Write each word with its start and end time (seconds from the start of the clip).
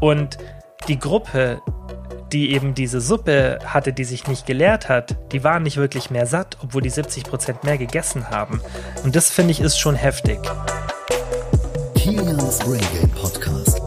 Und 0.00 0.38
die 0.86 0.98
Gruppe, 0.98 1.60
die 2.32 2.52
eben 2.52 2.74
diese 2.74 3.00
Suppe 3.00 3.58
hatte, 3.64 3.92
die 3.92 4.04
sich 4.04 4.28
nicht 4.28 4.46
geleert 4.46 4.88
hat, 4.88 5.16
die 5.32 5.42
waren 5.42 5.64
nicht 5.64 5.76
wirklich 5.76 6.08
mehr 6.10 6.26
satt, 6.26 6.56
obwohl 6.62 6.82
die 6.82 6.90
70% 6.90 7.64
mehr 7.64 7.78
gegessen 7.78 8.30
haben. 8.30 8.60
Und 9.02 9.16
das 9.16 9.28
finde 9.30 9.50
ich 9.50 9.60
ist 9.60 9.76
schon 9.76 9.96
heftig. 9.96 10.38
Kilians 11.96 12.60
Brain 12.60 12.80
Game 12.94 13.10
Podcast. 13.10 13.82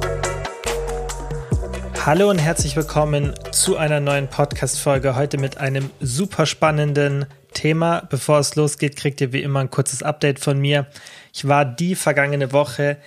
Hallo 2.05 2.30
und 2.30 2.39
herzlich 2.39 2.75
willkommen 2.75 3.34
zu 3.52 3.78
einer 3.78 4.02
neuen 4.02 4.28
Podcast-Folge. 4.28 5.16
Heute 5.16 5.38
mit 5.38 5.59
einem 5.59 5.91
super 6.02 6.46
spannenden 6.46 7.25
Thema. 7.54 8.02
Bevor 8.09 8.39
es 8.39 8.55
losgeht, 8.55 8.98
kriegt 8.98 9.21
ihr 9.21 9.32
wie 9.32 9.43
immer 9.43 9.62
ein 9.62 9.70
kurzes 9.70 10.04
Update 10.04 10.39
von 10.39 10.59
mir. 10.59 10.88
Ich 11.32 11.48
war 11.48 11.64
die 11.64 11.96
vergangene 11.96 12.52
Woche 12.52 12.98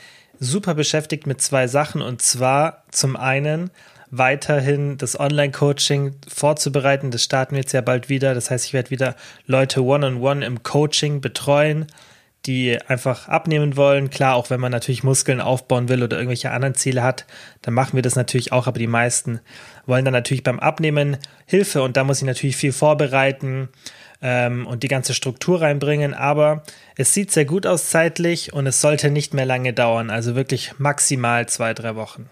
super 0.40 0.74
beschäftigt 0.74 1.26
mit 1.26 1.40
zwei 1.40 1.66
Sachen 1.66 2.02
und 2.02 2.22
zwar 2.22 2.84
zum 2.90 3.16
einen 3.16 3.70
weiterhin 4.10 4.96
das 4.98 5.18
Online-Coaching 5.18 6.14
vorzubereiten. 6.28 7.10
Das 7.10 7.24
starten 7.24 7.52
wir 7.52 7.60
jetzt 7.60 7.72
ja 7.72 7.80
bald 7.80 8.08
wieder. 8.08 8.34
Das 8.34 8.50
heißt, 8.50 8.66
ich 8.66 8.72
werde 8.72 8.90
wieder 8.90 9.16
Leute 9.46 9.82
one-on-one 9.82 10.40
-on 10.40 10.42
-one 10.42 10.46
im 10.46 10.62
Coaching 10.62 11.20
betreuen, 11.20 11.86
die 12.46 12.78
einfach 12.86 13.28
abnehmen 13.28 13.76
wollen. 13.76 14.10
Klar, 14.10 14.36
auch 14.36 14.50
wenn 14.50 14.60
man 14.60 14.70
natürlich 14.70 15.02
Muskeln 15.02 15.40
aufbauen 15.40 15.88
will 15.88 16.02
oder 16.02 16.16
irgendwelche 16.16 16.50
anderen 16.50 16.74
Ziele 16.74 17.02
hat, 17.02 17.26
dann 17.62 17.74
machen 17.74 17.96
wir 17.96 18.02
das 18.02 18.16
natürlich 18.16 18.52
auch. 18.52 18.66
Aber 18.66 18.78
die 18.78 18.86
meisten 18.86 19.40
wollen 19.86 20.04
dann 20.04 20.12
natürlich 20.12 20.42
beim 20.42 20.60
Abnehmen 20.60 21.16
Hilfe 21.46 21.82
und 21.82 21.96
da 21.96 22.04
muss 22.04 22.18
ich 22.18 22.26
natürlich 22.26 22.56
viel 22.56 22.72
vorbereiten 22.72 23.68
ähm, 24.24 24.66
und 24.66 24.82
die 24.82 24.88
ganze 24.88 25.14
Struktur 25.14 25.60
reinbringen. 25.60 26.14
Aber 26.14 26.64
es 26.96 27.14
sieht 27.14 27.30
sehr 27.30 27.44
gut 27.44 27.66
aus 27.66 27.90
zeitlich 27.90 28.52
und 28.52 28.66
es 28.66 28.80
sollte 28.80 29.10
nicht 29.10 29.34
mehr 29.34 29.44
lange 29.44 29.72
dauern. 29.72 30.10
Also 30.10 30.34
wirklich 30.34 30.72
maximal 30.78 31.46
zwei, 31.46 31.74
drei 31.74 31.94
Wochen. 31.94 32.28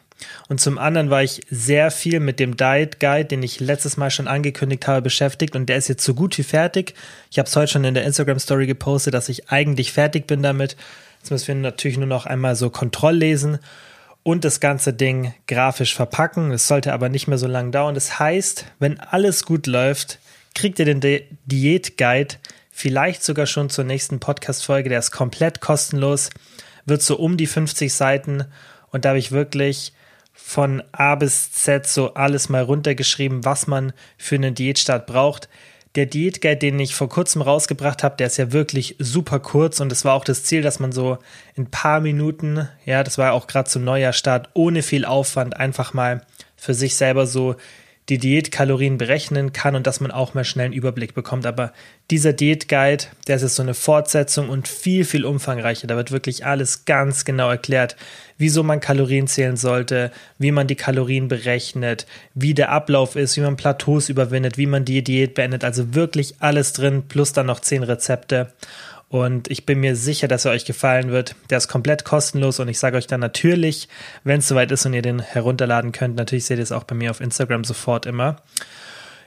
Und 0.48 0.60
zum 0.60 0.78
anderen 0.78 1.10
war 1.10 1.22
ich 1.22 1.42
sehr 1.50 1.90
viel 1.90 2.20
mit 2.20 2.40
dem 2.40 2.56
Diet 2.56 3.00
Guide, 3.00 3.26
den 3.26 3.42
ich 3.42 3.60
letztes 3.60 3.96
Mal 3.96 4.10
schon 4.10 4.28
angekündigt 4.28 4.86
habe, 4.86 5.02
beschäftigt 5.02 5.54
und 5.56 5.66
der 5.66 5.76
ist 5.76 5.88
jetzt 5.88 6.04
so 6.04 6.14
gut 6.14 6.38
wie 6.38 6.44
fertig. 6.44 6.94
Ich 7.30 7.38
habe 7.38 7.48
es 7.48 7.56
heute 7.56 7.72
schon 7.72 7.84
in 7.84 7.94
der 7.94 8.04
Instagram 8.04 8.38
Story 8.38 8.66
gepostet, 8.66 9.14
dass 9.14 9.28
ich 9.28 9.50
eigentlich 9.50 9.92
fertig 9.92 10.26
bin 10.26 10.42
damit. 10.42 10.76
Jetzt 11.18 11.30
müssen 11.30 11.48
wir 11.48 11.54
natürlich 11.56 11.98
nur 11.98 12.06
noch 12.06 12.24
einmal 12.24 12.54
so 12.54 12.70
Kontrolllesen 12.70 13.58
und 14.22 14.44
das 14.44 14.60
ganze 14.60 14.92
Ding 14.92 15.34
grafisch 15.48 15.94
verpacken. 15.94 16.52
Es 16.52 16.68
sollte 16.68 16.92
aber 16.92 17.08
nicht 17.08 17.26
mehr 17.26 17.38
so 17.38 17.48
lange 17.48 17.72
dauern. 17.72 17.94
Das 17.96 18.20
heißt, 18.20 18.66
wenn 18.78 19.00
alles 19.00 19.44
gut 19.44 19.66
läuft, 19.66 20.20
kriegt 20.54 20.78
ihr 20.78 20.84
den 20.84 21.00
Diät 21.46 21.96
Guide 21.96 22.36
vielleicht 22.72 23.22
sogar 23.22 23.46
schon 23.46 23.70
zur 23.70 23.84
nächsten 23.84 24.18
Podcast 24.18 24.64
Folge. 24.64 24.88
Der 24.88 24.98
ist 24.98 25.12
komplett 25.12 25.60
kostenlos, 25.60 26.30
wird 26.86 27.02
so 27.02 27.16
um 27.16 27.36
die 27.36 27.46
50 27.46 27.92
Seiten 27.92 28.46
und 28.90 29.04
da 29.04 29.10
habe 29.10 29.18
ich 29.18 29.30
wirklich 29.30 29.92
von 30.32 30.82
A 30.92 31.14
bis 31.14 31.52
Z 31.52 31.86
so 31.86 32.14
alles 32.14 32.48
mal 32.48 32.62
runtergeschrieben, 32.62 33.44
was 33.44 33.66
man 33.66 33.92
für 34.16 34.34
einen 34.34 34.54
Diätstart 34.54 35.06
braucht. 35.06 35.48
Der 35.94 36.06
Diätguide, 36.06 36.56
den 36.56 36.80
ich 36.80 36.94
vor 36.94 37.10
kurzem 37.10 37.42
rausgebracht 37.42 38.02
habe, 38.02 38.16
der 38.16 38.28
ist 38.28 38.38
ja 38.38 38.50
wirklich 38.50 38.96
super 38.98 39.40
kurz 39.40 39.78
und 39.78 39.92
es 39.92 40.06
war 40.06 40.14
auch 40.14 40.24
das 40.24 40.42
Ziel, 40.42 40.62
dass 40.62 40.80
man 40.80 40.90
so 40.90 41.18
in 41.54 41.64
ein 41.64 41.70
paar 41.70 42.00
Minuten, 42.00 42.66
ja, 42.86 43.04
das 43.04 43.18
war 43.18 43.34
auch 43.34 43.46
gerade 43.46 43.68
zum 43.68 43.84
Neujahrstart, 43.84 44.48
ohne 44.54 44.82
viel 44.82 45.04
Aufwand 45.04 45.54
einfach 45.56 45.92
mal 45.92 46.22
für 46.56 46.72
sich 46.72 46.96
selber 46.96 47.26
so 47.26 47.56
die 48.12 48.18
Diätkalorien 48.18 48.98
berechnen 48.98 49.54
kann 49.54 49.74
und 49.74 49.86
dass 49.86 50.00
man 50.00 50.10
auch 50.10 50.34
mal 50.34 50.44
schnell 50.44 50.66
einen 50.66 50.74
Überblick 50.74 51.14
bekommt. 51.14 51.46
Aber 51.46 51.72
dieser 52.10 52.34
Diätguide, 52.34 53.04
der 53.26 53.36
ist 53.36 53.42
jetzt 53.42 53.54
so 53.54 53.62
eine 53.62 53.72
Fortsetzung 53.72 54.50
und 54.50 54.68
viel, 54.68 55.06
viel 55.06 55.24
umfangreicher. 55.24 55.86
Da 55.86 55.96
wird 55.96 56.12
wirklich 56.12 56.44
alles 56.44 56.84
ganz 56.84 57.24
genau 57.24 57.48
erklärt, 57.48 57.96
wieso 58.36 58.62
man 58.62 58.80
Kalorien 58.80 59.28
zählen 59.28 59.56
sollte, 59.56 60.12
wie 60.36 60.52
man 60.52 60.66
die 60.66 60.74
Kalorien 60.74 61.28
berechnet, 61.28 62.06
wie 62.34 62.52
der 62.52 62.70
Ablauf 62.70 63.16
ist, 63.16 63.38
wie 63.38 63.40
man 63.40 63.56
Plateaus 63.56 64.10
überwindet, 64.10 64.58
wie 64.58 64.66
man 64.66 64.84
die 64.84 65.02
Diät 65.02 65.34
beendet. 65.34 65.64
Also 65.64 65.94
wirklich 65.94 66.34
alles 66.40 66.74
drin, 66.74 67.04
plus 67.08 67.32
dann 67.32 67.46
noch 67.46 67.60
zehn 67.60 67.82
Rezepte. 67.82 68.52
Und 69.12 69.50
ich 69.50 69.66
bin 69.66 69.80
mir 69.80 69.94
sicher, 69.94 70.26
dass 70.26 70.46
er 70.46 70.52
euch 70.52 70.64
gefallen 70.64 71.10
wird. 71.10 71.36
Der 71.50 71.58
ist 71.58 71.68
komplett 71.68 72.02
kostenlos 72.02 72.60
und 72.60 72.68
ich 72.68 72.78
sage 72.78 72.96
euch 72.96 73.06
dann 73.06 73.20
natürlich, 73.20 73.90
wenn 74.24 74.38
es 74.38 74.48
soweit 74.48 74.72
ist 74.72 74.86
und 74.86 74.94
ihr 74.94 75.02
den 75.02 75.20
herunterladen 75.20 75.92
könnt, 75.92 76.16
natürlich 76.16 76.46
seht 76.46 76.56
ihr 76.56 76.62
es 76.62 76.72
auch 76.72 76.84
bei 76.84 76.94
mir 76.94 77.10
auf 77.10 77.20
Instagram 77.20 77.62
sofort 77.62 78.06
immer. 78.06 78.36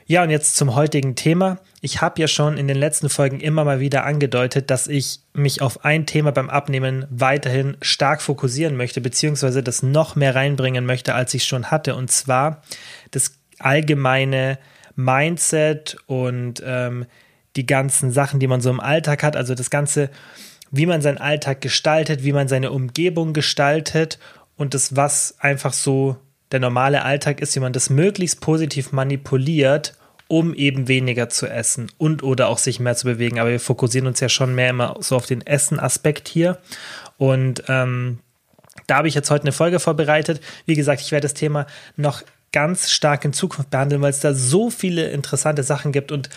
Ja, 0.04 0.24
und 0.24 0.30
jetzt 0.30 0.56
zum 0.56 0.74
heutigen 0.74 1.14
Thema. 1.14 1.58
Ich 1.82 2.00
habe 2.00 2.20
ja 2.20 2.26
schon 2.26 2.58
in 2.58 2.66
den 2.66 2.76
letzten 2.76 3.08
Folgen 3.08 3.38
immer 3.38 3.64
mal 3.64 3.78
wieder 3.78 4.04
angedeutet, 4.04 4.70
dass 4.70 4.88
ich 4.88 5.20
mich 5.34 5.62
auf 5.62 5.84
ein 5.84 6.04
Thema 6.04 6.32
beim 6.32 6.50
Abnehmen 6.50 7.06
weiterhin 7.08 7.76
stark 7.80 8.22
fokussieren 8.22 8.76
möchte, 8.76 9.00
beziehungsweise 9.00 9.62
das 9.62 9.84
noch 9.84 10.16
mehr 10.16 10.34
reinbringen 10.34 10.84
möchte, 10.84 11.14
als 11.14 11.32
ich 11.32 11.44
schon 11.44 11.70
hatte. 11.70 11.94
Und 11.94 12.10
zwar 12.10 12.62
das 13.12 13.38
allgemeine 13.60 14.58
Mindset 14.96 15.96
und 16.06 16.60
ähm, 16.66 17.06
die 17.56 17.66
ganzen 17.66 18.10
Sachen, 18.10 18.40
die 18.40 18.46
man 18.46 18.60
so 18.60 18.70
im 18.70 18.80
Alltag 18.80 19.22
hat, 19.22 19.36
also 19.36 19.54
das 19.54 19.70
Ganze, 19.70 20.10
wie 20.70 20.86
man 20.86 21.02
seinen 21.02 21.18
Alltag 21.18 21.60
gestaltet, 21.60 22.22
wie 22.22 22.32
man 22.32 22.48
seine 22.48 22.70
Umgebung 22.70 23.32
gestaltet 23.32 24.18
und 24.56 24.74
das, 24.74 24.96
was 24.96 25.36
einfach 25.40 25.72
so 25.72 26.16
der 26.52 26.60
normale 26.60 27.02
Alltag 27.02 27.40
ist, 27.40 27.56
wie 27.56 27.60
man 27.60 27.72
das 27.72 27.90
möglichst 27.90 28.40
positiv 28.40 28.92
manipuliert, 28.92 29.94
um 30.28 30.54
eben 30.54 30.88
weniger 30.88 31.28
zu 31.28 31.46
essen 31.46 31.90
und 31.98 32.22
oder 32.22 32.48
auch 32.48 32.58
sich 32.58 32.80
mehr 32.80 32.96
zu 32.96 33.06
bewegen. 33.06 33.38
Aber 33.38 33.50
wir 33.50 33.60
fokussieren 33.60 34.06
uns 34.06 34.20
ja 34.20 34.28
schon 34.28 34.54
mehr 34.54 34.70
immer 34.70 34.96
so 35.00 35.16
auf 35.16 35.26
den 35.26 35.46
Essen-Aspekt 35.46 36.28
hier. 36.28 36.58
Und 37.16 37.64
ähm, 37.68 38.18
da 38.86 38.96
habe 38.96 39.08
ich 39.08 39.14
jetzt 39.14 39.30
heute 39.30 39.44
eine 39.44 39.52
Folge 39.52 39.80
vorbereitet. 39.80 40.40
Wie 40.66 40.74
gesagt, 40.74 41.00
ich 41.00 41.12
werde 41.12 41.24
das 41.24 41.34
Thema 41.34 41.66
noch 41.96 42.22
ganz 42.52 42.90
stark 42.90 43.24
in 43.24 43.32
Zukunft 43.32 43.70
behandeln, 43.70 44.02
weil 44.02 44.10
es 44.10 44.20
da 44.20 44.34
so 44.34 44.70
viele 44.70 45.10
interessante 45.10 45.62
Sachen 45.62 45.92
gibt 45.92 46.12
und 46.12 46.30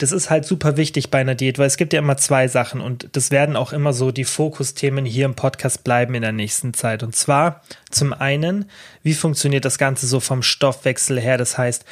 das 0.00 0.12
ist 0.12 0.30
halt 0.30 0.46
super 0.46 0.78
wichtig 0.78 1.10
bei 1.10 1.20
einer 1.20 1.34
Diät, 1.34 1.58
weil 1.58 1.66
es 1.66 1.76
gibt 1.76 1.92
ja 1.92 1.98
immer 1.98 2.16
zwei 2.16 2.48
Sachen 2.48 2.80
und 2.80 3.10
das 3.12 3.30
werden 3.30 3.54
auch 3.54 3.74
immer 3.74 3.92
so 3.92 4.10
die 4.10 4.24
Fokusthemen 4.24 5.04
hier 5.04 5.26
im 5.26 5.34
Podcast 5.34 5.84
bleiben 5.84 6.14
in 6.14 6.22
der 6.22 6.32
nächsten 6.32 6.72
Zeit. 6.72 7.02
Und 7.02 7.14
zwar 7.14 7.60
zum 7.90 8.14
einen, 8.14 8.64
wie 9.02 9.12
funktioniert 9.12 9.66
das 9.66 9.76
Ganze 9.76 10.06
so 10.06 10.18
vom 10.18 10.42
Stoffwechsel 10.42 11.20
her? 11.20 11.36
Das 11.36 11.58
heißt, 11.58 11.84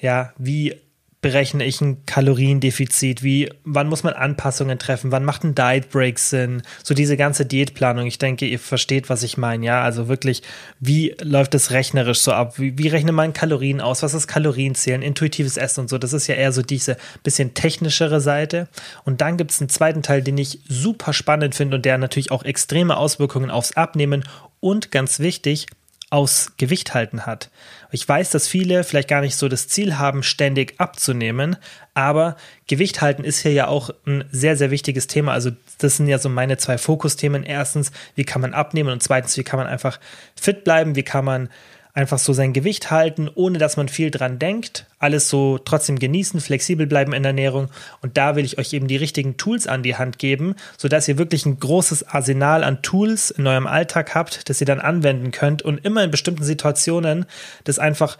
ja, 0.00 0.32
wie 0.38 0.80
berechne 1.22 1.64
ich 1.64 1.80
ein 1.80 2.04
Kaloriendefizit? 2.04 3.22
Wie, 3.22 3.48
wann 3.64 3.88
muss 3.88 4.02
man 4.02 4.12
Anpassungen 4.12 4.78
treffen? 4.78 5.12
Wann 5.12 5.24
macht 5.24 5.44
ein 5.44 5.54
Diet 5.54 5.88
Break 5.88 6.18
Sinn? 6.18 6.62
So 6.82 6.94
diese 6.94 7.16
ganze 7.16 7.46
Diätplanung. 7.46 8.06
Ich 8.06 8.18
denke, 8.18 8.44
ihr 8.44 8.58
versteht, 8.58 9.08
was 9.08 9.22
ich 9.22 9.38
meine. 9.38 9.64
Ja, 9.64 9.82
also 9.82 10.08
wirklich, 10.08 10.42
wie 10.80 11.14
läuft 11.22 11.54
es 11.54 11.70
rechnerisch 11.70 12.18
so 12.18 12.32
ab? 12.32 12.58
Wie, 12.58 12.76
wie 12.76 12.88
rechnet 12.88 13.14
man 13.14 13.32
Kalorien 13.32 13.80
aus? 13.80 14.02
Was 14.02 14.14
ist 14.14 14.26
Kalorienzählen? 14.26 15.00
Intuitives 15.00 15.56
Essen 15.56 15.82
und 15.82 15.88
so. 15.88 15.96
Das 15.96 16.12
ist 16.12 16.26
ja 16.26 16.34
eher 16.34 16.52
so 16.52 16.60
diese 16.60 16.96
bisschen 17.22 17.54
technischere 17.54 18.20
Seite. 18.20 18.68
Und 19.04 19.20
dann 19.20 19.36
gibt 19.36 19.52
es 19.52 19.60
einen 19.60 19.70
zweiten 19.70 20.02
Teil, 20.02 20.22
den 20.22 20.36
ich 20.36 20.58
super 20.68 21.12
spannend 21.12 21.54
finde 21.54 21.76
und 21.76 21.84
der 21.84 21.98
natürlich 21.98 22.32
auch 22.32 22.42
extreme 22.42 22.96
Auswirkungen 22.96 23.50
aufs 23.50 23.76
Abnehmen 23.76 24.24
und 24.58 24.90
ganz 24.90 25.20
wichtig, 25.20 25.68
aus 26.12 26.52
Gewicht 26.58 26.92
halten 26.92 27.24
hat. 27.24 27.50
Ich 27.92 28.08
weiß, 28.08 28.30
dass 28.30 28.48
viele 28.48 28.84
vielleicht 28.84 29.08
gar 29.08 29.20
nicht 29.20 29.36
so 29.36 29.48
das 29.48 29.68
Ziel 29.68 29.98
haben, 29.98 30.22
ständig 30.22 30.80
abzunehmen, 30.80 31.56
aber 31.92 32.36
Gewicht 32.66 33.02
halten 33.02 33.22
ist 33.22 33.40
hier 33.40 33.52
ja 33.52 33.68
auch 33.68 33.90
ein 34.06 34.24
sehr, 34.32 34.56
sehr 34.56 34.70
wichtiges 34.70 35.06
Thema. 35.06 35.32
Also 35.32 35.50
das 35.78 35.98
sind 35.98 36.08
ja 36.08 36.18
so 36.18 36.30
meine 36.30 36.56
zwei 36.56 36.78
Fokusthemen. 36.78 37.42
Erstens, 37.42 37.92
wie 38.14 38.24
kann 38.24 38.40
man 38.40 38.54
abnehmen 38.54 38.90
und 38.90 39.02
zweitens, 39.02 39.36
wie 39.36 39.44
kann 39.44 39.58
man 39.58 39.66
einfach 39.66 40.00
fit 40.34 40.64
bleiben, 40.64 40.96
wie 40.96 41.02
kann 41.02 41.26
man 41.26 41.50
einfach 41.94 42.18
so 42.18 42.32
sein 42.32 42.52
Gewicht 42.52 42.90
halten, 42.90 43.28
ohne 43.34 43.58
dass 43.58 43.76
man 43.76 43.88
viel 43.88 44.10
dran 44.10 44.38
denkt. 44.38 44.86
Alles 44.98 45.28
so 45.28 45.58
trotzdem 45.58 45.98
genießen, 45.98 46.40
flexibel 46.40 46.86
bleiben 46.86 47.12
in 47.12 47.22
der 47.22 47.30
Ernährung. 47.30 47.68
Und 48.00 48.16
da 48.16 48.34
will 48.34 48.44
ich 48.44 48.58
euch 48.58 48.72
eben 48.72 48.88
die 48.88 48.96
richtigen 48.96 49.36
Tools 49.36 49.66
an 49.66 49.82
die 49.82 49.96
Hand 49.96 50.18
geben, 50.18 50.54
sodass 50.78 51.08
ihr 51.08 51.18
wirklich 51.18 51.44
ein 51.44 51.58
großes 51.58 52.08
Arsenal 52.08 52.64
an 52.64 52.80
Tools 52.82 53.30
in 53.30 53.46
eurem 53.46 53.66
Alltag 53.66 54.14
habt, 54.14 54.48
das 54.48 54.60
ihr 54.60 54.66
dann 54.66 54.80
anwenden 54.80 55.32
könnt 55.32 55.62
und 55.62 55.84
immer 55.84 56.02
in 56.02 56.10
bestimmten 56.10 56.44
Situationen 56.44 57.26
das 57.64 57.78
einfach 57.78 58.16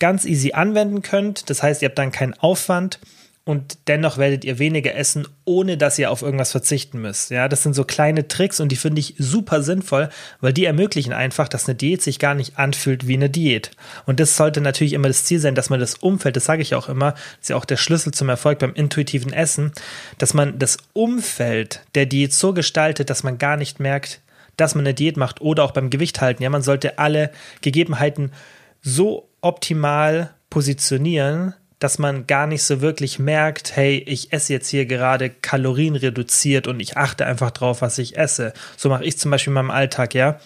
ganz 0.00 0.24
easy 0.24 0.52
anwenden 0.52 1.02
könnt. 1.02 1.48
Das 1.50 1.62
heißt, 1.62 1.82
ihr 1.82 1.88
habt 1.88 1.98
dann 1.98 2.12
keinen 2.12 2.34
Aufwand 2.34 2.98
und 3.46 3.76
dennoch 3.88 4.16
werdet 4.16 4.42
ihr 4.44 4.58
weniger 4.58 4.94
essen, 4.94 5.28
ohne 5.44 5.76
dass 5.76 5.98
ihr 5.98 6.10
auf 6.10 6.22
irgendwas 6.22 6.52
verzichten 6.52 7.02
müsst. 7.02 7.30
Ja, 7.30 7.46
das 7.46 7.62
sind 7.62 7.74
so 7.74 7.84
kleine 7.84 8.26
Tricks 8.26 8.58
und 8.58 8.72
die 8.72 8.76
finde 8.76 9.00
ich 9.00 9.14
super 9.18 9.62
sinnvoll, 9.62 10.08
weil 10.40 10.54
die 10.54 10.64
ermöglichen 10.64 11.12
einfach, 11.12 11.48
dass 11.48 11.68
eine 11.68 11.74
Diät 11.74 12.00
sich 12.00 12.18
gar 12.18 12.34
nicht 12.34 12.58
anfühlt 12.58 13.06
wie 13.06 13.14
eine 13.14 13.28
Diät. 13.28 13.72
Und 14.06 14.18
das 14.18 14.38
sollte 14.38 14.62
natürlich 14.62 14.94
immer 14.94 15.08
das 15.08 15.24
Ziel 15.24 15.40
sein, 15.40 15.54
dass 15.54 15.68
man 15.68 15.78
das 15.78 15.96
Umfeld, 15.96 16.36
das 16.36 16.46
sage 16.46 16.62
ich 16.62 16.74
auch 16.74 16.88
immer, 16.88 17.14
ist 17.38 17.50
ja 17.50 17.56
auch 17.56 17.66
der 17.66 17.76
Schlüssel 17.76 18.14
zum 18.14 18.30
Erfolg 18.30 18.60
beim 18.60 18.72
intuitiven 18.72 19.34
Essen, 19.34 19.72
dass 20.16 20.32
man 20.32 20.58
das 20.58 20.78
Umfeld 20.94 21.82
der 21.94 22.06
Diät 22.06 22.32
so 22.32 22.54
gestaltet, 22.54 23.10
dass 23.10 23.24
man 23.24 23.36
gar 23.36 23.58
nicht 23.58 23.78
merkt, 23.78 24.22
dass 24.56 24.74
man 24.74 24.86
eine 24.86 24.94
Diät 24.94 25.18
macht 25.18 25.42
oder 25.42 25.64
auch 25.64 25.72
beim 25.72 25.90
Gewicht 25.90 26.22
halten. 26.22 26.42
Ja, 26.42 26.48
man 26.48 26.62
sollte 26.62 26.98
alle 26.98 27.30
Gegebenheiten 27.60 28.32
so 28.80 29.28
optimal 29.42 30.30
positionieren, 30.48 31.54
dass 31.84 31.98
man 31.98 32.26
gar 32.26 32.46
nicht 32.46 32.62
so 32.62 32.80
wirklich 32.80 33.18
merkt, 33.18 33.76
hey, 33.76 34.02
ich 34.06 34.32
esse 34.32 34.54
jetzt 34.54 34.68
hier 34.70 34.86
gerade 34.86 35.28
Kalorien 35.28 35.96
reduziert 35.96 36.66
und 36.66 36.80
ich 36.80 36.96
achte 36.96 37.26
einfach 37.26 37.50
drauf, 37.50 37.82
was 37.82 37.98
ich 37.98 38.16
esse. 38.16 38.54
So 38.78 38.88
mache 38.88 39.04
ich 39.04 39.18
zum 39.18 39.30
Beispiel 39.30 39.50
in 39.50 39.56
meinem 39.56 39.70
Alltag, 39.70 40.14
ja. 40.14 40.40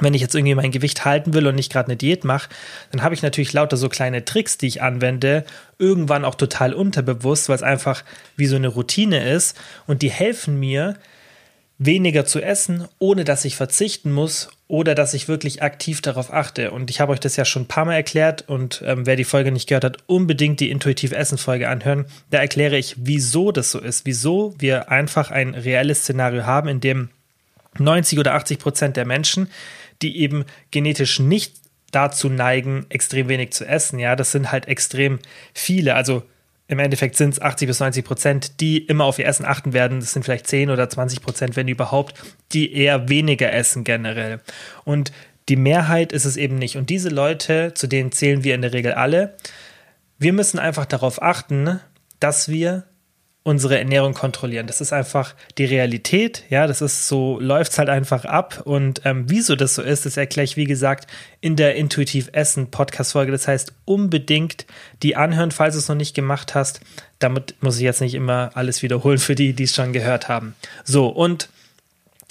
wenn 0.00 0.14
ich 0.14 0.20
jetzt 0.20 0.34
irgendwie 0.34 0.56
mein 0.56 0.72
Gewicht 0.72 1.04
halten 1.04 1.32
will 1.32 1.46
und 1.46 1.54
nicht 1.54 1.70
gerade 1.70 1.86
eine 1.86 1.96
Diät 1.96 2.24
mache, 2.24 2.48
dann 2.90 3.04
habe 3.04 3.14
ich 3.14 3.22
natürlich 3.22 3.52
lauter 3.52 3.76
so 3.76 3.88
kleine 3.88 4.24
Tricks, 4.24 4.58
die 4.58 4.66
ich 4.66 4.82
anwende, 4.82 5.44
irgendwann 5.78 6.24
auch 6.24 6.34
total 6.34 6.74
unterbewusst, 6.74 7.48
weil 7.48 7.54
es 7.54 7.62
einfach 7.62 8.02
wie 8.34 8.46
so 8.46 8.56
eine 8.56 8.66
Routine 8.66 9.30
ist 9.30 9.56
und 9.86 10.02
die 10.02 10.10
helfen 10.10 10.58
mir, 10.58 10.96
weniger 11.78 12.24
zu 12.24 12.40
essen, 12.40 12.86
ohne 12.98 13.24
dass 13.24 13.44
ich 13.44 13.56
verzichten 13.56 14.12
muss 14.12 14.48
oder 14.68 14.94
dass 14.94 15.14
ich 15.14 15.28
wirklich 15.28 15.62
aktiv 15.62 16.00
darauf 16.00 16.32
achte. 16.32 16.70
Und 16.70 16.88
ich 16.88 17.00
habe 17.00 17.12
euch 17.12 17.20
das 17.20 17.36
ja 17.36 17.44
schon 17.44 17.62
ein 17.62 17.68
paar 17.68 17.84
Mal 17.84 17.94
erklärt 17.94 18.48
und 18.48 18.82
ähm, 18.86 19.06
wer 19.06 19.16
die 19.16 19.24
Folge 19.24 19.50
nicht 19.50 19.68
gehört 19.68 19.84
hat, 19.84 19.98
unbedingt 20.06 20.60
die 20.60 20.70
Intuitiv 20.70 21.12
Essen 21.12 21.38
Folge 21.38 21.68
anhören. 21.68 22.06
Da 22.30 22.38
erkläre 22.38 22.78
ich, 22.78 22.94
wieso 22.98 23.50
das 23.50 23.70
so 23.70 23.80
ist, 23.80 24.06
wieso 24.06 24.54
wir 24.58 24.90
einfach 24.90 25.30
ein 25.30 25.54
reelles 25.54 26.00
Szenario 26.00 26.46
haben, 26.46 26.68
in 26.68 26.80
dem 26.80 27.10
90 27.78 28.18
oder 28.20 28.34
80 28.34 28.58
Prozent 28.58 28.96
der 28.96 29.04
Menschen, 29.04 29.48
die 30.00 30.18
eben 30.18 30.44
genetisch 30.70 31.18
nicht 31.18 31.56
dazu 31.90 32.28
neigen, 32.28 32.86
extrem 32.88 33.28
wenig 33.28 33.52
zu 33.52 33.66
essen. 33.66 33.98
Ja, 33.98 34.16
das 34.16 34.32
sind 34.32 34.52
halt 34.52 34.68
extrem 34.68 35.18
viele. 35.52 35.94
Also 35.94 36.22
im 36.66 36.78
Endeffekt 36.78 37.16
sind 37.16 37.30
es 37.30 37.42
80 37.42 37.68
bis 37.68 37.80
90 37.80 38.04
Prozent, 38.04 38.60
die 38.60 38.78
immer 38.78 39.04
auf 39.04 39.18
ihr 39.18 39.26
Essen 39.26 39.44
achten 39.44 39.72
werden. 39.74 40.00
Das 40.00 40.12
sind 40.12 40.22
vielleicht 40.22 40.46
10 40.46 40.70
oder 40.70 40.88
20 40.88 41.20
Prozent, 41.20 41.56
wenn 41.56 41.68
überhaupt, 41.68 42.14
die 42.52 42.72
eher 42.72 43.08
weniger 43.08 43.52
essen 43.52 43.84
generell. 43.84 44.40
Und 44.84 45.12
die 45.50 45.56
Mehrheit 45.56 46.12
ist 46.12 46.24
es 46.24 46.38
eben 46.38 46.56
nicht. 46.56 46.76
Und 46.76 46.88
diese 46.88 47.10
Leute, 47.10 47.74
zu 47.74 47.86
denen 47.86 48.12
zählen 48.12 48.44
wir 48.44 48.54
in 48.54 48.62
der 48.62 48.72
Regel 48.72 48.94
alle, 48.94 49.36
wir 50.18 50.32
müssen 50.32 50.58
einfach 50.58 50.86
darauf 50.86 51.20
achten, 51.20 51.80
dass 52.18 52.48
wir 52.48 52.84
unsere 53.44 53.78
Ernährung 53.78 54.14
kontrollieren. 54.14 54.66
Das 54.66 54.80
ist 54.80 54.94
einfach 54.94 55.34
die 55.58 55.66
Realität. 55.66 56.44
Ja, 56.48 56.66
das 56.66 56.80
ist 56.80 57.08
so, 57.08 57.38
läuft 57.38 57.72
es 57.72 57.78
halt 57.78 57.90
einfach 57.90 58.24
ab. 58.24 58.62
Und 58.64 59.02
ähm, 59.04 59.26
wieso 59.28 59.54
das 59.54 59.74
so 59.74 59.82
ist, 59.82 60.06
das 60.06 60.16
erkläre 60.16 60.44
ich, 60.44 60.56
wie 60.56 60.64
gesagt, 60.64 61.06
in 61.42 61.54
der 61.54 61.76
Intuitiv 61.76 62.30
Essen 62.32 62.70
Podcast-Folge. 62.70 63.30
Das 63.30 63.46
heißt, 63.46 63.74
unbedingt 63.84 64.64
die 65.02 65.14
anhören, 65.14 65.50
falls 65.50 65.74
du 65.74 65.78
es 65.78 65.88
noch 65.88 65.94
nicht 65.94 66.14
gemacht 66.14 66.54
hast. 66.54 66.80
Damit 67.18 67.54
muss 67.60 67.76
ich 67.76 67.82
jetzt 67.82 68.00
nicht 68.00 68.14
immer 68.14 68.50
alles 68.54 68.82
wiederholen 68.82 69.18
für 69.18 69.34
die, 69.34 69.52
die 69.52 69.64
es 69.64 69.74
schon 69.74 69.92
gehört 69.92 70.28
haben. 70.28 70.54
So, 70.82 71.08
und 71.08 71.50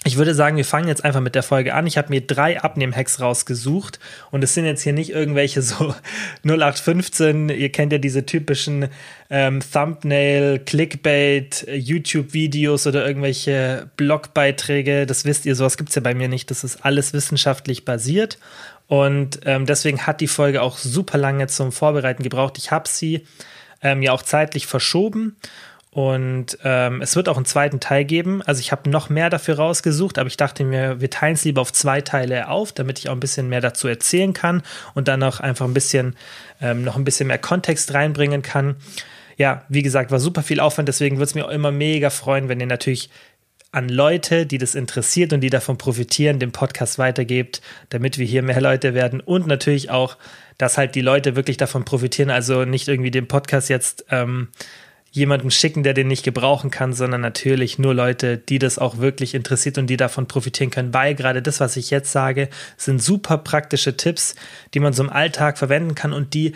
ich 0.05 0.17
würde 0.17 0.35
sagen, 0.35 0.57
wir 0.57 0.65
fangen 0.65 0.87
jetzt 0.87 1.05
einfach 1.05 1.21
mit 1.21 1.33
der 1.33 1.43
Folge 1.43 1.73
an. 1.73 1.87
Ich 1.87 1.97
habe 1.97 2.09
mir 2.09 2.21
drei 2.21 2.61
Abnehm-Hacks 2.61 3.21
rausgesucht 3.21 3.99
und 4.31 4.43
es 4.43 4.53
sind 4.53 4.65
jetzt 4.65 4.81
hier 4.81 4.91
nicht 4.91 5.11
irgendwelche 5.11 5.61
so 5.61 5.95
0815, 6.43 7.49
ihr 7.49 7.71
kennt 7.71 7.93
ja 7.93 7.99
diese 7.99 8.25
typischen 8.25 8.89
ähm, 9.29 9.61
Thumbnail, 9.61 10.59
Clickbait, 10.59 11.65
YouTube-Videos 11.71 12.85
oder 12.85 13.07
irgendwelche 13.07 13.89
Blogbeiträge. 13.95 15.05
Das 15.05 15.23
wisst 15.23 15.45
ihr, 15.45 15.55
sowas 15.55 15.77
gibt 15.77 15.89
es 15.89 15.95
ja 15.95 16.01
bei 16.01 16.13
mir 16.13 16.27
nicht. 16.27 16.51
Das 16.51 16.63
ist 16.63 16.85
alles 16.85 17.13
wissenschaftlich 17.13 17.85
basiert 17.85 18.37
und 18.87 19.39
ähm, 19.45 19.65
deswegen 19.65 20.05
hat 20.05 20.19
die 20.19 20.27
Folge 20.27 20.61
auch 20.61 20.77
super 20.77 21.17
lange 21.17 21.47
zum 21.47 21.71
Vorbereiten 21.71 22.23
gebraucht. 22.23 22.57
Ich 22.57 22.71
habe 22.71 22.89
sie 22.89 23.25
ähm, 23.81 24.01
ja 24.01 24.11
auch 24.11 24.21
zeitlich 24.21 24.67
verschoben 24.67 25.37
und 25.93 26.57
ähm, 26.63 27.03
es 27.03 27.15
wird 27.15 27.29
auch 27.29 27.37
einen 27.37 27.45
zweiten 27.45 27.79
Teil 27.79 28.03
geben. 28.03 28.41
Also 28.41 28.61
ich 28.61 28.71
habe 28.71 28.89
noch 28.89 29.09
mehr 29.09 29.29
dafür 29.29 29.57
rausgesucht, 29.57 30.17
aber 30.17 30.25
ich 30.25 30.37
dachte 30.37 30.63
mir, 30.63 30.99
wir 30.99 31.11
teilen 31.11 31.35
es 31.35 31.45
lieber 31.45 31.61
auf 31.61 31.71
zwei 31.71 32.01
Teile 32.01 32.49
auf, 32.49 32.71
damit 32.71 32.97
ich 32.97 33.09
auch 33.09 33.13
ein 33.13 33.19
bisschen 33.19 33.47
mehr 33.47 33.61
dazu 33.61 33.87
erzählen 33.87 34.33
kann 34.33 34.63
und 34.95 35.07
dann 35.07 35.21
auch 35.21 35.39
einfach 35.39 35.67
ein 35.67 35.75
bisschen 35.75 36.15
ähm, 36.61 36.83
noch 36.83 36.95
ein 36.95 37.03
bisschen 37.03 37.27
mehr 37.27 37.37
Kontext 37.37 37.93
reinbringen 37.93 38.41
kann. 38.41 38.75
Ja, 39.37 39.65
wie 39.69 39.83
gesagt, 39.83 40.09
war 40.09 40.19
super 40.19 40.41
viel 40.41 40.59
Aufwand, 40.59 40.87
deswegen 40.87 41.17
würde 41.17 41.25
es 41.25 41.35
mir 41.35 41.45
auch 41.45 41.51
immer 41.51 41.71
mega 41.71 42.09
freuen, 42.09 42.49
wenn 42.49 42.59
ihr 42.59 42.65
natürlich 42.65 43.11
an 43.71 43.87
Leute, 43.87 44.47
die 44.47 44.57
das 44.57 44.73
interessiert 44.73 45.31
und 45.31 45.41
die 45.41 45.49
davon 45.51 45.77
profitieren, 45.77 46.39
den 46.39 46.51
Podcast 46.51 46.97
weitergebt, 46.97 47.61
damit 47.89 48.17
wir 48.17 48.25
hier 48.25 48.41
mehr 48.41 48.61
Leute 48.61 48.95
werden 48.95 49.19
und 49.19 49.45
natürlich 49.45 49.91
auch, 49.91 50.17
dass 50.57 50.77
halt 50.79 50.95
die 50.95 51.01
Leute 51.01 51.35
wirklich 51.35 51.57
davon 51.57 51.85
profitieren, 51.85 52.31
also 52.31 52.65
nicht 52.65 52.87
irgendwie 52.87 53.11
den 53.11 53.27
Podcast 53.27 53.69
jetzt 53.69 54.05
ähm, 54.09 54.49
jemandem 55.13 55.51
schicken, 55.51 55.83
der 55.83 55.93
den 55.93 56.07
nicht 56.07 56.23
gebrauchen 56.23 56.71
kann, 56.71 56.91
sondern 56.91 57.21
natürlich 57.21 57.77
nur 57.77 57.93
Leute, 57.93 58.37
die 58.37 58.57
das 58.57 58.79
auch 58.79 58.97
wirklich 58.97 59.35
interessiert 59.35 59.77
und 59.77 59.87
die 59.87 59.95
davon 59.95 60.27
profitieren 60.27 60.71
können, 60.71 60.93
weil 60.93 61.13
gerade 61.13 61.43
das, 61.43 61.59
was 61.59 61.77
ich 61.77 61.91
jetzt 61.91 62.11
sage, 62.11 62.49
sind 62.77 63.01
super 63.01 63.37
praktische 63.37 63.95
Tipps, 63.95 64.35
die 64.73 64.79
man 64.79 64.91
so 64.91 65.03
im 65.03 65.11
Alltag 65.11 65.59
verwenden 65.59 65.93
kann 65.93 66.13
und 66.13 66.33
die 66.33 66.53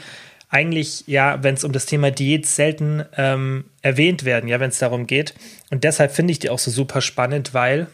eigentlich, 0.49 1.03
ja, 1.05 1.43
wenn 1.43 1.53
es 1.53 1.63
um 1.63 1.71
das 1.71 1.85
Thema 1.85 2.09
Diät 2.09 2.47
selten 2.47 3.05
ähm, 3.15 3.65
erwähnt 3.83 4.25
werden, 4.25 4.49
ja, 4.49 4.59
wenn 4.59 4.69
es 4.69 4.79
darum 4.79 5.05
geht. 5.05 5.35
Und 5.69 5.83
deshalb 5.83 6.11
finde 6.11 6.31
ich 6.31 6.39
die 6.39 6.49
auch 6.49 6.59
so 6.59 6.71
super 6.71 7.01
spannend, 7.01 7.53
weil 7.53 7.87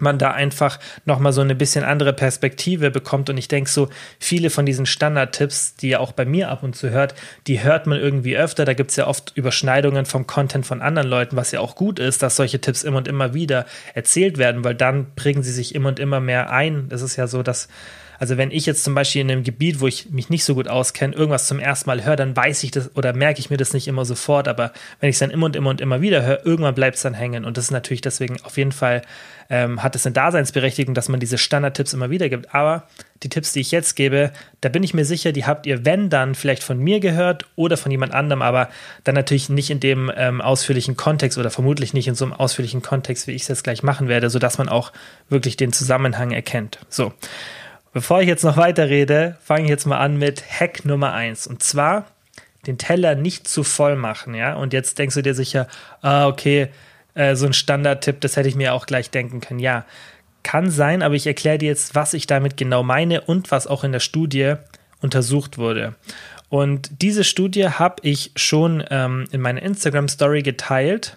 man 0.00 0.18
da 0.18 0.32
einfach 0.32 0.78
nochmal 1.04 1.32
so 1.32 1.40
eine 1.40 1.54
bisschen 1.54 1.84
andere 1.84 2.12
Perspektive 2.12 2.90
bekommt. 2.90 3.30
Und 3.30 3.36
ich 3.36 3.48
denke, 3.48 3.70
so 3.70 3.88
viele 4.18 4.50
von 4.50 4.66
diesen 4.66 4.86
Standardtipps, 4.86 5.76
die 5.76 5.90
ihr 5.90 6.00
auch 6.00 6.12
bei 6.12 6.24
mir 6.24 6.50
ab 6.50 6.62
und 6.62 6.76
zu 6.76 6.90
hört, 6.90 7.14
die 7.46 7.62
hört 7.62 7.86
man 7.86 7.98
irgendwie 7.98 8.36
öfter. 8.36 8.64
Da 8.64 8.74
gibt 8.74 8.90
es 8.90 8.96
ja 8.96 9.06
oft 9.06 9.32
Überschneidungen 9.36 10.06
vom 10.06 10.26
Content 10.26 10.66
von 10.66 10.82
anderen 10.82 11.08
Leuten, 11.08 11.36
was 11.36 11.52
ja 11.52 11.60
auch 11.60 11.74
gut 11.74 11.98
ist, 11.98 12.22
dass 12.22 12.36
solche 12.36 12.60
Tipps 12.60 12.82
immer 12.82 12.98
und 12.98 13.08
immer 13.08 13.34
wieder 13.34 13.66
erzählt 13.94 14.38
werden, 14.38 14.64
weil 14.64 14.74
dann 14.74 15.14
bringen 15.14 15.42
sie 15.42 15.52
sich 15.52 15.74
immer 15.74 15.88
und 15.88 15.98
immer 15.98 16.20
mehr 16.20 16.50
ein. 16.50 16.88
Es 16.90 17.02
ist 17.02 17.16
ja 17.16 17.26
so, 17.26 17.42
dass 17.42 17.68
also 18.18 18.36
wenn 18.36 18.50
ich 18.50 18.66
jetzt 18.66 18.84
zum 18.84 18.94
Beispiel 18.94 19.22
in 19.22 19.30
einem 19.30 19.44
Gebiet, 19.44 19.80
wo 19.80 19.86
ich 19.86 20.10
mich 20.10 20.30
nicht 20.30 20.44
so 20.44 20.54
gut 20.54 20.68
auskenne, 20.68 21.14
irgendwas 21.14 21.46
zum 21.46 21.58
ersten 21.58 21.88
Mal 21.88 22.04
höre, 22.04 22.16
dann 22.16 22.36
weiß 22.36 22.62
ich 22.62 22.70
das 22.70 22.94
oder 22.96 23.12
merke 23.12 23.40
ich 23.40 23.50
mir 23.50 23.56
das 23.56 23.72
nicht 23.72 23.88
immer 23.88 24.04
sofort. 24.04 24.48
Aber 24.48 24.72
wenn 25.00 25.10
ich 25.10 25.16
es 25.16 25.20
dann 25.20 25.30
immer 25.30 25.46
und 25.46 25.56
immer 25.56 25.70
und 25.70 25.80
immer 25.80 26.00
wieder 26.00 26.22
höre, 26.22 26.44
irgendwann 26.46 26.74
bleibt 26.74 26.96
es 26.96 27.02
dann 27.02 27.14
hängen. 27.14 27.44
Und 27.44 27.56
das 27.56 27.66
ist 27.66 27.70
natürlich 27.70 28.00
deswegen 28.00 28.40
auf 28.42 28.56
jeden 28.56 28.72
Fall 28.72 29.02
ähm, 29.48 29.82
hat 29.82 29.94
es 29.94 30.06
eine 30.06 30.12
Daseinsberechtigung, 30.12 30.94
dass 30.94 31.08
man 31.08 31.20
diese 31.20 31.38
Standardtipps 31.38 31.92
immer 31.92 32.10
wieder 32.10 32.28
gibt. 32.28 32.54
Aber 32.54 32.84
die 33.22 33.28
Tipps, 33.28 33.52
die 33.52 33.60
ich 33.60 33.70
jetzt 33.70 33.94
gebe, 33.94 34.32
da 34.60 34.68
bin 34.68 34.82
ich 34.82 34.94
mir 34.94 35.04
sicher, 35.04 35.32
die 35.32 35.46
habt 35.46 35.66
ihr, 35.66 35.84
wenn 35.84 36.10
dann, 36.10 36.34
vielleicht 36.34 36.62
von 36.62 36.78
mir 36.78 37.00
gehört 37.00 37.46
oder 37.56 37.76
von 37.76 37.90
jemand 37.90 38.12
anderem, 38.12 38.42
aber 38.42 38.68
dann 39.04 39.14
natürlich 39.14 39.48
nicht 39.48 39.70
in 39.70 39.80
dem 39.80 40.10
ähm, 40.14 40.40
ausführlichen 40.40 40.96
Kontext 40.96 41.38
oder 41.38 41.50
vermutlich 41.50 41.94
nicht 41.94 42.08
in 42.08 42.14
so 42.14 42.24
einem 42.24 42.34
ausführlichen 42.34 42.82
Kontext, 42.82 43.26
wie 43.26 43.32
ich 43.32 43.42
es 43.42 43.48
jetzt 43.48 43.64
gleich 43.64 43.82
machen 43.82 44.08
werde, 44.08 44.30
sodass 44.30 44.58
man 44.58 44.68
auch 44.68 44.92
wirklich 45.28 45.56
den 45.56 45.72
Zusammenhang 45.72 46.32
erkennt. 46.32 46.78
So. 46.88 47.12
Bevor 47.96 48.20
ich 48.20 48.28
jetzt 48.28 48.44
noch 48.44 48.58
weiter 48.58 48.90
rede, 48.90 49.38
fange 49.42 49.62
ich 49.62 49.70
jetzt 49.70 49.86
mal 49.86 49.96
an 49.96 50.18
mit 50.18 50.44
Hack 50.60 50.84
Nummer 50.84 51.14
1. 51.14 51.46
Und 51.46 51.62
zwar 51.62 52.04
den 52.66 52.76
Teller 52.76 53.14
nicht 53.14 53.48
zu 53.48 53.64
voll 53.64 53.96
machen, 53.96 54.34
ja. 54.34 54.52
Und 54.52 54.74
jetzt 54.74 54.98
denkst 54.98 55.14
du 55.14 55.22
dir 55.22 55.32
sicher, 55.32 55.66
ah, 56.02 56.26
okay, 56.26 56.68
äh, 57.14 57.36
so 57.36 57.46
ein 57.46 57.54
Standardtipp, 57.54 58.20
das 58.20 58.36
hätte 58.36 58.50
ich 58.50 58.54
mir 58.54 58.74
auch 58.74 58.84
gleich 58.84 59.08
denken 59.08 59.40
können. 59.40 59.60
Ja, 59.60 59.86
kann 60.42 60.70
sein, 60.70 61.00
aber 61.00 61.14
ich 61.14 61.26
erkläre 61.26 61.56
dir 61.56 61.70
jetzt, 61.70 61.94
was 61.94 62.12
ich 62.12 62.26
damit 62.26 62.58
genau 62.58 62.82
meine 62.82 63.22
und 63.22 63.50
was 63.50 63.66
auch 63.66 63.82
in 63.82 63.92
der 63.92 64.00
Studie 64.00 64.56
untersucht 65.00 65.56
wurde. 65.56 65.94
Und 66.50 67.00
diese 67.00 67.24
Studie 67.24 67.66
habe 67.66 68.02
ich 68.02 68.30
schon 68.36 68.84
ähm, 68.90 69.24
in 69.30 69.40
meiner 69.40 69.62
Instagram-Story 69.62 70.42
geteilt. 70.42 71.16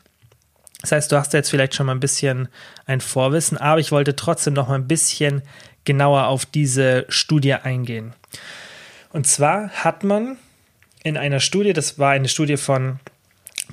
Das 0.81 0.93
heißt, 0.93 1.11
du 1.11 1.17
hast 1.17 1.33
jetzt 1.33 1.49
vielleicht 1.49 1.75
schon 1.75 1.87
mal 1.87 1.91
ein 1.95 1.99
bisschen 1.99 2.47
ein 2.85 3.01
Vorwissen, 3.01 3.57
aber 3.57 3.81
ich 3.81 3.91
wollte 3.91 4.15
trotzdem 4.15 4.53
noch 4.53 4.69
mal 4.69 4.75
ein 4.75 4.87
bisschen 4.87 5.41
genauer 5.89 6.27
auf 6.27 6.45
diese 6.45 7.07
Studie 7.09 7.55
eingehen. 7.55 8.13
Und 9.11 9.25
zwar 9.25 9.69
hat 9.69 10.03
man 10.03 10.37
in 11.03 11.17
einer 11.17 11.39
Studie, 11.39 11.73
das 11.73 11.97
war 11.97 12.11
eine 12.11 12.27
Studie 12.27 12.57
von 12.57 12.99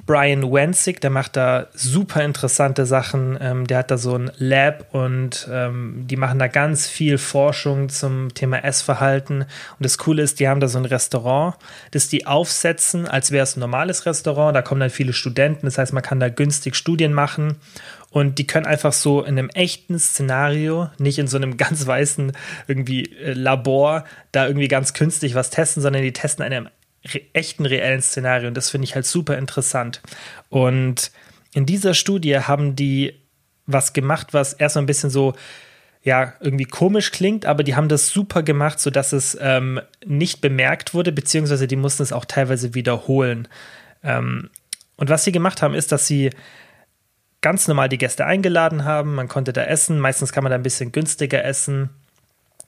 Brian 0.06 0.50
Wenzig, 0.50 1.00
der 1.02 1.10
macht 1.10 1.36
da 1.36 1.66
super 1.74 2.24
interessante 2.24 2.86
Sachen. 2.86 3.36
Ähm, 3.38 3.66
der 3.66 3.78
hat 3.78 3.90
da 3.90 3.98
so 3.98 4.16
ein 4.16 4.30
Lab 4.38 4.94
und 4.94 5.46
ähm, 5.50 6.06
die 6.06 6.16
machen 6.16 6.38
da 6.38 6.48
ganz 6.48 6.86
viel 6.86 7.18
Forschung 7.18 7.90
zum 7.90 8.32
Thema 8.32 8.64
Essverhalten. 8.64 9.42
Und 9.42 9.48
das 9.80 9.98
Coole 9.98 10.22
ist, 10.22 10.40
die 10.40 10.48
haben 10.48 10.60
da 10.60 10.68
so 10.68 10.78
ein 10.78 10.84
Restaurant, 10.86 11.56
das 11.90 12.08
die 12.08 12.26
aufsetzen, 12.26 13.06
als 13.06 13.30
wäre 13.30 13.42
es 13.42 13.56
ein 13.56 13.60
normales 13.60 14.06
Restaurant. 14.06 14.56
Da 14.56 14.62
kommen 14.62 14.80
dann 14.80 14.90
viele 14.90 15.12
Studenten, 15.12 15.66
das 15.66 15.76
heißt, 15.76 15.92
man 15.92 16.02
kann 16.02 16.20
da 16.20 16.30
günstig 16.30 16.76
Studien 16.76 17.12
machen. 17.12 17.56
Und 18.10 18.38
die 18.38 18.46
können 18.46 18.66
einfach 18.66 18.92
so 18.92 19.22
in 19.22 19.38
einem 19.38 19.50
echten 19.50 19.98
Szenario, 19.98 20.88
nicht 20.98 21.18
in 21.18 21.26
so 21.26 21.36
einem 21.36 21.56
ganz 21.58 21.86
weißen 21.86 22.32
irgendwie 22.66 23.12
äh, 23.16 23.32
Labor, 23.32 24.04
da 24.32 24.46
irgendwie 24.46 24.68
ganz 24.68 24.94
künstlich 24.94 25.34
was 25.34 25.50
testen, 25.50 25.82
sondern 25.82 26.02
die 26.02 26.12
testen 26.12 26.44
in 26.44 26.52
einem 26.52 26.68
echten, 27.32 27.66
reellen 27.66 28.02
Szenario. 28.02 28.48
Und 28.48 28.56
das 28.56 28.70
finde 28.70 28.84
ich 28.84 28.94
halt 28.94 29.06
super 29.06 29.38
interessant. 29.38 30.00
Und 30.48 31.10
in 31.54 31.66
dieser 31.66 31.94
Studie 31.94 32.38
haben 32.38 32.76
die 32.76 33.14
was 33.66 33.92
gemacht, 33.92 34.28
was 34.32 34.52
erstmal 34.52 34.84
ein 34.84 34.86
bisschen 34.86 35.10
so, 35.10 35.34
ja, 36.02 36.34
irgendwie 36.40 36.66
komisch 36.66 37.10
klingt, 37.10 37.46
aber 37.46 37.64
die 37.64 37.74
haben 37.74 37.88
das 37.88 38.10
super 38.10 38.42
gemacht, 38.42 38.78
sodass 38.78 39.12
es 39.12 39.36
ähm, 39.40 39.80
nicht 40.04 40.40
bemerkt 40.40 40.94
wurde, 40.94 41.10
beziehungsweise 41.10 41.66
die 41.66 41.76
mussten 41.76 42.04
es 42.04 42.12
auch 42.12 42.24
teilweise 42.24 42.74
wiederholen. 42.74 43.48
Ähm, 44.04 44.50
und 44.96 45.10
was 45.10 45.24
sie 45.24 45.32
gemacht 45.32 45.62
haben, 45.62 45.74
ist, 45.74 45.90
dass 45.92 46.06
sie 46.06 46.30
ganz 47.46 47.68
normal 47.68 47.88
die 47.88 47.96
Gäste 47.96 48.26
eingeladen 48.26 48.84
haben. 48.84 49.14
Man 49.14 49.28
konnte 49.28 49.52
da 49.52 49.62
essen. 49.62 50.00
Meistens 50.00 50.32
kann 50.32 50.42
man 50.42 50.50
da 50.50 50.56
ein 50.56 50.64
bisschen 50.64 50.90
günstiger 50.90 51.44
essen. 51.44 51.90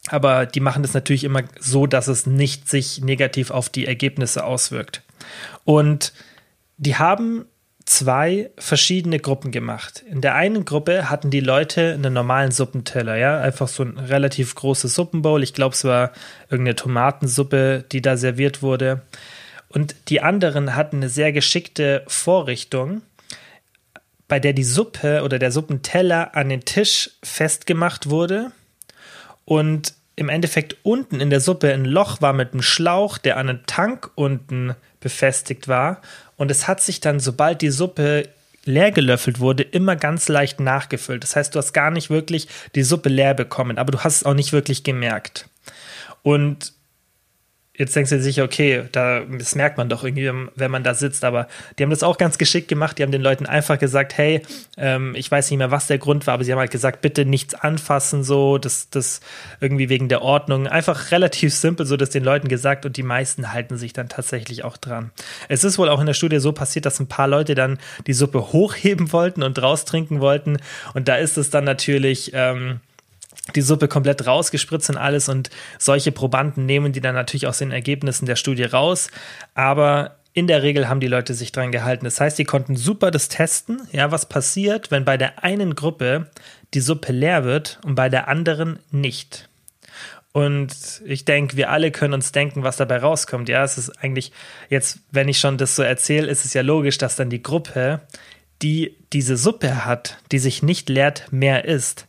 Aber 0.09 0.47
die 0.47 0.61
machen 0.61 0.85
das 0.85 0.95
natürlich 0.95 1.25
immer 1.25 1.43
so, 1.59 1.89
dass 1.89 2.07
es 2.07 2.27
nicht 2.27 2.69
sich 2.69 3.01
negativ 3.01 3.51
auf 3.51 3.69
die 3.69 3.87
Ergebnisse 3.87 4.45
auswirkt. 4.45 5.03
Und 5.65 6.13
die 6.77 6.95
haben 6.95 7.47
zwei 7.87 8.53
verschiedene 8.57 9.19
Gruppen 9.19 9.51
gemacht. 9.51 10.05
In 10.09 10.21
der 10.21 10.37
einen 10.37 10.65
Gruppe 10.65 11.11
hatten 11.11 11.31
die 11.31 11.41
Leute 11.41 11.95
einen 11.95 12.13
normalen 12.13 12.53
Suppenteller, 12.53 13.17
ja, 13.17 13.41
einfach 13.41 13.67
so 13.67 13.83
ein 13.83 13.99
relativ 13.99 14.55
großes 14.55 14.95
Suppenbowl. 14.95 15.43
Ich 15.43 15.55
glaube, 15.55 15.75
es 15.75 15.83
war 15.83 16.13
irgendeine 16.51 16.77
Tomatensuppe, 16.77 17.85
die 17.91 18.01
da 18.01 18.17
serviert 18.17 18.63
wurde. 18.63 19.03
Und 19.71 19.97
die 20.09 20.21
anderen 20.21 20.77
hatten 20.77 20.99
eine 20.99 21.09
sehr 21.09 21.33
geschickte 21.33 22.05
Vorrichtung, 22.07 23.03
bei 24.29 24.39
der 24.39 24.53
die 24.53 24.65
Suppe 24.65 25.23
oder 25.25 25.39
der 25.39 25.51
Suppenteller 25.51 26.37
an 26.37 26.51
den 26.51 26.65
Tisch 26.65 27.11
festgemacht 27.23 28.11
wurde 28.11 28.53
und 29.45 29.95
im 30.17 30.29
Endeffekt 30.29 30.77
unten 30.83 31.21
in 31.21 31.31
der 31.31 31.41
Suppe 31.41 31.73
ein 31.73 31.85
Loch 31.85 32.21
war 32.21 32.33
mit 32.33 32.53
einem 32.53 32.63
Schlauch, 32.63 33.19
der 33.19 33.37
an 33.37 33.49
einen 33.49 33.67
Tank 33.67 34.11
unten 34.17 34.75
befestigt 35.01 35.69
war. 35.69 36.03
Und 36.37 36.51
es 36.51 36.67
hat 36.67 36.81
sich 36.81 37.01
dann, 37.01 37.21
sobald 37.21 37.63
die 37.63 37.71
Suppe 37.71 38.29
leer 38.65 38.91
gelöffelt 38.91 39.39
wurde, 39.39 39.63
immer 39.63 39.95
ganz 39.95 40.29
leicht 40.29 40.59
nachgefüllt. 40.59 41.23
Das 41.23 41.37
heißt, 41.37 41.55
du 41.55 41.59
hast 41.59 41.73
gar 41.73 41.93
nicht 41.93 42.11
wirklich 42.11 42.49
die 42.75 42.83
Suppe 42.83 43.09
leer 43.09 43.35
bekommen, 43.35 43.79
aber 43.79 43.93
du 43.93 44.01
hast 44.01 44.17
es 44.17 44.25
auch 44.25 44.35
nicht 44.35 44.53
wirklich 44.53 44.83
gemerkt. 44.83 45.49
Und 46.23 46.73
jetzt 47.79 47.95
denkst 47.95 48.11
du 48.11 48.17
dir 48.17 48.23
sicher, 48.23 48.45
okay, 48.45 48.85
da, 48.93 49.21
das 49.21 49.55
merkt 49.55 49.79
man 49.79 49.89
doch 49.89 50.05
irgendwie, 50.05 50.31
wenn 50.57 50.71
man 50.71 50.83
da 50.83 50.95
sitzt, 50.95 51.25
aber 51.25 51.49
die 51.79 51.85
haben 51.85 51.91
das 51.91 52.03
auch 52.03 52.19
ganz 52.19 52.37
geschickt 52.37 52.69
gemacht. 52.69 52.99
Die 52.99 53.05
haben 53.05 53.13
den 53.13 53.23
Leuten 53.23 53.47
einfach 53.47 53.79
gesagt, 53.79 54.19
hey, 54.19 54.43
ähm, 54.77 55.15
ich 55.17 55.31
weiß 55.31 55.51
nicht 55.51 55.59
mehr, 55.59 55.71
was 55.71 55.87
der 55.87 55.99
Grund 55.99 56.27
war, 56.27 56.35
aber 56.35 56.45
sie 56.45 56.53
haben 56.53 56.59
halt 56.59 56.73
gesagt, 56.73 57.01
bitte 57.01 57.25
nichts 57.25 57.55
anfassen, 57.55 58.25
so, 58.25 58.59
das, 58.59 58.91
das 58.91 59.21
irgendwie 59.61 59.89
wegen 59.89 60.09
der 60.09 60.23
Ordnung. 60.23 60.67
Einfach 60.67 61.13
relativ 61.13 61.55
simpel, 61.55 61.87
so 61.87 61.97
das 61.97 62.11
den 62.11 62.25
Leuten 62.25 62.49
gesagt 62.49 62.85
und 62.85 62.97
die 62.97 63.03
meisten 63.05 63.53
halten 63.53 63.79
sich 63.79 63.93
dann 63.93 64.09
tatsächlich 64.09 64.65
auch 64.65 64.77
dran. 64.77 65.13
Es 65.49 65.63
ist 65.63 65.79
wohl 65.79 65.89
auch 65.89 66.01
in 66.01 66.07
der 66.07 66.15
Studie 66.15 66.41
so 66.41 66.53
passiert, 66.53 66.85
dass 66.85 66.99
ein 66.99 67.07
paar 67.07 67.29
Leute 67.29 67.55
dann 67.55 67.79
die 68.07 68.13
Suppe 68.13 68.53
hochheben 68.53 69.13
wollten 69.13 69.43
und 69.43 69.63
raustrinken 69.63 70.21
wollten 70.21 70.59
und 70.95 71.07
da 71.07 71.17
ist 71.17 71.39
es 71.39 71.51
dann 71.51 71.65
natürlich, 71.65 72.33
ähm, 72.35 72.81
die 73.55 73.63
Suppe 73.63 73.89
komplett 73.89 74.27
rausgespritzt 74.27 74.91
und 74.91 74.97
alles 74.97 75.29
und 75.29 75.51
solche 75.79 76.13
Probanden 76.13 76.67
nehmen 76.67 76.93
die 76.93 77.01
dann 77.01 77.15
natürlich 77.15 77.47
aus 77.47 77.59
den 77.59 77.71
Ergebnissen 77.71 78.27
der 78.27 78.37
Studie 78.37 78.65
raus, 78.65 79.11
aber 79.55 80.17
in 80.33 80.47
der 80.47 80.63
Regel 80.63 80.89
haben 80.89 81.01
die 81.01 81.09
Leute 81.09 81.35
sich 81.35 81.51
dran 81.51 81.73
gehalten. 81.73 82.05
Das 82.05 82.21
heißt, 82.21 82.39
die 82.39 82.45
konnten 82.45 82.77
super 82.77 83.11
das 83.11 83.29
testen, 83.29 83.81
ja, 83.91 84.13
was 84.13 84.29
passiert, 84.29 84.91
wenn 84.91 85.05
bei 85.05 85.17
der 85.17 85.43
einen 85.43 85.75
Gruppe 85.75 86.31
die 86.75 86.81
Suppe 86.81 87.13
leer 87.13 87.45
wird 87.45 87.81
und 87.85 87.95
bei 87.95 88.09
der 88.09 88.29
anderen 88.29 88.79
nicht. 88.91 89.49
Und 90.33 91.03
ich 91.05 91.25
denke, 91.25 91.57
wir 91.57 91.71
alle 91.71 91.91
können 91.91 92.15
uns 92.15 92.31
denken, 92.31 92.63
was 92.63 92.77
dabei 92.77 92.99
rauskommt. 92.99 93.49
Ja, 93.49 93.65
es 93.65 93.79
ist 93.79 93.91
eigentlich 94.03 94.31
jetzt, 94.69 95.01
wenn 95.11 95.27
ich 95.27 95.41
schon 95.41 95.59
das 95.59 95.75
so 95.75 95.83
erzähle, 95.83 96.29
ist 96.29 96.45
es 96.45 96.55
ja 96.55 96.63
logisch, 96.63 96.99
dass 96.99 97.17
dann 97.17 97.31
die 97.31 97.43
Gruppe, 97.43 98.03
die 98.63 98.95
diese 99.13 99.37
Suppe 99.37 99.85
hat, 99.85 100.19
die 100.31 100.39
sich 100.39 100.63
nicht 100.63 100.89
leert, 100.89 101.33
mehr 101.33 101.65
isst. 101.65 102.07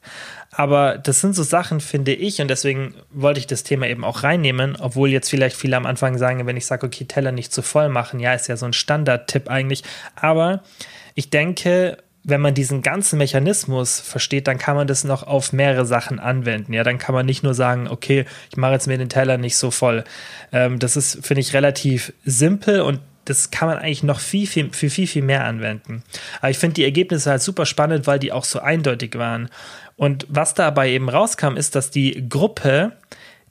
Aber 0.59 0.97
das 0.97 1.21
sind 1.21 1.37
so 1.37 1.43
Sachen, 1.43 1.79
finde 1.79 2.11
ich, 2.11 2.41
und 2.41 2.49
deswegen 2.49 2.93
wollte 3.11 3.39
ich 3.39 3.47
das 3.47 3.63
Thema 3.63 3.87
eben 3.87 4.03
auch 4.03 4.23
reinnehmen, 4.23 4.75
obwohl 4.75 5.07
jetzt 5.07 5.29
vielleicht 5.29 5.55
viele 5.55 5.77
am 5.77 5.85
Anfang 5.85 6.17
sagen, 6.17 6.45
wenn 6.47 6.57
ich 6.57 6.65
sage, 6.65 6.85
okay, 6.85 7.05
Teller 7.05 7.31
nicht 7.31 7.53
zu 7.53 7.61
voll 7.61 7.87
machen, 7.87 8.19
ja, 8.19 8.33
ist 8.33 8.49
ja 8.49 8.57
so 8.57 8.65
ein 8.65 8.73
Standardtipp 8.73 9.49
eigentlich. 9.49 9.85
Aber 10.17 10.61
ich 11.15 11.29
denke, 11.29 11.95
wenn 12.25 12.41
man 12.41 12.55
diesen 12.55 12.81
ganzen 12.81 13.19
Mechanismus 13.19 14.01
versteht, 14.01 14.47
dann 14.47 14.57
kann 14.57 14.75
man 14.75 14.85
das 14.85 15.05
noch 15.05 15.23
auf 15.23 15.53
mehrere 15.53 15.85
Sachen 15.85 16.19
anwenden. 16.19 16.73
Ja, 16.73 16.83
dann 16.83 16.97
kann 16.97 17.15
man 17.15 17.25
nicht 17.25 17.41
nur 17.41 17.53
sagen, 17.53 17.87
okay, 17.87 18.25
ich 18.51 18.57
mache 18.57 18.73
jetzt 18.73 18.87
mir 18.87 18.97
den 18.97 19.07
Teller 19.07 19.37
nicht 19.37 19.55
so 19.55 19.71
voll. 19.71 20.03
Ähm, 20.51 20.77
das 20.77 20.97
ist, 20.97 21.25
finde 21.25 21.39
ich, 21.39 21.53
relativ 21.53 22.11
simpel 22.25 22.81
und 22.81 22.99
das 23.23 23.51
kann 23.51 23.69
man 23.69 23.77
eigentlich 23.77 24.03
noch 24.03 24.19
viel, 24.19 24.47
viel, 24.47 24.73
viel, 24.73 24.89
viel, 24.89 25.07
viel 25.07 25.21
mehr 25.21 25.45
anwenden. 25.45 26.03
Aber 26.39 26.49
ich 26.49 26.57
finde 26.57 26.73
die 26.73 26.83
Ergebnisse 26.83 27.29
halt 27.29 27.41
super 27.41 27.65
spannend, 27.65 28.07
weil 28.07 28.19
die 28.19 28.31
auch 28.31 28.43
so 28.43 28.59
eindeutig 28.59 29.17
waren. 29.17 29.49
Und 29.99 30.25
was 30.29 30.53
dabei 30.53 30.91
eben 30.91 31.09
rauskam, 31.09 31.57
ist, 31.57 31.75
dass 31.75 31.91
die 31.91 32.29
Gruppe, 32.29 32.93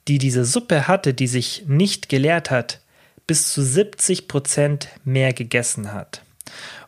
die 0.07 0.17
diese 0.17 0.45
Suppe 0.45 0.87
hatte, 0.87 1.13
die 1.13 1.27
sich 1.27 1.65
nicht 1.67 2.09
geleert 2.09 2.49
hat, 2.49 2.79
bis 3.27 3.53
zu 3.53 3.61
70 3.61 4.27
Prozent 4.27 4.87
mehr 5.05 5.31
gegessen 5.31 5.93
hat. 5.93 6.23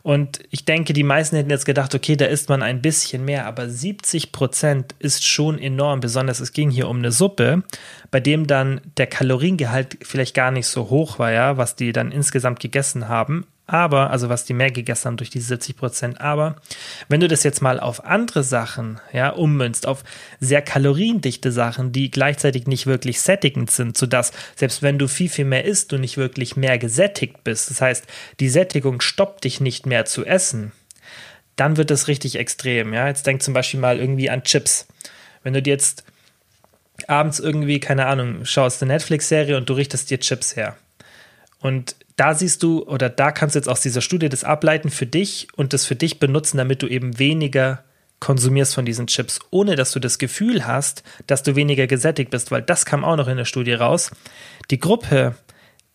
Und 0.02 0.40
ich 0.50 0.64
denke, 0.64 0.94
die 0.94 1.04
meisten 1.04 1.36
hätten 1.36 1.50
jetzt 1.50 1.64
gedacht, 1.64 1.94
okay, 1.94 2.16
da 2.16 2.24
isst 2.24 2.48
man 2.48 2.60
ein 2.60 2.82
bisschen 2.82 3.24
mehr, 3.24 3.46
aber 3.46 3.68
70 3.68 4.32
Prozent 4.32 4.96
ist 4.98 5.24
schon 5.24 5.60
enorm. 5.60 6.00
Besonders 6.00 6.40
es 6.40 6.52
ging 6.52 6.68
hier 6.68 6.88
um 6.88 6.96
eine 6.96 7.12
Suppe, 7.12 7.62
bei 8.10 8.18
dem 8.18 8.48
dann 8.48 8.80
der 8.96 9.06
Kaloriengehalt 9.06 9.96
vielleicht 10.02 10.34
gar 10.34 10.50
nicht 10.50 10.66
so 10.66 10.90
hoch 10.90 11.20
war, 11.20 11.30
ja, 11.30 11.56
was 11.56 11.76
die 11.76 11.92
dann 11.92 12.10
insgesamt 12.10 12.58
gegessen 12.58 13.06
haben 13.06 13.46
aber, 13.72 14.10
also 14.10 14.28
was 14.28 14.44
die 14.44 14.52
mehr 14.52 14.70
gegessen 14.70 15.06
haben 15.06 15.16
durch 15.16 15.30
diese 15.30 15.46
70 15.46 15.76
Prozent, 15.76 16.20
aber 16.20 16.56
wenn 17.08 17.20
du 17.20 17.28
das 17.28 17.42
jetzt 17.42 17.62
mal 17.62 17.80
auf 17.80 18.04
andere 18.04 18.44
Sachen, 18.44 19.00
ja, 19.12 19.30
ummünzt, 19.30 19.86
auf 19.86 20.04
sehr 20.40 20.60
kaloriendichte 20.60 21.50
Sachen, 21.50 21.90
die 21.90 22.10
gleichzeitig 22.10 22.66
nicht 22.66 22.86
wirklich 22.86 23.20
sättigend 23.22 23.70
sind, 23.70 23.96
sodass 23.96 24.32
selbst 24.56 24.82
wenn 24.82 24.98
du 24.98 25.08
viel, 25.08 25.30
viel 25.30 25.46
mehr 25.46 25.64
isst, 25.64 25.90
du 25.90 25.96
nicht 25.96 26.18
wirklich 26.18 26.54
mehr 26.54 26.76
gesättigt 26.76 27.44
bist, 27.44 27.70
das 27.70 27.80
heißt, 27.80 28.04
die 28.40 28.50
Sättigung 28.50 29.00
stoppt 29.00 29.44
dich 29.44 29.60
nicht 29.60 29.86
mehr 29.86 30.04
zu 30.04 30.26
essen, 30.26 30.72
dann 31.56 31.78
wird 31.78 31.90
das 31.90 32.08
richtig 32.08 32.36
extrem, 32.36 32.92
ja. 32.92 33.08
Jetzt 33.08 33.26
denk 33.26 33.42
zum 33.42 33.54
Beispiel 33.54 33.80
mal 33.80 33.98
irgendwie 33.98 34.28
an 34.28 34.42
Chips. 34.42 34.86
Wenn 35.42 35.54
du 35.54 35.62
dir 35.62 35.72
jetzt 35.72 36.04
abends 37.08 37.40
irgendwie, 37.40 37.80
keine 37.80 38.06
Ahnung, 38.06 38.44
schaust 38.44 38.82
eine 38.82 38.92
Netflix-Serie 38.92 39.56
und 39.56 39.68
du 39.68 39.72
richtest 39.72 40.10
dir 40.10 40.20
Chips 40.20 40.56
her. 40.56 40.76
Und 41.60 41.96
da 42.16 42.34
siehst 42.34 42.62
du 42.62 42.82
oder 42.84 43.08
da 43.08 43.32
kannst 43.32 43.54
du 43.54 43.58
jetzt 43.58 43.68
aus 43.68 43.80
dieser 43.80 44.00
Studie 44.00 44.28
das 44.28 44.44
ableiten 44.44 44.90
für 44.90 45.06
dich 45.06 45.48
und 45.56 45.72
das 45.72 45.86
für 45.86 45.96
dich 45.96 46.18
benutzen, 46.18 46.58
damit 46.58 46.82
du 46.82 46.86
eben 46.86 47.18
weniger 47.18 47.84
konsumierst 48.20 48.74
von 48.74 48.84
diesen 48.84 49.08
Chips, 49.08 49.40
ohne 49.50 49.74
dass 49.74 49.90
du 49.90 49.98
das 49.98 50.18
Gefühl 50.18 50.64
hast, 50.66 51.02
dass 51.26 51.42
du 51.42 51.56
weniger 51.56 51.88
gesättigt 51.88 52.30
bist, 52.30 52.52
weil 52.52 52.62
das 52.62 52.86
kam 52.86 53.04
auch 53.04 53.16
noch 53.16 53.26
in 53.26 53.36
der 53.36 53.44
Studie 53.44 53.72
raus. 53.72 54.12
Die 54.70 54.78
Gruppe, 54.78 55.34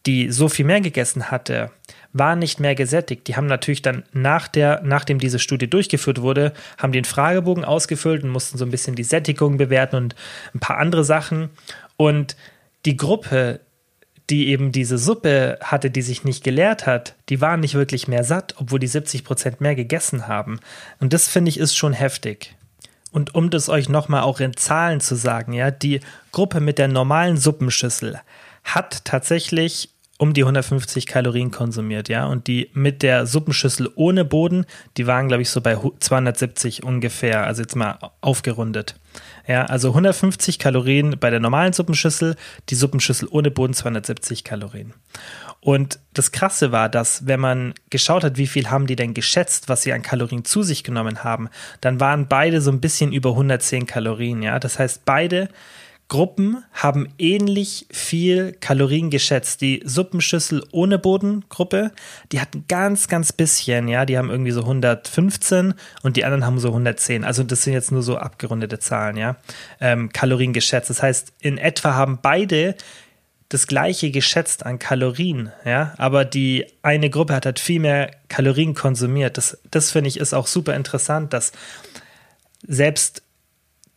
die 0.06 0.30
so 0.30 0.50
viel 0.50 0.66
mehr 0.66 0.82
gegessen 0.82 1.32
hatte, 1.32 1.72
war 2.12 2.36
nicht 2.36 2.60
mehr 2.60 2.76
gesättigt. 2.76 3.28
Die 3.28 3.36
haben 3.36 3.46
natürlich 3.46 3.82
dann 3.82 4.04
nach 4.12 4.48
der, 4.48 4.82
nachdem 4.84 5.20
diese 5.20 5.40
Studie 5.40 5.70
durchgeführt 5.70 6.22
wurde, 6.22 6.52
haben 6.78 6.92
den 6.92 7.06
Fragebogen 7.06 7.64
ausgefüllt 7.64 8.24
und 8.24 8.30
mussten 8.30 8.58
so 8.58 8.66
ein 8.66 8.72
bisschen 8.72 8.96
die 8.96 9.04
Sättigung 9.04 9.58
bewerten 9.58 9.96
und 9.96 10.16
ein 10.54 10.60
paar 10.60 10.80
andere 10.80 11.06
Sachen. 11.06 11.50
Und 11.96 12.36
die 12.86 12.98
Gruppe, 12.98 13.62
die 14.30 14.50
eben 14.50 14.72
diese 14.72 14.98
Suppe 14.98 15.58
hatte, 15.62 15.90
die 15.90 16.02
sich 16.02 16.24
nicht 16.24 16.44
geleert 16.44 16.86
hat, 16.86 17.16
die 17.30 17.40
waren 17.40 17.62
nicht 17.62 17.76
wirklich 17.76 18.08
mehr 18.08 18.24
satt, 18.24 18.56
obwohl 18.58 18.80
die 18.80 18.88
70 18.88 19.24
Prozent 19.24 19.62
mehr 19.62 19.76
gegessen 19.76 20.28
haben. 20.28 20.60
Und 21.00 21.14
das 21.14 21.28
finde 21.28 21.50
ich 21.50 21.60
ist 21.60 21.78
schon 21.78 21.94
heftig. 21.94 22.56
Und 23.12 23.36
um 23.36 23.50
das 23.50 23.70
euch 23.70 23.88
nochmal 23.88 24.24
auch 24.24 24.40
in 24.40 24.56
Zahlen 24.56 25.00
zu 25.00 25.16
sagen, 25.16 25.54
ja, 25.54 25.72
die 25.72 26.02
Gruppe 26.32 26.60
mit 26.60 26.78
der 26.78 26.90
normalen 26.90 27.38
Suppenschüssel 27.38 28.20
hat 28.64 29.06
tatsächlich 29.06 29.90
um 30.18 30.34
die 30.34 30.42
150 30.42 31.06
Kalorien 31.06 31.52
konsumiert, 31.52 32.10
ja. 32.10 32.26
Und 32.26 32.48
die 32.48 32.70
mit 32.74 33.04
der 33.04 33.26
Suppenschüssel 33.26 33.90
ohne 33.96 34.26
Boden, 34.26 34.66
die 34.98 35.08
waren, 35.08 35.28
glaube 35.28 35.44
ich, 35.44 35.50
so 35.50 35.62
bei 35.62 35.78
270 36.00 36.84
ungefähr, 36.84 37.46
also 37.46 37.62
jetzt 37.62 37.76
mal 37.76 37.98
aufgerundet. 38.22 38.96
Ja, 39.48 39.66
also 39.66 39.90
150 39.90 40.60
Kalorien 40.60 41.18
bei 41.20 41.30
der 41.30 41.40
normalen 41.40 41.72
Suppenschüssel, 41.72 42.36
die 42.70 42.76
Suppenschüssel 42.76 43.30
ohne 43.32 43.50
Boden 43.50 43.74
270 43.74 44.44
Kalorien. 44.44 44.94
Und 45.62 46.00
das 46.14 46.32
Krasse 46.32 46.72
war, 46.72 46.90
dass 46.90 47.26
wenn 47.28 47.40
man 47.40 47.74
geschaut 47.90 48.24
hat, 48.24 48.38
wie 48.38 48.48
viel 48.48 48.70
haben 48.70 48.88
die 48.88 48.96
denn 48.96 49.14
geschätzt, 49.14 49.70
was 49.70 49.82
sie 49.82 49.94
an 49.94 50.02
Kalorien 50.02 50.46
zu 50.46 50.64
sich 50.64 50.84
genommen 50.84 51.24
haben, 51.24 51.50
dann 51.82 52.00
waren 52.00 52.28
beide 52.28 52.62
so 52.62 52.72
ein 52.72 52.82
bisschen 52.82 53.12
über 53.12 53.32
110 53.32 53.86
Kalorien. 53.88 54.44
Ja, 54.44 54.60
das 54.60 54.80
heißt, 54.80 55.06
beide 55.06 55.50
Gruppen 56.10 56.64
haben 56.72 57.10
ähnlich 57.18 57.86
viel 57.92 58.54
Kalorien 58.54 59.10
geschätzt. 59.10 59.60
Die 59.62 59.82
Suppenschüssel 59.84 60.64
ohne 60.72 61.00
Bodengruppe, 61.00 61.92
die 62.32 62.40
hatten 62.40 62.64
ganz, 62.70 63.10
ganz 63.10 63.34
bisschen, 63.34 63.90
ja, 63.90 64.06
die 64.06 64.18
haben 64.18 64.30
irgendwie 64.30 64.52
so 64.52 64.62
115 64.62 65.74
und 66.04 66.16
die 66.16 66.24
anderen 66.24 66.46
haben 66.46 66.60
so 66.60 66.70
110. 66.70 67.26
Also 67.26 67.44
das 67.44 67.64
sind 67.64 67.74
jetzt 67.74 67.92
nur 67.92 68.04
so 68.04 68.18
abgerundete 68.18 68.80
Zahlen, 68.80 69.18
ja, 69.18 69.36
ähm, 69.82 70.10
Kalorien 70.14 70.54
geschätzt. 70.54 70.90
Das 70.90 71.04
heißt, 71.04 71.34
in 71.42 71.58
etwa 71.58 71.94
haben 71.96 72.20
beide 72.22 72.76
das 73.50 73.68
gleiche 73.68 74.12
geschätzt 74.12 74.66
an 74.66 74.80
Kalorien, 74.80 75.52
ja, 75.66 75.94
aber 75.98 76.26
die 76.26 76.66
eine 76.84 77.10
Gruppe 77.10 77.34
hat 77.34 77.46
halt 77.46 77.60
viel 77.60 77.80
mehr 77.82 78.12
Kalorien 78.30 78.74
konsumiert. 78.76 79.38
Das, 79.38 79.58
das 79.72 79.92
finde 79.92 80.10
ich 80.10 80.20
ist 80.20 80.34
auch 80.34 80.48
super 80.48 80.74
interessant, 80.74 81.34
dass 81.34 81.52
selbst 82.66 83.24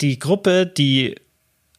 die 0.00 0.18
Gruppe, 0.18 0.66
die 0.66 1.16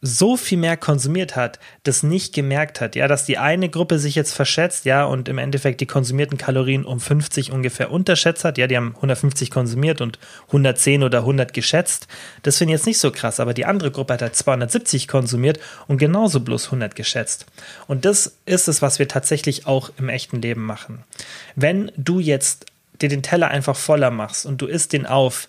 so 0.04 0.36
viel 0.36 0.58
mehr 0.58 0.76
konsumiert 0.76 1.36
hat, 1.36 1.60
das 1.84 2.02
nicht 2.02 2.34
gemerkt 2.34 2.80
hat, 2.80 2.96
ja, 2.96 3.06
dass 3.06 3.24
die 3.24 3.38
eine 3.38 3.68
Gruppe 3.68 4.00
sich 4.00 4.16
jetzt 4.16 4.34
verschätzt, 4.34 4.84
ja, 4.84 5.04
und 5.04 5.28
im 5.28 5.38
Endeffekt 5.38 5.80
die 5.80 5.86
konsumierten 5.86 6.36
Kalorien 6.36 6.84
um 6.84 6.98
50 6.98 7.52
ungefähr 7.52 7.92
unterschätzt 7.92 8.44
hat, 8.44 8.58
ja, 8.58 8.66
die 8.66 8.76
haben 8.76 8.96
150 8.96 9.52
konsumiert 9.52 10.00
und 10.00 10.18
110 10.48 11.04
oder 11.04 11.18
100 11.20 11.54
geschätzt, 11.54 12.08
das 12.42 12.58
finde 12.58 12.74
ich 12.74 12.80
jetzt 12.80 12.86
nicht 12.86 12.98
so 12.98 13.12
krass, 13.12 13.38
aber 13.38 13.54
die 13.54 13.64
andere 13.64 13.92
Gruppe 13.92 14.14
hat 14.14 14.22
halt 14.22 14.34
270 14.34 15.06
konsumiert 15.06 15.60
und 15.86 15.98
genauso 15.98 16.40
bloß 16.40 16.66
100 16.66 16.96
geschätzt. 16.96 17.46
Und 17.86 18.04
das 18.04 18.38
ist 18.44 18.66
es, 18.66 18.82
was 18.82 18.98
wir 18.98 19.06
tatsächlich 19.06 19.68
auch 19.68 19.92
im 19.98 20.08
echten 20.08 20.42
Leben 20.42 20.64
machen. 20.64 21.04
Wenn 21.54 21.92
du 21.96 22.18
jetzt 22.18 22.66
dir 23.00 23.08
den 23.08 23.22
Teller 23.22 23.48
einfach 23.48 23.76
voller 23.76 24.10
machst 24.10 24.46
und 24.46 24.60
du 24.62 24.66
isst 24.66 24.92
den 24.92 25.06
auf, 25.06 25.48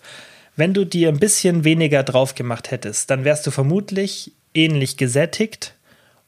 wenn 0.54 0.74
du 0.74 0.84
dir 0.84 1.08
ein 1.08 1.18
bisschen 1.18 1.64
weniger 1.64 2.04
drauf 2.04 2.36
gemacht 2.36 2.70
hättest, 2.70 3.10
dann 3.10 3.24
wärst 3.24 3.46
du 3.48 3.50
vermutlich 3.50 4.30
ähnlich 4.54 4.96
gesättigt 4.96 5.74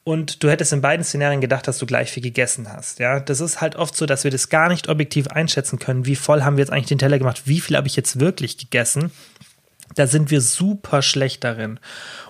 und 0.04 0.45
du 0.45 0.50
hättest 0.50 0.73
in 0.73 0.83
beiden 0.83 1.04
Szenarien 1.04 1.40
gedacht, 1.40 1.66
dass 1.66 1.78
du 1.78 1.87
gleich 1.87 2.12
viel 2.12 2.23
gegessen 2.23 2.73
hast. 2.73 3.00
Ja, 3.00 3.18
das 3.18 3.40
ist 3.40 3.61
halt 3.61 3.75
oft 3.75 3.97
so, 3.97 4.06
dass 4.06 4.23
wir 4.23 4.30
das 4.30 4.49
gar 4.49 4.68
nicht 4.68 4.88
objektiv 4.88 5.26
einschätzen 5.26 5.80
können. 5.80 6.06
Wie 6.06 6.14
voll 6.14 6.42
haben 6.42 6.56
wir 6.56 6.62
jetzt 6.62 6.71
eigentlich 6.73 6.87
den 6.87 6.99
Teller 6.99 7.18
gemacht? 7.18 7.42
Wie 7.47 7.61
viel 7.61 7.76
habe 7.76 7.88
ich 7.88 7.97
jetzt 7.97 8.21
wirklich 8.21 8.56
gegessen? 8.56 9.11
Da 9.95 10.07
sind 10.07 10.31
wir 10.31 10.40
super 10.40 11.00
schlecht 11.00 11.45
darin. 11.45 11.78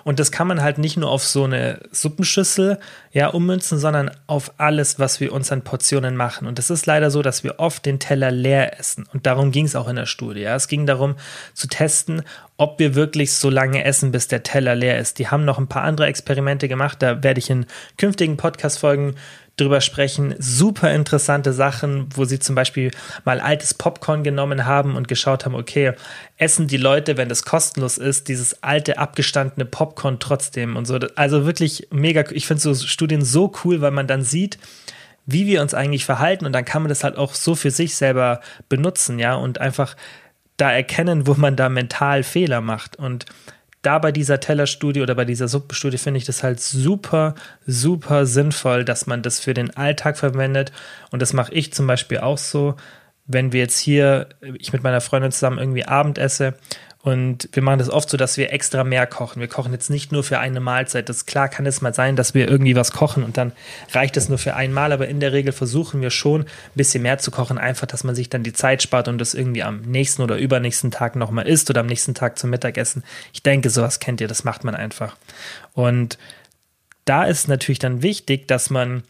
Und 0.03 0.19
das 0.19 0.31
kann 0.31 0.47
man 0.47 0.61
halt 0.61 0.77
nicht 0.77 0.95
nur 0.95 1.09
auf 1.09 1.23
so 1.23 1.43
eine 1.43 1.81
Suppenschüssel 1.91 2.79
ja, 3.11 3.27
ummünzen, 3.27 3.77
sondern 3.77 4.11
auf 4.27 4.53
alles, 4.57 4.99
was 4.99 5.19
wir 5.19 5.33
uns 5.33 5.51
an 5.51 5.63
Portionen 5.63 6.15
machen. 6.15 6.47
Und 6.47 6.59
es 6.59 6.69
ist 6.69 6.85
leider 6.85 7.11
so, 7.11 7.21
dass 7.21 7.43
wir 7.43 7.59
oft 7.59 7.85
den 7.85 7.99
Teller 7.99 8.31
leer 8.31 8.79
essen. 8.79 9.05
Und 9.11 9.25
darum 9.25 9.51
ging 9.51 9.65
es 9.65 9.75
auch 9.75 9.87
in 9.87 9.95
der 9.95 10.05
Studie. 10.05 10.41
Ja. 10.41 10.55
Es 10.55 10.67
ging 10.67 10.85
darum 10.85 11.15
zu 11.53 11.67
testen, 11.67 12.21
ob 12.57 12.79
wir 12.79 12.95
wirklich 12.95 13.33
so 13.33 13.49
lange 13.49 13.83
essen, 13.83 14.11
bis 14.11 14.27
der 14.27 14.43
Teller 14.43 14.75
leer 14.75 14.97
ist. 14.99 15.19
Die 15.19 15.27
haben 15.27 15.45
noch 15.45 15.57
ein 15.57 15.67
paar 15.67 15.83
andere 15.83 16.07
Experimente 16.07 16.67
gemacht. 16.67 17.01
Da 17.01 17.23
werde 17.23 17.39
ich 17.39 17.49
in 17.49 17.65
künftigen 17.97 18.37
Podcast-Folgen 18.37 19.15
drüber 19.57 19.81
sprechen. 19.81 20.35
Super 20.39 20.93
interessante 20.93 21.51
Sachen, 21.51 22.07
wo 22.15 22.25
sie 22.25 22.39
zum 22.39 22.55
Beispiel 22.55 22.91
mal 23.25 23.39
altes 23.39 23.73
Popcorn 23.73 24.23
genommen 24.23 24.65
haben 24.65 24.95
und 24.95 25.07
geschaut 25.07 25.45
haben, 25.45 25.55
okay, 25.55 25.93
essen 26.37 26.67
die 26.67 26.77
Leute, 26.77 27.17
wenn 27.17 27.27
das 27.27 27.43
kostenlos 27.43 27.97
ist, 27.97 28.27
dieses 28.27 28.63
alte, 28.63 28.99
abgestandene 28.99 29.65
Popcorn 29.65 30.19
trotzdem 30.19 30.75
und 30.75 30.85
so. 30.85 30.99
Also 31.15 31.45
wirklich 31.45 31.87
mega, 31.91 32.23
ich 32.31 32.47
finde 32.47 32.61
so 32.61 32.75
Studien 32.75 33.23
so 33.23 33.51
cool, 33.63 33.81
weil 33.81 33.91
man 33.91 34.07
dann 34.07 34.21
sieht, 34.21 34.59
wie 35.25 35.45
wir 35.45 35.61
uns 35.61 35.73
eigentlich 35.73 36.05
verhalten 36.05 36.45
und 36.45 36.53
dann 36.53 36.63
kann 36.63 36.83
man 36.83 36.89
das 36.89 37.03
halt 37.03 37.17
auch 37.17 37.33
so 37.33 37.55
für 37.55 37.71
sich 37.71 37.95
selber 37.95 38.39
benutzen, 38.69 39.19
ja, 39.19 39.35
und 39.35 39.59
einfach 39.59 39.95
da 40.55 40.71
erkennen, 40.71 41.27
wo 41.27 41.33
man 41.33 41.55
da 41.55 41.69
mental 41.69 42.23
Fehler 42.23 42.61
macht 42.61 42.95
und 42.95 43.25
da 43.81 43.99
bei 43.99 44.11
dieser 44.11 44.39
Tellerstudie 44.39 45.01
oder 45.01 45.15
bei 45.15 45.25
dieser 45.25 45.47
Suppenstudie 45.47 45.97
finde 45.97 46.17
ich 46.17 46.25
das 46.25 46.43
halt 46.43 46.59
super, 46.59 47.35
super 47.65 48.25
sinnvoll, 48.25 48.83
dass 48.83 49.07
man 49.07 49.21
das 49.21 49.39
für 49.39 49.53
den 49.53 49.75
Alltag 49.77 50.17
verwendet. 50.17 50.71
Und 51.11 51.21
das 51.21 51.33
mache 51.33 51.53
ich 51.53 51.73
zum 51.73 51.87
Beispiel 51.87 52.19
auch 52.19 52.37
so, 52.37 52.75
wenn 53.27 53.51
wir 53.51 53.59
jetzt 53.59 53.77
hier, 53.77 54.29
ich 54.57 54.73
mit 54.73 54.83
meiner 54.83 55.01
Freundin 55.01 55.31
zusammen 55.31 55.59
irgendwie 55.59 55.85
Abend 55.85 56.17
esse 56.17 56.55
und 57.07 57.47
wir 57.53 57.63
machen 57.63 57.79
das 57.79 57.89
oft 57.89 58.09
so, 58.09 58.17
dass 58.17 58.35
wir 58.35 58.51
extra 58.51 58.83
mehr 58.83 59.07
kochen. 59.07 59.39
Wir 59.39 59.47
kochen 59.47 59.71
jetzt 59.71 59.89
nicht 59.89 60.11
nur 60.11 60.25
für 60.25 60.39
eine 60.39 60.59
Mahlzeit. 60.59 61.07
Das 61.07 61.25
klar 61.25 61.47
kann 61.47 61.65
es 61.65 61.79
mal 61.79 61.93
sein, 61.93 62.17
dass 62.17 62.33
wir 62.33 62.49
irgendwie 62.49 62.75
was 62.75 62.91
kochen 62.91 63.23
und 63.23 63.37
dann 63.37 63.53
reicht 63.93 64.17
es 64.17 64.27
nur 64.27 64.37
für 64.37 64.55
einmal, 64.55 64.91
aber 64.91 65.07
in 65.07 65.21
der 65.21 65.31
Regel 65.31 65.53
versuchen 65.53 66.01
wir 66.01 66.09
schon 66.09 66.41
ein 66.41 66.47
bisschen 66.75 67.03
mehr 67.03 67.17
zu 67.17 67.31
kochen, 67.31 67.57
einfach, 67.57 67.87
dass 67.87 68.03
man 68.03 68.13
sich 68.13 68.27
dann 68.27 68.43
die 68.43 68.51
Zeit 68.51 68.83
spart 68.83 69.07
und 69.07 69.19
das 69.19 69.35
irgendwie 69.35 69.63
am 69.63 69.83
nächsten 69.83 70.21
oder 70.21 70.35
übernächsten 70.35 70.91
Tag 70.91 71.15
nochmal 71.15 71.47
isst 71.47 71.69
oder 71.69 71.79
am 71.79 71.87
nächsten 71.87 72.13
Tag 72.13 72.37
zum 72.37 72.49
Mittagessen. 72.49 73.05
Ich 73.31 73.41
denke, 73.41 73.69
sowas 73.69 74.01
kennt 74.01 74.19
ihr, 74.19 74.27
das 74.27 74.43
macht 74.43 74.65
man 74.65 74.75
einfach. 74.75 75.15
Und 75.71 76.17
da 77.05 77.23
ist 77.23 77.47
natürlich 77.47 77.79
dann 77.79 78.01
wichtig, 78.01 78.49
dass 78.49 78.69
man 78.69 79.03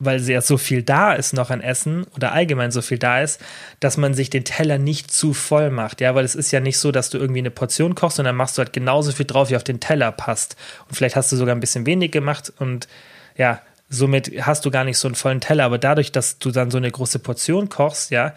weil 0.00 0.18
sehr 0.18 0.42
so 0.42 0.56
viel 0.56 0.82
da 0.82 1.12
ist 1.12 1.34
noch 1.34 1.50
an 1.50 1.60
Essen 1.60 2.06
oder 2.16 2.32
allgemein 2.32 2.72
so 2.72 2.82
viel 2.82 2.98
da 2.98 3.20
ist, 3.20 3.40
dass 3.78 3.96
man 3.96 4.14
sich 4.14 4.30
den 4.30 4.44
Teller 4.44 4.78
nicht 4.78 5.12
zu 5.12 5.32
voll 5.32 5.70
macht. 5.70 6.00
Ja, 6.00 6.14
weil 6.14 6.24
es 6.24 6.34
ist 6.34 6.50
ja 6.50 6.58
nicht 6.58 6.78
so, 6.78 6.90
dass 6.90 7.10
du 7.10 7.18
irgendwie 7.18 7.40
eine 7.40 7.50
Portion 7.50 7.94
kochst 7.94 8.18
und 8.18 8.24
dann 8.24 8.34
machst 8.34 8.58
du 8.58 8.62
halt 8.62 8.72
genauso 8.72 9.12
viel 9.12 9.26
drauf, 9.26 9.50
wie 9.50 9.56
auf 9.56 9.64
den 9.64 9.78
Teller 9.78 10.10
passt. 10.10 10.56
Und 10.88 10.96
vielleicht 10.96 11.16
hast 11.16 11.30
du 11.30 11.36
sogar 11.36 11.54
ein 11.54 11.60
bisschen 11.60 11.86
wenig 11.86 12.10
gemacht 12.10 12.52
und 12.58 12.88
ja, 13.36 13.60
somit 13.90 14.32
hast 14.40 14.64
du 14.64 14.70
gar 14.70 14.84
nicht 14.84 14.98
so 14.98 15.06
einen 15.06 15.14
vollen 15.14 15.40
Teller. 15.40 15.64
Aber 15.64 15.78
dadurch, 15.78 16.12
dass 16.12 16.38
du 16.38 16.50
dann 16.50 16.70
so 16.70 16.78
eine 16.78 16.90
große 16.90 17.18
Portion 17.18 17.68
kochst, 17.68 18.10
ja, 18.10 18.34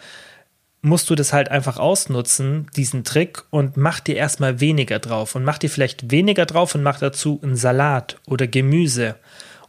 musst 0.82 1.08
du 1.08 1.14
das 1.14 1.32
halt 1.32 1.50
einfach 1.50 1.78
ausnutzen, 1.78 2.66
diesen 2.76 3.04
Trick, 3.04 3.42
und 3.48 3.78
mach 3.78 4.00
dir 4.00 4.16
erstmal 4.16 4.60
weniger 4.60 4.98
drauf. 4.98 5.34
Und 5.34 5.44
mach 5.44 5.56
dir 5.56 5.70
vielleicht 5.70 6.10
weniger 6.10 6.44
drauf 6.44 6.74
und 6.74 6.82
mach 6.82 6.98
dazu 6.98 7.40
einen 7.42 7.56
Salat 7.56 8.18
oder 8.26 8.46
Gemüse. 8.46 9.14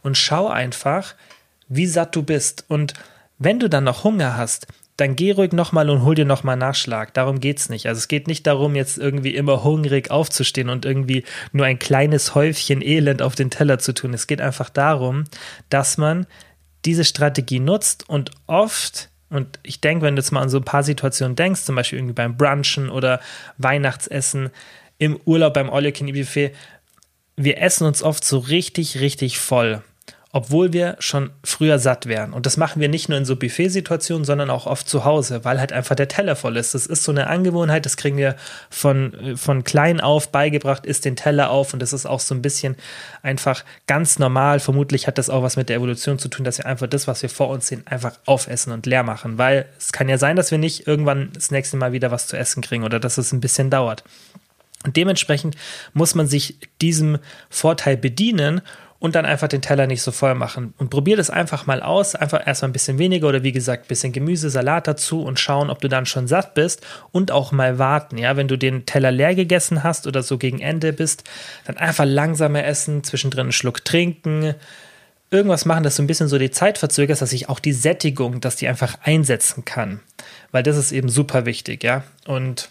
Und 0.02 0.18
schau 0.18 0.48
einfach, 0.48 1.14
wie 1.68 1.86
satt 1.86 2.14
du 2.16 2.22
bist. 2.22 2.64
Und 2.68 2.94
wenn 3.38 3.58
du 3.58 3.68
dann 3.68 3.84
noch 3.84 4.04
Hunger 4.04 4.36
hast, 4.36 4.66
dann 4.96 5.14
geh 5.14 5.32
ruhig 5.32 5.52
nochmal 5.52 5.90
und 5.90 6.04
hol 6.04 6.14
dir 6.14 6.24
nochmal 6.24 6.56
Nachschlag. 6.56 7.12
Darum 7.12 7.40
geht's 7.40 7.68
nicht. 7.68 7.86
Also 7.86 7.98
es 7.98 8.08
geht 8.08 8.26
nicht 8.28 8.46
darum, 8.46 8.74
jetzt 8.74 8.96
irgendwie 8.96 9.34
immer 9.34 9.62
hungrig 9.62 10.10
aufzustehen 10.10 10.70
und 10.70 10.86
irgendwie 10.86 11.24
nur 11.52 11.66
ein 11.66 11.78
kleines 11.78 12.34
Häufchen 12.34 12.80
Elend 12.80 13.20
auf 13.20 13.34
den 13.34 13.50
Teller 13.50 13.78
zu 13.78 13.92
tun. 13.92 14.14
Es 14.14 14.26
geht 14.26 14.40
einfach 14.40 14.70
darum, 14.70 15.24
dass 15.68 15.98
man 15.98 16.26
diese 16.86 17.04
Strategie 17.04 17.60
nutzt 17.60 18.08
und 18.08 18.30
oft, 18.46 19.10
und 19.28 19.58
ich 19.64 19.80
denke, 19.80 20.06
wenn 20.06 20.16
du 20.16 20.22
jetzt 20.22 20.30
mal 20.30 20.40
an 20.40 20.48
so 20.48 20.58
ein 20.58 20.64
paar 20.64 20.82
Situationen 20.82 21.36
denkst, 21.36 21.62
zum 21.62 21.76
Beispiel 21.76 21.98
irgendwie 21.98 22.14
beim 22.14 22.36
Brunchen 22.36 22.88
oder 22.88 23.20
Weihnachtsessen, 23.58 24.50
im 24.98 25.20
Urlaub 25.26 25.52
beim 25.52 25.68
All 25.68 25.84
You 25.84 25.92
Can 25.92 26.08
Eat 26.08 26.14
Buffet, 26.14 26.52
wir 27.36 27.60
essen 27.60 27.86
uns 27.86 28.02
oft 28.02 28.24
so 28.24 28.38
richtig, 28.38 29.00
richtig 29.00 29.38
voll 29.38 29.82
obwohl 30.36 30.74
wir 30.74 30.96
schon 30.98 31.30
früher 31.42 31.78
satt 31.78 32.04
wären. 32.04 32.34
Und 32.34 32.44
das 32.44 32.58
machen 32.58 32.78
wir 32.78 32.90
nicht 32.90 33.08
nur 33.08 33.16
in 33.16 33.24
so 33.24 33.36
Buffet-Situationen, 33.36 34.26
sondern 34.26 34.50
auch 34.50 34.66
oft 34.66 34.86
zu 34.86 35.06
Hause, 35.06 35.46
weil 35.46 35.58
halt 35.58 35.72
einfach 35.72 35.94
der 35.94 36.08
Teller 36.08 36.36
voll 36.36 36.58
ist. 36.58 36.74
Das 36.74 36.84
ist 36.84 37.04
so 37.04 37.10
eine 37.10 37.28
Angewohnheit, 37.28 37.86
das 37.86 37.96
kriegen 37.96 38.18
wir 38.18 38.36
von, 38.68 39.34
von 39.36 39.64
klein 39.64 39.98
auf 39.98 40.30
beigebracht, 40.30 40.84
ist 40.84 41.06
den 41.06 41.16
Teller 41.16 41.48
auf 41.48 41.72
und 41.72 41.80
das 41.80 41.94
ist 41.94 42.04
auch 42.04 42.20
so 42.20 42.34
ein 42.34 42.42
bisschen 42.42 42.76
einfach 43.22 43.64
ganz 43.86 44.18
normal. 44.18 44.60
Vermutlich 44.60 45.06
hat 45.06 45.16
das 45.16 45.30
auch 45.30 45.42
was 45.42 45.56
mit 45.56 45.70
der 45.70 45.76
Evolution 45.76 46.18
zu 46.18 46.28
tun, 46.28 46.44
dass 46.44 46.58
wir 46.58 46.66
einfach 46.66 46.86
das, 46.86 47.08
was 47.08 47.22
wir 47.22 47.30
vor 47.30 47.48
uns 47.48 47.68
sehen, 47.68 47.84
einfach 47.86 48.18
aufessen 48.26 48.74
und 48.74 48.84
leer 48.84 49.04
machen, 49.04 49.38
weil 49.38 49.64
es 49.78 49.90
kann 49.90 50.10
ja 50.10 50.18
sein, 50.18 50.36
dass 50.36 50.50
wir 50.50 50.58
nicht 50.58 50.86
irgendwann 50.86 51.30
das 51.32 51.50
nächste 51.50 51.78
Mal 51.78 51.92
wieder 51.92 52.10
was 52.10 52.26
zu 52.26 52.36
essen 52.36 52.62
kriegen 52.62 52.84
oder 52.84 53.00
dass 53.00 53.16
es 53.16 53.32
ein 53.32 53.40
bisschen 53.40 53.70
dauert. 53.70 54.04
Und 54.84 54.96
dementsprechend 54.96 55.56
muss 55.94 56.14
man 56.14 56.26
sich 56.26 56.58
diesem 56.82 57.18
Vorteil 57.48 57.96
bedienen 57.96 58.60
und 58.98 59.14
dann 59.14 59.26
einfach 59.26 59.48
den 59.48 59.62
Teller 59.62 59.86
nicht 59.86 60.02
so 60.02 60.10
voll 60.10 60.34
machen. 60.34 60.74
Und 60.78 60.90
probier 60.90 61.16
das 61.16 61.30
einfach 61.30 61.66
mal 61.66 61.82
aus. 61.82 62.14
Einfach 62.14 62.46
erstmal 62.46 62.70
ein 62.70 62.72
bisschen 62.72 62.98
weniger 62.98 63.28
oder 63.28 63.42
wie 63.42 63.52
gesagt, 63.52 63.84
ein 63.84 63.88
bisschen 63.88 64.12
Gemüse, 64.12 64.50
Salat 64.50 64.86
dazu 64.86 65.22
und 65.22 65.38
schauen, 65.38 65.70
ob 65.70 65.80
du 65.80 65.88
dann 65.88 66.06
schon 66.06 66.28
satt 66.28 66.54
bist 66.54 66.86
und 67.12 67.30
auch 67.30 67.52
mal 67.52 67.78
warten. 67.78 68.16
Ja, 68.18 68.36
wenn 68.36 68.48
du 68.48 68.56
den 68.56 68.86
Teller 68.86 69.10
leer 69.10 69.34
gegessen 69.34 69.82
hast 69.82 70.06
oder 70.06 70.22
so 70.22 70.38
gegen 70.38 70.60
Ende 70.60 70.92
bist, 70.92 71.24
dann 71.66 71.76
einfach 71.76 72.04
langsamer 72.04 72.64
essen, 72.64 73.04
zwischendrin 73.04 73.46
einen 73.46 73.52
Schluck 73.52 73.84
trinken. 73.84 74.54
Irgendwas 75.30 75.64
machen, 75.64 75.82
dass 75.82 75.96
du 75.96 76.02
ein 76.02 76.06
bisschen 76.06 76.28
so 76.28 76.38
die 76.38 76.50
Zeit 76.50 76.78
verzögerst, 76.78 77.20
dass 77.20 77.30
sich 77.30 77.48
auch 77.48 77.58
die 77.58 77.72
Sättigung, 77.72 78.40
dass 78.40 78.56
die 78.56 78.68
einfach 78.68 78.98
einsetzen 79.02 79.64
kann. 79.64 80.00
Weil 80.52 80.62
das 80.62 80.76
ist 80.76 80.92
eben 80.92 81.08
super 81.08 81.44
wichtig, 81.44 81.82
ja. 81.84 82.04
Und 82.26 82.70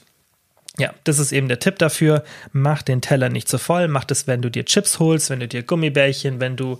ja, 0.77 0.93
das 1.03 1.19
ist 1.19 1.31
eben 1.31 1.47
der 1.47 1.59
Tipp 1.59 1.79
dafür. 1.79 2.23
Mach 2.51 2.81
den 2.81 3.01
Teller 3.01 3.29
nicht 3.29 3.47
zu 3.47 3.57
voll. 3.57 3.87
Mach 3.87 4.03
das, 4.03 4.27
wenn 4.27 4.41
du 4.41 4.49
dir 4.49 4.65
Chips 4.65 4.99
holst, 4.99 5.29
wenn 5.29 5.39
du 5.39 5.47
dir 5.47 5.63
Gummibärchen, 5.63 6.39
wenn 6.39 6.55
du 6.55 6.79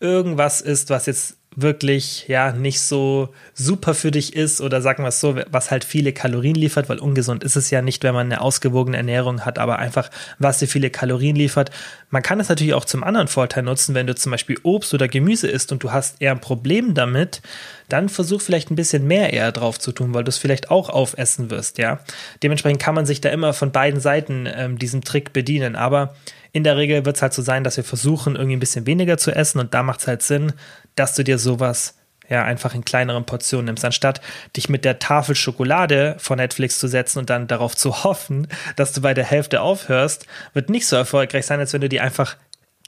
irgendwas 0.00 0.60
isst, 0.60 0.90
was 0.90 1.06
jetzt 1.06 1.38
wirklich 1.56 2.28
ja 2.28 2.52
nicht 2.52 2.82
so 2.82 3.30
super 3.54 3.94
für 3.94 4.10
dich 4.10 4.36
ist 4.36 4.60
oder 4.60 4.82
sagen 4.82 5.02
wir 5.02 5.08
es 5.08 5.20
so, 5.20 5.36
was 5.50 5.70
halt 5.70 5.84
viele 5.84 6.12
Kalorien 6.12 6.54
liefert, 6.54 6.90
weil 6.90 6.98
ungesund 6.98 7.42
ist 7.42 7.56
es 7.56 7.70
ja 7.70 7.80
nicht, 7.80 8.04
wenn 8.04 8.14
man 8.14 8.26
eine 8.26 8.42
ausgewogene 8.42 8.98
Ernährung 8.98 9.46
hat, 9.46 9.58
aber 9.58 9.78
einfach, 9.78 10.10
was 10.38 10.58
dir 10.58 10.68
viele 10.68 10.90
Kalorien 10.90 11.34
liefert. 11.34 11.70
Man 12.10 12.22
kann 12.22 12.40
es 12.40 12.50
natürlich 12.50 12.74
auch 12.74 12.84
zum 12.84 13.02
anderen 13.02 13.26
Vorteil 13.26 13.62
nutzen, 13.62 13.94
wenn 13.94 14.06
du 14.06 14.14
zum 14.14 14.32
Beispiel 14.32 14.58
Obst 14.62 14.92
oder 14.92 15.08
Gemüse 15.08 15.48
isst 15.48 15.72
und 15.72 15.82
du 15.82 15.92
hast 15.92 16.20
eher 16.20 16.32
ein 16.32 16.42
Problem 16.42 16.92
damit, 16.92 17.40
dann 17.88 18.10
versuch 18.10 18.42
vielleicht 18.42 18.70
ein 18.70 18.76
bisschen 18.76 19.06
mehr 19.06 19.32
eher 19.32 19.50
drauf 19.50 19.78
zu 19.80 19.92
tun, 19.92 20.12
weil 20.12 20.24
du 20.24 20.28
es 20.28 20.38
vielleicht 20.38 20.70
auch 20.70 20.90
aufessen 20.90 21.50
wirst, 21.50 21.78
ja. 21.78 22.00
Dementsprechend 22.42 22.82
kann 22.82 22.94
man 22.94 23.06
sich 23.06 23.22
da 23.22 23.30
immer 23.30 23.54
von 23.54 23.72
beiden 23.72 24.00
Seiten 24.00 24.46
ähm, 24.46 24.78
diesem 24.78 25.02
Trick 25.04 25.32
bedienen, 25.32 25.74
aber 25.74 26.14
in 26.52 26.64
der 26.64 26.76
Regel 26.76 27.04
wird 27.04 27.16
es 27.16 27.22
halt 27.22 27.34
so 27.34 27.42
sein, 27.42 27.64
dass 27.64 27.76
wir 27.76 27.84
versuchen, 27.84 28.34
irgendwie 28.34 28.56
ein 28.56 28.60
bisschen 28.60 28.86
weniger 28.86 29.18
zu 29.18 29.30
essen 29.30 29.58
und 29.58 29.74
da 29.74 29.82
macht 29.82 30.00
es 30.00 30.06
halt 30.06 30.22
Sinn, 30.22 30.52
dass 30.96 31.14
du 31.14 31.22
dir 31.22 31.38
sowas 31.38 31.94
ja 32.28 32.44
einfach 32.44 32.74
in 32.74 32.84
kleineren 32.84 33.24
Portionen 33.24 33.66
nimmst, 33.66 33.84
anstatt 33.84 34.20
dich 34.56 34.68
mit 34.68 34.84
der 34.84 34.98
Tafel 34.98 35.34
Schokolade 35.34 36.16
vor 36.18 36.36
Netflix 36.36 36.78
zu 36.78 36.88
setzen 36.88 37.20
und 37.20 37.30
dann 37.30 37.46
darauf 37.46 37.76
zu 37.76 38.04
hoffen, 38.04 38.48
dass 38.74 38.92
du 38.92 39.00
bei 39.00 39.14
der 39.14 39.24
Hälfte 39.24 39.60
aufhörst, 39.60 40.26
wird 40.52 40.70
nicht 40.70 40.86
so 40.86 40.96
erfolgreich 40.96 41.46
sein, 41.46 41.60
als 41.60 41.72
wenn 41.72 41.82
du 41.82 41.88
dir 41.88 42.02
einfach 42.02 42.36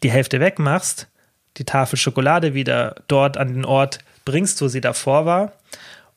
die 0.02 0.10
Hälfte 0.10 0.40
wegmachst, 0.40 1.08
die 1.56 1.64
Tafel 1.64 1.98
Schokolade 1.98 2.54
wieder 2.54 2.96
dort 3.08 3.36
an 3.36 3.54
den 3.54 3.64
Ort 3.64 4.00
bringst, 4.24 4.60
wo 4.60 4.68
sie 4.68 4.80
davor 4.80 5.24
war 5.24 5.52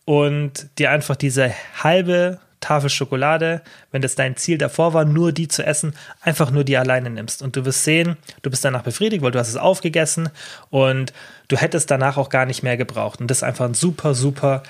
und 0.06 0.67
dir 0.77 0.91
einfach 0.91 1.15
diese 1.15 1.54
halbe 1.84 2.39
Tafel 2.62 2.89
Schokolade, 2.89 3.62
wenn 3.91 4.02
das 4.02 4.15
dein 4.15 4.38
Ziel 4.38 4.58
davor 4.58 4.93
war, 4.93 5.04
nur 5.04 5.34
die 5.34 5.50
zu 5.50 5.65
essen, 5.65 5.93
einfach 6.21 6.52
nur 6.52 6.63
die 6.63 6.78
alleine 6.78 7.10
nimmst. 7.10 7.41
Und 7.41 7.56
du 7.56 7.65
wirst 7.65 7.84
sehen, 7.84 8.15
du 8.43 8.50
bist 8.50 8.63
danach 8.63 8.84
befriedigt, 8.84 9.21
weil 9.24 9.32
du 9.32 9.39
hast 9.39 9.50
es 9.50 9.58
aufgegessen 9.58 10.30
und 10.69 11.12
du 11.50 11.58
hättest 11.58 11.91
danach 11.91 12.17
auch 12.17 12.30
gar 12.30 12.45
nicht 12.45 12.63
mehr 12.63 12.78
gebraucht. 12.78 13.19
Und 13.19 13.28
das 13.28 13.39
ist 13.39 13.43
einfach 13.43 13.65
ein 13.65 13.74
super, 13.74 14.13
super, 14.13 14.63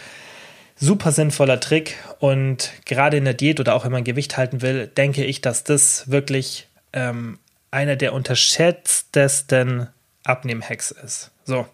super 0.75 1.11
sinnvoller 1.11 1.59
Trick. 1.59 1.97
Und 2.19 2.71
gerade 2.85 3.17
in 3.17 3.25
der 3.25 3.35
Diät 3.35 3.59
oder 3.59 3.75
auch 3.75 3.85
wenn 3.85 3.91
man 3.91 4.03
Gewicht 4.03 4.37
halten 4.37 4.61
will, 4.61 4.87
denke 4.87 5.23
ich, 5.23 5.41
dass 5.41 5.63
das 5.63 6.09
wirklich 6.09 6.67
ähm, 6.93 7.37
einer 7.71 7.95
der 7.95 8.13
unterschätztesten 8.13 9.87
Abnehm-Hacks 10.23 10.91
ist. 10.91 11.31
So, 11.45 11.65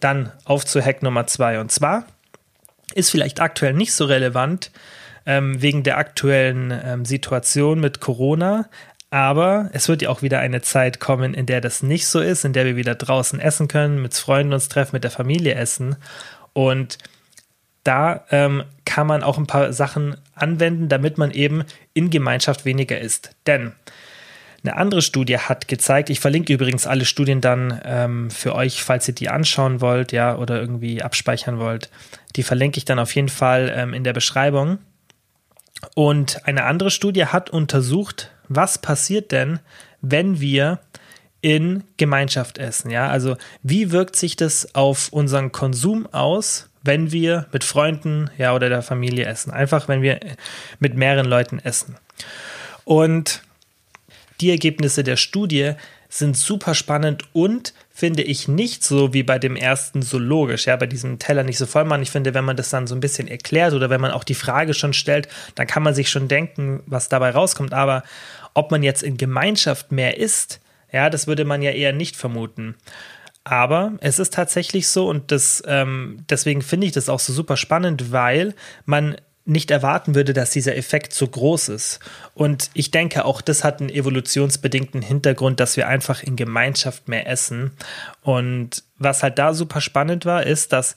dann 0.00 0.32
auf 0.44 0.64
zu 0.64 0.80
Hack 0.80 1.02
Nummer 1.02 1.26
zwei. 1.26 1.60
Und 1.60 1.72
zwar 1.72 2.04
Ist 2.94 3.10
vielleicht 3.10 3.40
aktuell 3.40 3.72
nicht 3.72 3.92
so 3.92 4.04
relevant 4.04 4.70
ähm, 5.26 5.60
wegen 5.60 5.82
der 5.82 5.98
aktuellen 5.98 6.72
ähm, 6.84 7.04
Situation 7.04 7.80
mit 7.80 8.00
Corona, 8.00 8.68
aber 9.10 9.70
es 9.72 9.88
wird 9.88 10.02
ja 10.02 10.08
auch 10.08 10.22
wieder 10.22 10.40
eine 10.40 10.62
Zeit 10.62 11.00
kommen, 11.00 11.34
in 11.34 11.46
der 11.46 11.60
das 11.60 11.82
nicht 11.82 12.06
so 12.06 12.20
ist, 12.20 12.44
in 12.44 12.52
der 12.52 12.64
wir 12.64 12.76
wieder 12.76 12.94
draußen 12.94 13.38
essen 13.38 13.68
können, 13.68 14.02
mit 14.02 14.14
Freunden 14.14 14.52
uns 14.52 14.68
treffen, 14.68 14.96
mit 14.96 15.04
der 15.04 15.10
Familie 15.10 15.54
essen. 15.54 15.96
Und 16.52 16.98
da 17.84 18.24
ähm, 18.30 18.64
kann 18.84 19.06
man 19.06 19.22
auch 19.22 19.38
ein 19.38 19.46
paar 19.46 19.72
Sachen 19.72 20.16
anwenden, 20.34 20.88
damit 20.88 21.18
man 21.18 21.30
eben 21.30 21.64
in 21.94 22.10
Gemeinschaft 22.10 22.64
weniger 22.64 22.98
isst. 22.98 23.30
Denn 23.46 23.72
eine 24.64 24.76
andere 24.76 25.02
Studie 25.02 25.38
hat 25.38 25.68
gezeigt, 25.68 26.10
ich 26.10 26.18
verlinke 26.18 26.52
übrigens 26.52 26.88
alle 26.88 27.04
Studien 27.04 27.40
dann 27.40 27.80
ähm, 27.84 28.30
für 28.30 28.56
euch, 28.56 28.82
falls 28.82 29.06
ihr 29.06 29.14
die 29.14 29.28
anschauen 29.28 29.80
wollt, 29.80 30.10
ja, 30.10 30.36
oder 30.36 30.60
irgendwie 30.60 31.02
abspeichern 31.02 31.60
wollt. 31.60 31.90
Die 32.34 32.42
verlinke 32.42 32.78
ich 32.78 32.84
dann 32.84 32.98
auf 32.98 33.14
jeden 33.14 33.28
Fall 33.28 33.72
ähm, 33.74 33.94
in 33.94 34.02
der 34.02 34.12
Beschreibung. 34.12 34.78
Und 35.94 36.46
eine 36.46 36.64
andere 36.64 36.90
Studie 36.90 37.26
hat 37.26 37.50
untersucht, 37.50 38.30
was 38.48 38.78
passiert 38.78 39.32
denn, 39.32 39.60
wenn 40.00 40.40
wir 40.40 40.80
in 41.40 41.84
Gemeinschaft 41.96 42.58
essen, 42.58 42.90
ja? 42.90 43.08
Also, 43.08 43.36
wie 43.62 43.92
wirkt 43.92 44.16
sich 44.16 44.36
das 44.36 44.74
auf 44.74 45.12
unseren 45.12 45.52
Konsum 45.52 46.06
aus, 46.12 46.70
wenn 46.82 47.12
wir 47.12 47.46
mit 47.52 47.62
Freunden, 47.62 48.30
ja, 48.38 48.54
oder 48.54 48.68
der 48.68 48.82
Familie 48.82 49.26
essen? 49.26 49.52
Einfach, 49.52 49.86
wenn 49.88 50.02
wir 50.02 50.18
mit 50.78 50.96
mehreren 50.96 51.26
Leuten 51.26 51.58
essen. 51.58 51.96
Und 52.84 53.42
die 54.40 54.50
Ergebnisse 54.50 55.04
der 55.04 55.16
Studie 55.16 55.74
sind 56.08 56.36
super 56.36 56.74
spannend 56.74 57.24
und 57.32 57.74
finde 57.96 58.22
ich 58.22 58.46
nicht 58.46 58.84
so 58.84 59.14
wie 59.14 59.22
bei 59.22 59.38
dem 59.38 59.56
ersten 59.56 60.02
so 60.02 60.18
logisch, 60.18 60.66
ja, 60.66 60.76
bei 60.76 60.84
diesem 60.84 61.18
Teller 61.18 61.44
nicht 61.44 61.56
so 61.56 61.64
voll 61.64 61.86
machen. 61.86 62.02
Ich 62.02 62.10
finde, 62.10 62.34
wenn 62.34 62.44
man 62.44 62.54
das 62.54 62.68
dann 62.68 62.86
so 62.86 62.94
ein 62.94 63.00
bisschen 63.00 63.26
erklärt 63.26 63.72
oder 63.72 63.88
wenn 63.88 64.02
man 64.02 64.10
auch 64.10 64.22
die 64.22 64.34
Frage 64.34 64.74
schon 64.74 64.92
stellt, 64.92 65.28
dann 65.54 65.66
kann 65.66 65.82
man 65.82 65.94
sich 65.94 66.10
schon 66.10 66.28
denken, 66.28 66.82
was 66.84 67.08
dabei 67.08 67.30
rauskommt. 67.30 67.72
Aber 67.72 68.02
ob 68.52 68.70
man 68.70 68.82
jetzt 68.82 69.02
in 69.02 69.16
Gemeinschaft 69.16 69.92
mehr 69.92 70.18
isst, 70.18 70.60
ja, 70.92 71.08
das 71.08 71.26
würde 71.26 71.46
man 71.46 71.62
ja 71.62 71.70
eher 71.70 71.94
nicht 71.94 72.16
vermuten. 72.16 72.74
Aber 73.44 73.94
es 74.00 74.18
ist 74.18 74.34
tatsächlich 74.34 74.88
so 74.88 75.08
und 75.08 75.32
das, 75.32 75.62
ähm, 75.66 76.18
deswegen 76.28 76.60
finde 76.60 76.88
ich 76.88 76.92
das 76.92 77.08
auch 77.08 77.20
so 77.20 77.32
super 77.32 77.56
spannend, 77.56 78.12
weil 78.12 78.54
man 78.84 79.16
nicht 79.46 79.70
erwarten 79.70 80.14
würde, 80.14 80.32
dass 80.32 80.50
dieser 80.50 80.76
Effekt 80.76 81.12
so 81.14 81.26
groß 81.26 81.68
ist. 81.70 82.00
Und 82.34 82.70
ich 82.74 82.90
denke, 82.90 83.24
auch 83.24 83.40
das 83.40 83.64
hat 83.64 83.80
einen 83.80 83.90
evolutionsbedingten 83.90 85.02
Hintergrund, 85.02 85.60
dass 85.60 85.76
wir 85.76 85.86
einfach 85.86 86.22
in 86.22 86.36
Gemeinschaft 86.36 87.08
mehr 87.08 87.28
essen. 87.28 87.70
Und 88.22 88.82
was 88.98 89.22
halt 89.22 89.38
da 89.38 89.54
super 89.54 89.80
spannend 89.80 90.26
war, 90.26 90.44
ist, 90.44 90.72
dass 90.72 90.96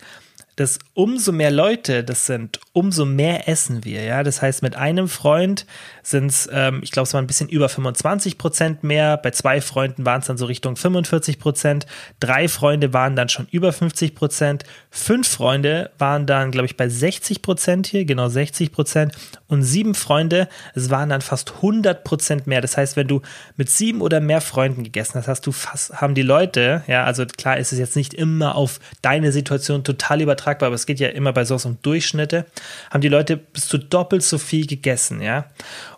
dass 0.60 0.78
umso 0.94 1.32
mehr 1.32 1.52
Leute 1.52 2.04
das 2.04 2.26
sind, 2.26 2.60
umso 2.74 3.06
mehr 3.06 3.48
essen 3.48 3.86
wir. 3.86 4.04
Ja, 4.04 4.24
das 4.24 4.42
heißt, 4.42 4.62
mit 4.62 4.76
einem 4.76 5.08
Freund 5.08 5.66
sind 6.04 6.26
es, 6.26 6.50
ähm, 6.52 6.82
ich 6.84 6.92
glaube, 6.92 7.08
es 7.08 7.14
war 7.14 7.22
ein 7.22 7.28
bisschen 7.28 7.48
über 7.48 7.70
25 7.70 8.38
Prozent 8.38 8.84
mehr. 8.84 9.16
Bei 9.16 9.32
zwei 9.32 9.62
Freunden 9.62 10.06
waren 10.06 10.20
es 10.20 10.28
dann 10.28 10.38
so 10.38 10.48
Richtung 10.48 10.76
45 10.76 11.40
Prozent. 11.40 11.86
Drei 12.20 12.50
Freunde 12.50 12.92
waren 12.92 13.16
dann 13.16 13.30
schon 13.30 13.48
über 13.52 13.72
50 13.72 14.16
Prozent. 14.16 14.66
Fünf 14.90 15.30
Freunde 15.30 15.92
waren 15.98 16.26
dann, 16.26 16.52
glaube 16.52 16.66
ich, 16.66 16.76
bei 16.76 16.90
60 16.90 17.42
Prozent 17.42 17.88
hier, 17.88 18.04
genau 18.04 18.28
60 18.28 18.74
Prozent. 18.74 19.14
Und 19.48 19.64
sieben 19.64 19.96
Freunde, 19.96 20.50
es 20.76 20.90
waren 20.90 21.10
dann 21.10 21.22
fast 21.22 21.54
100 21.56 22.04
Prozent 22.04 22.48
mehr. 22.48 22.60
Das 22.60 22.76
heißt, 22.76 22.98
wenn 22.98 23.08
du 23.08 23.22
mit 23.56 23.70
sieben 23.70 24.02
oder 24.02 24.20
mehr 24.20 24.42
Freunden 24.42 24.84
gegessen 24.84 25.16
hast, 25.16 25.30
hast 25.30 25.48
du 25.48 25.54
fast, 25.54 26.02
haben 26.02 26.16
die 26.16 26.22
Leute, 26.22 26.84
ja, 26.88 27.06
also 27.06 27.26
klar 27.26 27.58
ist 27.58 27.72
es 27.72 27.80
jetzt 27.80 27.96
nicht 27.96 28.14
immer 28.14 28.56
auf 28.56 28.80
deine 29.02 29.32
Situation 29.32 29.86
total 29.86 30.22
übertragen 30.22 30.49
übertragbar, 30.50 30.68
aber 30.68 30.76
es 30.76 30.86
geht 30.86 31.00
ja 31.00 31.10
immer 31.10 31.34
bei 31.34 31.46
so 31.46 31.56
um 31.68 31.78
Durchschnitte, 31.82 32.46
haben 32.92 33.02
die 33.02 33.10
Leute 33.10 33.38
bis 33.38 33.68
zu 33.68 33.78
doppelt 33.78 34.24
so 34.24 34.38
viel 34.38 34.66
gegessen, 34.66 35.22
ja. 35.22 35.46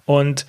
Und 0.06 0.46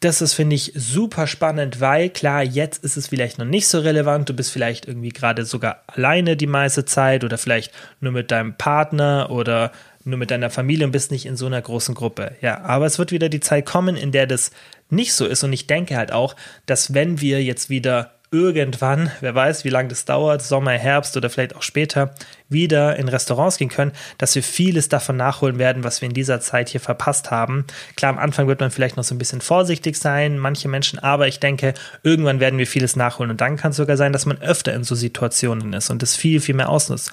das 0.00 0.22
ist, 0.22 0.34
finde 0.34 0.54
ich, 0.54 0.72
super 0.76 1.26
spannend, 1.26 1.80
weil 1.80 2.08
klar, 2.10 2.44
jetzt 2.44 2.84
ist 2.84 2.96
es 2.96 3.08
vielleicht 3.08 3.38
noch 3.38 3.44
nicht 3.44 3.66
so 3.66 3.80
relevant. 3.80 4.28
Du 4.28 4.32
bist 4.32 4.52
vielleicht 4.52 4.86
irgendwie 4.86 5.08
gerade 5.08 5.44
sogar 5.44 5.82
alleine 5.88 6.36
die 6.36 6.46
meiste 6.46 6.84
Zeit 6.84 7.24
oder 7.24 7.36
vielleicht 7.36 7.72
nur 8.00 8.12
mit 8.12 8.30
deinem 8.30 8.54
Partner 8.54 9.28
oder 9.30 9.72
nur 10.04 10.16
mit 10.16 10.30
deiner 10.30 10.50
Familie 10.50 10.86
und 10.86 10.92
bist 10.92 11.10
nicht 11.10 11.26
in 11.26 11.36
so 11.36 11.46
einer 11.46 11.60
großen 11.60 11.96
Gruppe. 11.96 12.36
Ja, 12.40 12.60
aber 12.60 12.86
es 12.86 13.00
wird 13.00 13.10
wieder 13.10 13.28
die 13.28 13.40
Zeit 13.40 13.66
kommen, 13.66 13.96
in 13.96 14.12
der 14.12 14.28
das 14.28 14.52
nicht 14.88 15.14
so 15.14 15.26
ist. 15.26 15.42
Und 15.42 15.52
ich 15.52 15.66
denke 15.66 15.96
halt 15.96 16.12
auch, 16.12 16.36
dass 16.66 16.94
wenn 16.94 17.20
wir 17.20 17.42
jetzt 17.42 17.68
wieder 17.68 18.12
irgendwann, 18.30 19.10
wer 19.20 19.34
weiß, 19.34 19.64
wie 19.64 19.70
lange 19.70 19.88
das 19.88 20.04
dauert, 20.04 20.42
Sommer, 20.42 20.72
Herbst 20.72 21.16
oder 21.16 21.30
vielleicht 21.30 21.56
auch 21.56 21.62
später, 21.62 22.14
wieder 22.48 22.96
in 22.96 23.08
Restaurants 23.08 23.56
gehen 23.56 23.68
können, 23.68 23.92
dass 24.18 24.34
wir 24.34 24.42
vieles 24.42 24.88
davon 24.88 25.16
nachholen 25.16 25.58
werden, 25.58 25.84
was 25.84 26.00
wir 26.00 26.08
in 26.08 26.14
dieser 26.14 26.40
Zeit 26.40 26.68
hier 26.68 26.80
verpasst 26.80 27.30
haben. 27.30 27.64
Klar, 27.96 28.12
am 28.12 28.18
Anfang 28.18 28.46
wird 28.46 28.60
man 28.60 28.70
vielleicht 28.70 28.96
noch 28.96 29.04
so 29.04 29.14
ein 29.14 29.18
bisschen 29.18 29.40
vorsichtig 29.40 29.96
sein, 29.96 30.38
manche 30.38 30.68
Menschen, 30.68 30.98
aber 30.98 31.26
ich 31.28 31.40
denke, 31.40 31.74
irgendwann 32.02 32.40
werden 32.40 32.58
wir 32.58 32.66
vieles 32.66 32.96
nachholen 32.96 33.30
und 33.30 33.40
dann 33.40 33.56
kann 33.56 33.70
es 33.70 33.76
sogar 33.76 33.96
sein, 33.96 34.12
dass 34.12 34.26
man 34.26 34.40
öfter 34.42 34.74
in 34.74 34.84
so 34.84 34.94
Situationen 34.94 35.72
ist 35.72 35.90
und 35.90 36.02
das 36.02 36.14
viel, 36.14 36.40
viel 36.40 36.54
mehr 36.54 36.68
ausnutzt. 36.68 37.12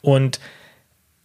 Und 0.00 0.40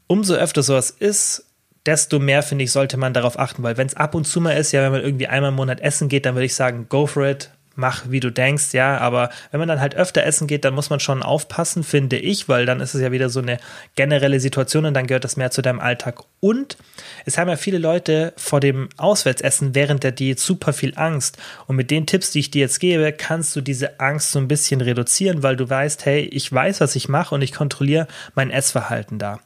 umso 0.07 0.35
öfter 0.35 0.61
sowas 0.61 0.91
ist, 0.91 1.45
desto 1.85 2.19
mehr, 2.19 2.43
finde 2.43 2.63
ich, 2.63 2.71
sollte 2.71 2.97
man 2.97 3.13
darauf 3.13 3.37
achten, 3.39 3.63
weil 3.63 3.77
wenn 3.77 3.87
es 3.87 3.95
ab 3.95 4.15
und 4.15 4.25
zu 4.25 4.39
mal 4.39 4.53
ist, 4.53 4.71
ja, 4.71 4.83
wenn 4.83 4.91
man 4.91 5.01
irgendwie 5.01 5.27
einmal 5.27 5.49
im 5.49 5.55
Monat 5.55 5.81
essen 5.81 6.07
geht, 6.07 6.25
dann 6.25 6.35
würde 6.35 6.45
ich 6.45 6.55
sagen, 6.55 6.87
go 6.87 7.07
for 7.07 7.25
it, 7.25 7.49
mach, 7.75 8.03
wie 8.09 8.19
du 8.19 8.31
denkst, 8.31 8.73
ja, 8.73 8.97
aber 8.99 9.29
wenn 9.51 9.59
man 9.59 9.67
dann 9.67 9.81
halt 9.81 9.95
öfter 9.95 10.23
essen 10.23 10.47
geht, 10.47 10.63
dann 10.63 10.75
muss 10.75 10.89
man 10.89 10.99
schon 10.99 11.23
aufpassen, 11.23 11.83
finde 11.83 12.17
ich, 12.17 12.47
weil 12.47 12.65
dann 12.65 12.79
ist 12.79 12.93
es 12.93 13.01
ja 13.01 13.11
wieder 13.11 13.29
so 13.29 13.39
eine 13.39 13.57
generelle 13.95 14.39
Situation 14.39 14.85
und 14.85 14.93
dann 14.93 15.07
gehört 15.07 15.23
das 15.23 15.37
mehr 15.37 15.51
zu 15.51 15.61
deinem 15.61 15.79
Alltag. 15.79 16.23
Und 16.39 16.77
es 17.25 17.37
haben 17.37 17.49
ja 17.49 17.55
viele 17.55 17.79
Leute 17.79 18.33
vor 18.37 18.59
dem 18.59 18.89
Auswärtsessen 18.97 19.73
während 19.73 20.03
der 20.03 20.11
Diät 20.11 20.39
super 20.39 20.73
viel 20.73 20.93
Angst. 20.95 21.37
Und 21.67 21.75
mit 21.75 21.89
den 21.89 22.05
Tipps, 22.05 22.31
die 22.31 22.39
ich 22.39 22.51
dir 22.51 22.61
jetzt 22.61 22.79
gebe, 22.79 23.11
kannst 23.11 23.55
du 23.55 23.61
diese 23.61 23.99
Angst 23.99 24.31
so 24.31 24.39
ein 24.39 24.47
bisschen 24.47 24.81
reduzieren, 24.81 25.41
weil 25.41 25.55
du 25.55 25.69
weißt, 25.69 26.05
hey, 26.05 26.21
ich 26.21 26.51
weiß, 26.51 26.81
was 26.81 26.95
ich 26.95 27.09
mache 27.09 27.33
und 27.33 27.41
ich 27.41 27.53
kontrolliere 27.53 28.07
mein 28.35 28.51
Essverhalten 28.51 29.17
da. 29.17 29.39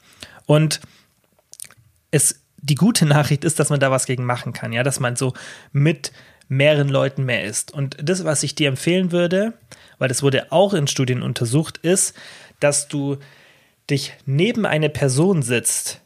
Und 0.46 0.82
es, 2.12 2.42
die 2.58 2.76
gute 2.76 3.06
Nachricht 3.08 3.46
ist, 3.46 3.60
dass 3.60 3.70
man 3.70 3.80
da 3.80 3.90
was 3.92 4.06
gegen 4.06 4.26
machen 4.26 4.52
kann, 4.52 4.74
ja, 4.74 4.84
dass 4.84 5.00
man 5.00 5.16
so 5.16 5.34
mit 5.72 6.12
mehreren 6.48 6.90
Leuten 6.90 7.26
mehr 7.26 7.44
isst. 7.44 7.72
Und 7.72 7.98
das, 8.02 8.24
was 8.24 8.44
ich 8.44 8.56
dir 8.56 8.68
empfehlen 8.68 9.12
würde, 9.12 9.54
weil 9.98 10.08
das 10.08 10.24
wurde 10.24 10.52
auch 10.52 10.74
in 10.74 10.88
Studien 10.88 11.22
untersucht, 11.22 11.78
ist, 11.78 12.16
dass 12.60 12.88
du 12.88 13.18
dich 13.90 14.14
neben 14.26 14.66
eine 14.66 14.90
Person 14.90 15.42
sitzt, 15.42 16.02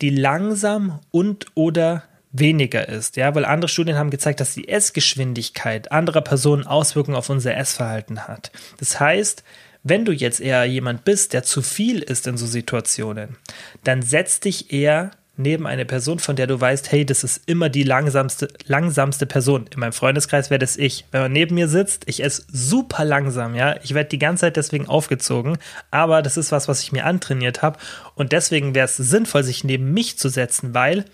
die 0.00 0.10
langsam 0.10 1.00
und 1.10 1.46
oder 1.54 2.04
weniger 2.32 2.88
ist, 2.88 3.16
ja, 3.16 3.34
weil 3.34 3.44
andere 3.44 3.68
Studien 3.68 3.96
haben 3.96 4.10
gezeigt, 4.10 4.40
dass 4.40 4.54
die 4.54 4.68
Essgeschwindigkeit 4.68 5.90
anderer 5.90 6.20
Personen 6.20 6.66
Auswirkungen 6.66 7.16
auf 7.16 7.28
unser 7.28 7.56
Essverhalten 7.56 8.28
hat. 8.28 8.52
Das 8.78 9.00
heißt, 9.00 9.42
wenn 9.82 10.04
du 10.04 10.12
jetzt 10.12 10.40
eher 10.40 10.64
jemand 10.64 11.04
bist, 11.04 11.32
der 11.32 11.42
zu 11.42 11.62
viel 11.62 12.02
isst 12.02 12.26
in 12.26 12.36
so 12.36 12.46
Situationen, 12.46 13.36
dann 13.82 14.02
setz 14.02 14.38
dich 14.40 14.72
eher 14.72 15.10
neben 15.40 15.66
eine 15.66 15.84
Person, 15.84 16.18
von 16.18 16.36
der 16.36 16.46
du 16.46 16.60
weißt, 16.60 16.92
hey, 16.92 17.04
das 17.04 17.24
ist 17.24 17.42
immer 17.46 17.68
die 17.68 17.82
langsamste, 17.82 18.48
langsamste 18.66 19.26
Person. 19.26 19.66
In 19.72 19.80
meinem 19.80 19.92
Freundeskreis 19.92 20.50
wäre 20.50 20.58
das 20.58 20.76
ich. 20.76 21.04
Wenn 21.10 21.22
man 21.22 21.32
neben 21.32 21.54
mir 21.54 21.68
sitzt, 21.68 22.04
ich 22.06 22.22
esse 22.22 22.44
super 22.52 23.04
langsam, 23.04 23.54
ja. 23.54 23.76
Ich 23.82 23.94
werde 23.94 24.10
die 24.10 24.18
ganze 24.18 24.42
Zeit 24.42 24.56
deswegen 24.56 24.88
aufgezogen, 24.88 25.58
aber 25.90 26.22
das 26.22 26.36
ist 26.36 26.52
was, 26.52 26.68
was 26.68 26.82
ich 26.82 26.92
mir 26.92 27.04
antrainiert 27.04 27.62
habe. 27.62 27.78
Und 28.14 28.32
deswegen 28.32 28.74
wäre 28.74 28.86
es 28.86 28.96
sinnvoll, 28.96 29.42
sich 29.42 29.64
neben 29.64 29.92
mich 29.92 30.18
zu 30.18 30.28
setzen, 30.28 30.74
weil 30.74 31.04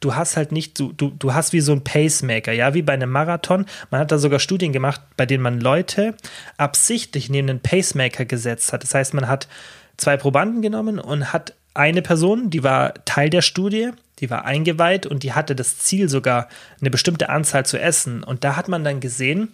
du 0.00 0.14
hast 0.14 0.36
halt 0.36 0.52
nicht, 0.52 0.78
du, 0.78 0.92
du, 0.92 1.10
du 1.10 1.34
hast 1.34 1.52
wie 1.52 1.60
so 1.60 1.72
ein 1.72 1.84
Pacemaker, 1.84 2.52
ja, 2.52 2.74
wie 2.74 2.82
bei 2.82 2.94
einem 2.94 3.10
Marathon. 3.10 3.66
Man 3.90 4.00
hat 4.00 4.10
da 4.10 4.18
sogar 4.18 4.40
Studien 4.40 4.72
gemacht, 4.72 5.00
bei 5.16 5.26
denen 5.26 5.42
man 5.42 5.60
Leute 5.60 6.14
absichtlich 6.56 7.30
neben 7.30 7.50
einen 7.50 7.60
Pacemaker 7.60 8.24
gesetzt 8.24 8.72
hat. 8.72 8.82
Das 8.82 8.94
heißt, 8.94 9.14
man 9.14 9.28
hat 9.28 9.48
zwei 9.96 10.16
Probanden 10.16 10.62
genommen 10.62 10.98
und 10.98 11.32
hat 11.32 11.54
eine 11.74 12.02
Person, 12.02 12.50
die 12.50 12.62
war 12.62 12.94
Teil 13.04 13.30
der 13.30 13.42
Studie, 13.42 13.90
die 14.18 14.30
war 14.30 14.44
eingeweiht 14.44 15.06
und 15.06 15.22
die 15.22 15.32
hatte 15.32 15.54
das 15.54 15.78
Ziel 15.78 16.08
sogar, 16.08 16.48
eine 16.80 16.90
bestimmte 16.90 17.28
Anzahl 17.28 17.64
zu 17.64 17.78
essen. 17.78 18.22
Und 18.22 18.44
da 18.44 18.56
hat 18.56 18.68
man 18.68 18.84
dann 18.84 19.00
gesehen, 19.00 19.48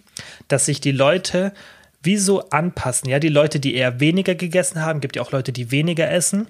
dass 0.47 0.65
sich 0.65 0.81
die 0.81 0.91
Leute 0.91 1.53
wie 2.01 2.17
so 2.17 2.49
anpassen. 2.49 3.09
Ja, 3.09 3.19
die 3.19 3.29
Leute, 3.29 3.59
die 3.59 3.75
eher 3.75 3.99
weniger 3.99 4.35
gegessen 4.35 4.83
haben, 4.83 4.99
gibt 4.99 5.15
ja 5.15 5.21
auch 5.21 5.31
Leute, 5.31 5.51
die 5.51 5.71
weniger 5.71 6.09
essen, 6.09 6.47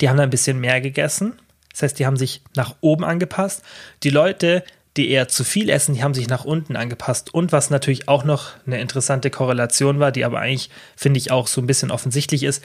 die 0.00 0.08
haben 0.08 0.16
dann 0.16 0.24
ein 0.24 0.30
bisschen 0.30 0.60
mehr 0.60 0.80
gegessen. 0.80 1.34
Das 1.72 1.82
heißt, 1.82 1.98
die 1.98 2.06
haben 2.06 2.16
sich 2.16 2.42
nach 2.56 2.76
oben 2.80 3.04
angepasst. 3.04 3.62
Die 4.02 4.10
Leute, 4.10 4.64
die 4.96 5.10
eher 5.10 5.28
zu 5.28 5.44
viel 5.44 5.70
essen, 5.70 5.94
die 5.94 6.02
haben 6.02 6.14
sich 6.14 6.28
nach 6.28 6.44
unten 6.44 6.76
angepasst. 6.76 7.32
Und 7.32 7.52
was 7.52 7.70
natürlich 7.70 8.08
auch 8.08 8.24
noch 8.24 8.50
eine 8.66 8.80
interessante 8.80 9.30
Korrelation 9.30 10.00
war, 10.00 10.12
die 10.12 10.24
aber 10.24 10.40
eigentlich, 10.40 10.70
finde 10.96 11.18
ich, 11.18 11.30
auch 11.30 11.46
so 11.46 11.60
ein 11.60 11.66
bisschen 11.66 11.90
offensichtlich 11.90 12.42
ist, 12.42 12.64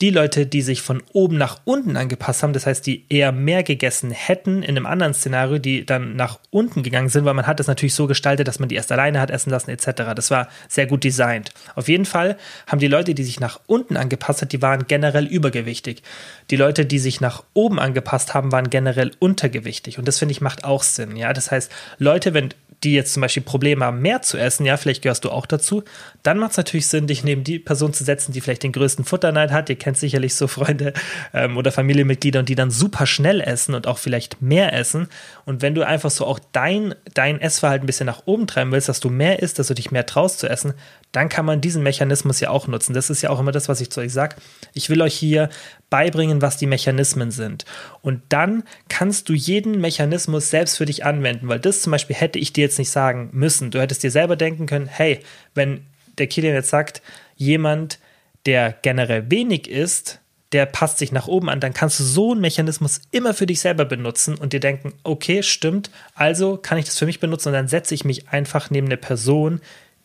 die 0.00 0.10
Leute, 0.10 0.46
die 0.46 0.62
sich 0.62 0.82
von 0.82 1.02
oben 1.12 1.36
nach 1.36 1.60
unten 1.64 1.96
angepasst 1.96 2.42
haben, 2.42 2.52
das 2.52 2.66
heißt, 2.66 2.86
die 2.86 3.04
eher 3.08 3.32
mehr 3.32 3.62
gegessen 3.62 4.10
hätten 4.10 4.62
in 4.62 4.76
einem 4.76 4.86
anderen 4.86 5.14
Szenario, 5.14 5.58
die 5.58 5.86
dann 5.86 6.16
nach 6.16 6.38
unten 6.50 6.82
gegangen 6.82 7.08
sind, 7.08 7.24
weil 7.24 7.34
man 7.34 7.46
hat 7.46 7.60
es 7.60 7.66
natürlich 7.66 7.94
so 7.94 8.06
gestaltet, 8.06 8.48
dass 8.48 8.58
man 8.58 8.68
die 8.68 8.74
erst 8.74 8.92
alleine 8.92 9.20
hat 9.20 9.30
essen 9.30 9.50
lassen 9.50 9.70
etc. 9.70 10.14
Das 10.14 10.30
war 10.30 10.48
sehr 10.68 10.86
gut 10.86 11.04
designt. 11.04 11.50
Auf 11.74 11.88
jeden 11.88 12.04
Fall 12.04 12.36
haben 12.66 12.80
die 12.80 12.88
Leute, 12.88 13.14
die 13.14 13.22
sich 13.22 13.40
nach 13.40 13.60
unten 13.66 13.96
angepasst 13.96 14.42
haben, 14.42 14.48
die 14.48 14.62
waren 14.62 14.86
generell 14.88 15.26
übergewichtig. 15.26 16.02
Die 16.50 16.56
Leute, 16.56 16.86
die 16.86 16.98
sich 16.98 17.20
nach 17.20 17.44
oben 17.54 17.78
angepasst 17.78 18.34
haben, 18.34 18.52
waren 18.52 18.70
generell 18.70 19.12
untergewichtig. 19.18 19.98
Und 19.98 20.08
das 20.08 20.18
finde 20.18 20.32
ich 20.32 20.40
macht 20.40 20.64
auch 20.64 20.82
Sinn. 20.82 21.16
Ja, 21.16 21.32
das 21.32 21.50
heißt, 21.50 21.70
Leute, 21.98 22.34
wenn 22.34 22.50
die 22.84 22.92
jetzt 22.92 23.12
zum 23.14 23.22
Beispiel 23.22 23.42
Probleme 23.42 23.84
haben, 23.84 24.00
mehr 24.00 24.22
zu 24.22 24.38
essen, 24.38 24.66
ja, 24.66 24.76
vielleicht 24.76 25.02
gehörst 25.02 25.24
du 25.24 25.30
auch 25.30 25.46
dazu, 25.46 25.82
dann 26.22 26.38
macht 26.38 26.52
es 26.52 26.56
natürlich 26.56 26.86
Sinn, 26.86 27.06
dich 27.06 27.24
neben 27.24 27.42
die 27.42 27.58
Person 27.58 27.92
zu 27.92 28.04
setzen, 28.04 28.32
die 28.32 28.40
vielleicht 28.40 28.62
den 28.62 28.72
größten 28.72 29.04
Futterneid 29.04 29.50
hat. 29.50 29.68
Ihr 29.70 29.76
kennt 29.76 29.96
sicherlich 29.96 30.34
so 30.34 30.46
Freunde 30.46 30.92
ähm, 31.34 31.56
oder 31.56 31.72
Familienmitglieder 31.72 32.40
und 32.40 32.48
die 32.48 32.54
dann 32.54 32.70
super 32.70 33.06
schnell 33.06 33.40
essen 33.40 33.74
und 33.74 33.86
auch 33.86 33.98
vielleicht 33.98 34.42
mehr 34.42 34.72
essen. 34.72 35.08
Und 35.44 35.62
wenn 35.62 35.74
du 35.74 35.86
einfach 35.86 36.10
so 36.10 36.26
auch 36.26 36.38
dein, 36.52 36.94
dein 37.14 37.40
Essverhalten 37.40 37.84
ein 37.84 37.86
bisschen 37.86 38.06
nach 38.06 38.22
oben 38.26 38.46
treiben 38.46 38.72
willst, 38.72 38.88
dass 38.88 39.00
du 39.00 39.10
mehr 39.10 39.40
isst, 39.40 39.58
dass 39.58 39.68
du 39.68 39.74
dich 39.74 39.90
mehr 39.90 40.06
traust 40.06 40.38
zu 40.38 40.48
essen, 40.48 40.74
dann 41.14 41.28
kann 41.28 41.46
man 41.46 41.60
diesen 41.60 41.84
Mechanismus 41.84 42.40
ja 42.40 42.50
auch 42.50 42.66
nutzen. 42.66 42.92
Das 42.92 43.08
ist 43.08 43.22
ja 43.22 43.30
auch 43.30 43.38
immer 43.38 43.52
das, 43.52 43.68
was 43.68 43.80
ich 43.80 43.90
zu 43.90 44.00
euch 44.00 44.12
sage. 44.12 44.34
Ich 44.72 44.90
will 44.90 45.00
euch 45.00 45.14
hier 45.14 45.48
beibringen, 45.88 46.42
was 46.42 46.56
die 46.56 46.66
Mechanismen 46.66 47.30
sind. 47.30 47.64
Und 48.02 48.20
dann 48.30 48.64
kannst 48.88 49.28
du 49.28 49.32
jeden 49.32 49.80
Mechanismus 49.80 50.50
selbst 50.50 50.76
für 50.76 50.86
dich 50.86 51.04
anwenden, 51.04 51.46
weil 51.46 51.60
das 51.60 51.82
zum 51.82 51.92
Beispiel 51.92 52.16
hätte 52.16 52.40
ich 52.40 52.52
dir 52.52 52.62
jetzt 52.62 52.80
nicht 52.80 52.90
sagen 52.90 53.30
müssen. 53.32 53.70
Du 53.70 53.80
hättest 53.80 54.02
dir 54.02 54.10
selber 54.10 54.34
denken 54.34 54.66
können, 54.66 54.86
hey, 54.86 55.20
wenn 55.54 55.86
der 56.18 56.26
Kilian 56.26 56.54
jetzt 56.54 56.70
sagt, 56.70 57.00
jemand, 57.36 58.00
der 58.44 58.74
generell 58.82 59.30
wenig 59.30 59.70
isst, 59.70 60.20
der 60.50 60.66
passt 60.66 60.98
sich 60.98 61.12
nach 61.12 61.28
oben 61.28 61.48
an, 61.48 61.60
dann 61.60 61.74
kannst 61.74 62.00
du 62.00 62.04
so 62.04 62.32
einen 62.32 62.40
Mechanismus 62.40 63.00
immer 63.12 63.34
für 63.34 63.46
dich 63.46 63.60
selber 63.60 63.84
benutzen 63.84 64.36
und 64.36 64.52
dir 64.52 64.60
denken, 64.60 64.94
okay, 65.04 65.44
stimmt, 65.44 65.90
also 66.16 66.56
kann 66.56 66.78
ich 66.78 66.84
das 66.86 66.98
für 66.98 67.06
mich 67.06 67.20
benutzen 67.20 67.48
und 67.48 67.54
dann 67.54 67.68
setze 67.68 67.94
ich 67.94 68.04
mich 68.04 68.28
einfach 68.30 68.70
neben 68.70 68.88
eine 68.88 68.96
Person, 68.96 69.60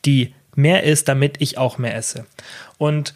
die 0.05 0.33
mehr 0.55 0.83
isst, 0.83 1.07
damit 1.07 1.37
ich 1.39 1.57
auch 1.57 1.77
mehr 1.77 1.95
esse. 1.95 2.25
Und 2.77 3.13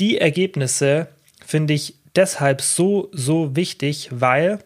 die 0.00 0.18
Ergebnisse 0.18 1.08
finde 1.44 1.74
ich 1.74 1.94
deshalb 2.16 2.60
so, 2.60 3.08
so 3.12 3.56
wichtig, 3.56 4.08
weil 4.10 4.58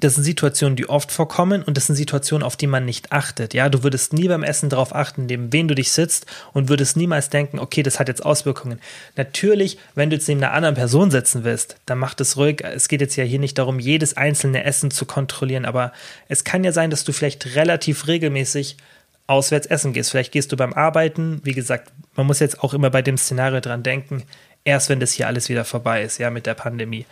das 0.00 0.16
sind 0.16 0.24
Situationen, 0.24 0.76
die 0.76 0.88
oft 0.88 1.12
vorkommen 1.12 1.62
und 1.62 1.76
das 1.76 1.86
sind 1.86 1.96
Situationen, 1.96 2.44
auf 2.44 2.56
die 2.56 2.66
man 2.66 2.84
nicht 2.84 3.12
achtet. 3.12 3.54
Ja, 3.54 3.68
du 3.68 3.82
würdest 3.82 4.12
nie 4.12 4.26
beim 4.26 4.42
Essen 4.42 4.68
darauf 4.68 4.94
achten, 4.94 5.26
neben 5.26 5.52
wen 5.52 5.68
du 5.68 5.74
dich 5.74 5.92
sitzt 5.92 6.26
und 6.52 6.68
würdest 6.68 6.96
niemals 6.96 7.30
denken, 7.30 7.58
okay, 7.58 7.82
das 7.82 8.00
hat 8.00 8.08
jetzt 8.08 8.24
Auswirkungen. 8.24 8.80
Natürlich, 9.16 9.78
wenn 9.94 10.10
du 10.10 10.16
jetzt 10.16 10.28
neben 10.28 10.42
einer 10.42 10.52
anderen 10.52 10.74
Person 10.74 11.10
sitzen 11.10 11.44
willst, 11.44 11.76
dann 11.86 11.98
mach 11.98 12.14
es 12.18 12.36
ruhig. 12.36 12.62
Es 12.64 12.88
geht 12.88 13.00
jetzt 13.00 13.16
ja 13.16 13.24
hier 13.24 13.38
nicht 13.38 13.56
darum, 13.58 13.78
jedes 13.78 14.16
einzelne 14.16 14.64
Essen 14.64 14.90
zu 14.90 15.06
kontrollieren, 15.06 15.64
aber 15.64 15.92
es 16.28 16.44
kann 16.44 16.64
ja 16.64 16.72
sein, 16.72 16.90
dass 16.90 17.04
du 17.04 17.12
vielleicht 17.12 17.54
relativ 17.54 18.08
regelmäßig 18.08 18.76
auswärts 19.26 19.66
essen 19.66 19.92
gehst. 19.92 20.10
Vielleicht 20.10 20.32
gehst 20.32 20.52
du 20.52 20.56
beim 20.56 20.72
Arbeiten. 20.72 21.40
Wie 21.44 21.52
gesagt, 21.52 21.92
man 22.14 22.26
muss 22.26 22.40
jetzt 22.40 22.62
auch 22.62 22.74
immer 22.74 22.90
bei 22.90 23.02
dem 23.02 23.16
Szenario 23.16 23.60
dran 23.60 23.82
denken, 23.82 24.22
erst 24.64 24.88
wenn 24.88 25.00
das 25.00 25.12
hier 25.12 25.26
alles 25.26 25.48
wieder 25.48 25.64
vorbei 25.64 26.02
ist, 26.02 26.18
ja, 26.18 26.30
mit 26.30 26.46
der 26.46 26.54
Pandemie. 26.54 27.06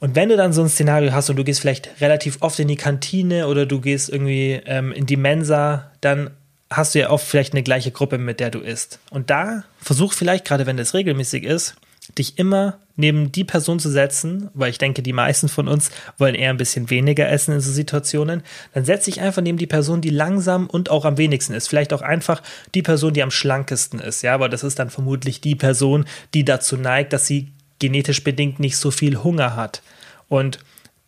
Und 0.00 0.16
wenn 0.16 0.30
du 0.30 0.36
dann 0.36 0.52
so 0.52 0.62
ein 0.62 0.68
Szenario 0.68 1.12
hast 1.12 1.30
und 1.30 1.36
du 1.36 1.44
gehst 1.44 1.60
vielleicht 1.60 2.00
relativ 2.00 2.38
oft 2.40 2.58
in 2.58 2.68
die 2.68 2.76
Kantine 2.76 3.46
oder 3.46 3.66
du 3.66 3.80
gehst 3.80 4.08
irgendwie 4.08 4.60
ähm, 4.66 4.90
in 4.92 5.06
die 5.06 5.16
Mensa, 5.16 5.92
dann 6.00 6.30
hast 6.70 6.94
du 6.94 7.00
ja 7.00 7.10
oft 7.10 7.26
vielleicht 7.26 7.52
eine 7.52 7.62
gleiche 7.62 7.92
Gruppe, 7.92 8.18
mit 8.18 8.40
der 8.40 8.50
du 8.50 8.58
isst. 8.58 8.98
Und 9.10 9.30
da 9.30 9.64
versuch 9.78 10.12
vielleicht, 10.12 10.44
gerade 10.44 10.66
wenn 10.66 10.76
das 10.76 10.94
regelmäßig 10.94 11.44
ist, 11.44 11.76
dich 12.18 12.38
immer 12.38 12.78
neben 12.96 13.32
die 13.32 13.44
Person 13.44 13.78
zu 13.78 13.90
setzen, 13.90 14.50
weil 14.54 14.70
ich 14.70 14.78
denke, 14.78 15.02
die 15.02 15.12
meisten 15.12 15.48
von 15.48 15.66
uns 15.66 15.90
wollen 16.18 16.34
eher 16.34 16.50
ein 16.50 16.58
bisschen 16.58 16.90
weniger 16.90 17.28
essen 17.28 17.54
in 17.54 17.60
so 17.60 17.72
Situationen, 17.72 18.42
dann 18.74 18.84
setze 18.84 19.10
ich 19.10 19.20
einfach 19.20 19.42
neben 19.42 19.58
die 19.58 19.66
Person, 19.66 20.00
die 20.00 20.10
langsam 20.10 20.66
und 20.66 20.90
auch 20.90 21.04
am 21.04 21.16
wenigsten 21.16 21.54
ist. 21.54 21.68
Vielleicht 21.68 21.92
auch 21.92 22.02
einfach 22.02 22.42
die 22.74 22.82
Person, 22.82 23.14
die 23.14 23.22
am 23.22 23.30
schlankesten 23.30 23.98
ist, 23.98 24.22
ja, 24.22 24.38
weil 24.40 24.50
das 24.50 24.62
ist 24.62 24.78
dann 24.78 24.90
vermutlich 24.90 25.40
die 25.40 25.54
Person, 25.54 26.04
die 26.34 26.44
dazu 26.44 26.76
neigt, 26.76 27.12
dass 27.12 27.26
sie 27.26 27.52
genetisch 27.78 28.22
bedingt 28.22 28.60
nicht 28.60 28.76
so 28.76 28.90
viel 28.90 29.18
Hunger 29.18 29.56
hat. 29.56 29.82
Und 30.28 30.58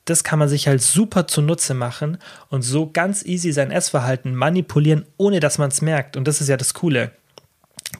das 0.06 0.24
kann 0.24 0.38
man 0.38 0.48
sich 0.48 0.68
halt 0.68 0.82
super 0.82 1.26
zunutze 1.26 1.72
machen 1.72 2.18
und 2.50 2.62
so 2.62 2.90
ganz 2.90 3.24
easy 3.24 3.52
sein 3.52 3.70
Essverhalten 3.70 4.34
manipulieren, 4.34 5.06
ohne 5.16 5.40
dass 5.40 5.58
man 5.58 5.68
es 5.68 5.80
merkt. 5.80 6.16
Und 6.16 6.28
das 6.28 6.40
ist 6.40 6.48
ja 6.48 6.56
das 6.56 6.74
Coole. 6.74 7.10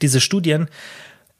Diese 0.01 0.21
Studien 0.21 0.67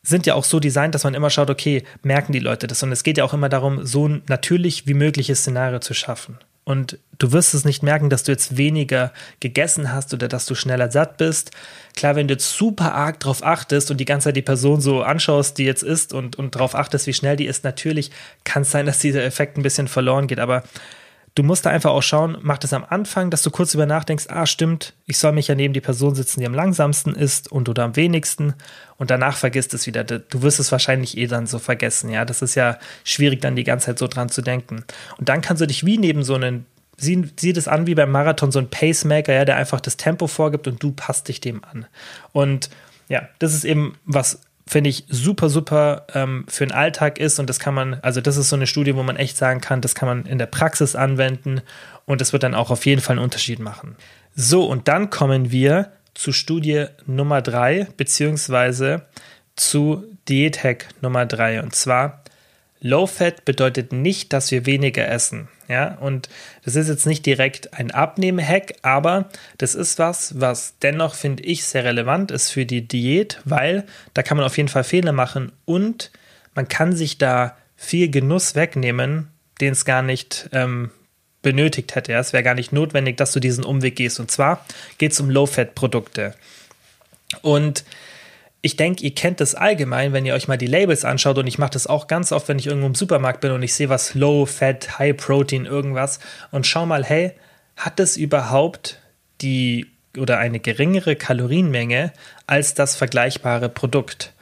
sind 0.06 0.26
ja 0.26 0.36
auch 0.36 0.44
so 0.44 0.60
designt, 0.60 0.96
dass 0.96 1.04
man 1.04 1.14
immer 1.14 1.30
schaut, 1.30 1.50
okay, 1.50 1.84
merken 2.04 2.32
die 2.32 2.40
Leute 2.40 2.68
das? 2.68 2.84
Und 2.84 2.92
es 2.92 3.04
geht 3.04 3.18
ja 3.18 3.24
auch 3.24 3.34
immer 3.34 3.50
darum, 3.50 3.86
so 3.86 4.08
ein 4.08 4.22
natürlich 4.28 4.88
wie 4.88 4.94
mögliches 4.94 5.40
Szenario 5.40 5.80
zu 5.80 5.94
schaffen. 5.94 6.38
Und 6.64 6.98
du 7.20 7.32
wirst 7.32 7.54
es 7.54 7.64
nicht 7.64 7.84
merken, 7.84 8.10
dass 8.10 8.24
du 8.24 8.32
jetzt 8.32 8.58
weniger 8.58 9.14
gegessen 9.40 9.94
hast 9.94 10.14
oder 10.16 10.28
dass 10.28 10.48
du 10.48 10.56
schneller 10.56 10.92
satt 10.92 11.18
bist. 11.18 11.52
Klar, 11.96 12.16
wenn 12.16 12.28
du 12.28 12.34
jetzt 12.34 12.58
super 12.58 12.96
arg 12.96 13.20
drauf 13.20 13.44
achtest 13.44 13.92
und 13.92 13.98
die 13.98 14.06
ganze 14.06 14.26
Zeit 14.26 14.36
die 14.36 14.42
Person 14.42 14.82
so 14.82 15.04
anschaust, 15.04 15.60
die 15.60 15.64
jetzt 15.64 15.84
isst 15.84 16.12
und, 16.12 16.38
und 16.38 16.56
drauf 16.56 16.74
achtest, 16.74 17.06
wie 17.06 17.14
schnell 17.14 17.36
die 17.36 17.46
ist, 17.46 17.64
natürlich 17.64 18.10
kann 18.44 18.64
es 18.64 18.72
sein, 18.72 18.88
dass 18.88 18.98
dieser 18.98 19.24
Effekt 19.24 19.58
ein 19.58 19.64
bisschen 19.64 19.88
verloren 19.88 20.26
geht. 20.26 20.40
Aber 20.40 20.64
du 21.36 21.44
musst 21.44 21.66
da 21.66 21.70
einfach 21.70 21.92
auch 21.92 22.02
schauen, 22.02 22.38
mach 22.42 22.58
das 22.58 22.74
am 22.74 22.86
Anfang, 22.88 23.30
dass 23.30 23.44
du 23.44 23.52
kurz 23.52 23.74
über 23.74 23.86
nachdenkst, 23.86 24.28
ah, 24.30 24.46
stimmt, 24.46 24.94
ich 25.06 25.18
soll 25.18 25.34
mich 25.34 25.48
ja 25.48 25.56
neben 25.56 25.74
die 25.74 25.82
Person 25.82 26.16
sitzen, 26.16 26.40
die 26.40 26.46
am 26.46 26.54
langsamsten 26.54 27.14
ist 27.14 27.52
und 27.52 27.70
oder 27.70 27.84
am 27.84 27.96
wenigsten 27.96 28.54
und 28.98 29.12
danach 29.12 29.36
vergisst 29.36 29.74
es 29.74 29.86
wieder. 29.86 30.04
Du 30.04 30.42
wirst 30.42 30.60
es 30.60 30.72
wahrscheinlich 30.72 31.18
eh 31.18 31.28
dann 31.28 31.46
so 31.46 31.60
vergessen, 31.60 32.10
ja. 32.10 32.24
Das 32.24 32.42
ist 32.42 32.56
ja 32.56 32.80
schwierig, 33.04 33.42
dann 33.42 33.56
die 33.56 33.66
ganze 33.66 33.88
Zeit 33.88 34.00
so 34.00 34.08
dran 34.08 34.30
zu 34.30 34.42
denken. 34.42 34.86
Und 35.18 35.30
dann 35.30 35.42
kannst 35.42 35.62
du 35.62 35.68
dich 35.68 35.86
wie 35.86 35.98
neben 35.98 36.24
so 36.24 36.36
einen 36.36 36.66
sieh, 36.98 37.30
sieh 37.38 37.52
das 37.52 37.68
an 37.68 37.88
wie 37.88 37.96
beim 37.96 38.12
Marathon, 38.12 38.52
so 38.52 38.60
ein 38.60 38.70
Pacemaker, 38.70 39.34
ja, 39.34 39.44
der 39.44 39.58
einfach 39.58 39.82
das 39.82 39.98
Tempo 39.98 40.28
vorgibt 40.28 40.68
und 40.68 40.82
du 40.82 40.94
passt 40.94 41.28
dich 41.28 41.42
dem 41.42 41.64
an. 41.66 41.86
Und 42.32 42.70
ja, 43.10 43.28
das 43.40 43.54
ist 43.54 43.66
eben 43.66 43.98
was 44.06 44.40
finde 44.68 44.90
ich 44.90 45.06
super, 45.10 45.50
super 45.50 46.08
ähm, 46.14 46.46
für 46.48 46.66
den 46.66 46.74
Alltag 46.74 47.20
ist. 47.20 47.40
Und 47.40 47.50
das 47.50 47.60
kann 47.60 47.74
man, 47.74 47.96
also 48.02 48.22
das 48.22 48.38
ist 48.38 48.50
so 48.50 48.56
eine 48.56 48.68
Studie, 48.68 48.96
wo 48.96 49.04
man 49.04 49.16
echt 49.16 49.38
sagen 49.38 49.62
kann, 49.62 49.82
das 49.82 49.96
kann 49.96 50.08
man 50.08 50.26
in 50.26 50.40
der 50.40 50.48
Praxis 50.48 50.96
anwenden 50.96 51.62
und 52.06 52.22
das 52.22 52.34
wird 52.34 52.44
dann 52.44 52.56
auch 52.56 52.72
auf 52.72 52.86
jeden 52.86 53.02
Fall 53.02 53.18
einen 53.18 53.24
Unterschied 53.24 53.60
machen. 53.60 53.96
So, 54.36 54.66
und 54.66 54.88
dann 54.88 55.10
kommen 55.10 55.52
wir 55.52 55.92
zu 56.14 56.32
Studie 56.32 56.86
Nummer 57.06 57.42
drei, 57.42 57.88
beziehungsweise 57.98 59.06
zu 59.56 60.04
Diät-Hack 60.28 60.88
Nummer 61.02 61.26
drei. 61.26 61.62
Und 61.62 61.76
zwar, 61.76 62.24
Low 62.86 63.08
Fat 63.08 63.46
bedeutet 63.46 63.94
nicht, 63.94 64.32
dass 64.32 64.52
wir 64.52 64.68
weniger 64.68 65.08
essen. 65.08 65.48
Ja, 65.68 65.96
und 65.96 66.30
das 66.64 66.76
ist 66.76 66.88
jetzt 66.88 67.08
nicht 67.08 67.26
direkt 67.26 67.74
ein 67.74 67.90
Abnehmen-Hack, 67.90 68.76
aber 68.84 69.30
das 69.58 69.74
ist 69.74 69.98
was, 69.98 70.40
was 70.40 70.76
dennoch, 70.84 71.16
finde 71.16 71.42
ich, 71.42 71.66
sehr 71.66 71.84
relevant 71.84 72.30
ist 72.30 72.52
für 72.52 72.68
die 72.68 72.88
Diät, 72.88 73.42
weil 73.44 73.86
da 74.14 74.22
kann 74.22 74.38
man 74.38 74.46
auf 74.46 74.58
jeden 74.58 74.70
Fall 74.70 74.84
Fehler 74.84 75.14
machen 75.14 75.52
und 75.66 76.12
man 76.54 76.68
kann 76.68 76.96
sich 76.96 77.18
da 77.18 77.58
viel 77.76 78.12
Genuss 78.12 78.54
wegnehmen, 78.54 79.30
den 79.62 79.74
es 79.74 79.84
gar 79.84 80.04
nicht 80.04 80.52
ähm, 80.52 80.92
benötigt 81.42 81.96
hätte. 81.96 82.12
Ja, 82.12 82.20
es 82.20 82.34
wäre 82.34 82.44
gar 82.44 82.54
nicht 82.54 82.72
notwendig, 82.72 83.18
dass 83.18 83.32
du 83.32 83.40
diesen 83.40 83.64
Umweg 83.64 83.96
gehst. 83.96 84.20
Und 84.20 84.30
zwar 84.30 84.64
geht 85.00 85.14
es 85.14 85.20
um 85.20 85.32
Low-Fat-Produkte. 85.32 86.36
Und 87.42 87.84
ich 88.66 88.78
denke, 88.78 89.04
ihr 89.04 89.14
kennt 89.14 89.42
das 89.42 89.54
allgemein, 89.54 90.12
wenn 90.12 90.26
ihr 90.26 90.34
euch 90.34 90.48
mal 90.48 90.58
die 90.58 90.66
Labels 90.66 91.06
anschaut 91.06 91.38
und 91.38 91.46
ich 91.46 91.60
mache 91.60 91.70
das 91.70 91.86
auch 91.86 92.08
ganz 92.08 92.32
oft, 92.32 92.48
wenn 92.48 92.58
ich 92.58 92.66
irgendwo 92.66 92.88
im 92.88 92.96
Supermarkt 92.96 93.40
bin 93.40 93.52
und 93.52 93.62
ich 93.62 93.76
sehe 93.76 93.90
was 93.90 94.16
Low 94.16 94.48
Fat, 94.48 94.98
High 94.98 95.16
Protein, 95.16 95.68
irgendwas 95.68 96.20
und 96.50 96.66
schau 96.66 96.88
mal, 96.88 97.04
hey, 97.04 97.34
hat 97.78 98.00
das 98.00 98.18
überhaupt 98.18 98.98
die 99.42 99.86
oder 100.18 100.40
eine 100.40 100.60
geringere 100.60 101.16
Kalorienmenge 101.16 102.12
als 102.48 102.74
das 102.74 102.96
vergleichbare 102.96 103.70
Produkt? 103.70 104.34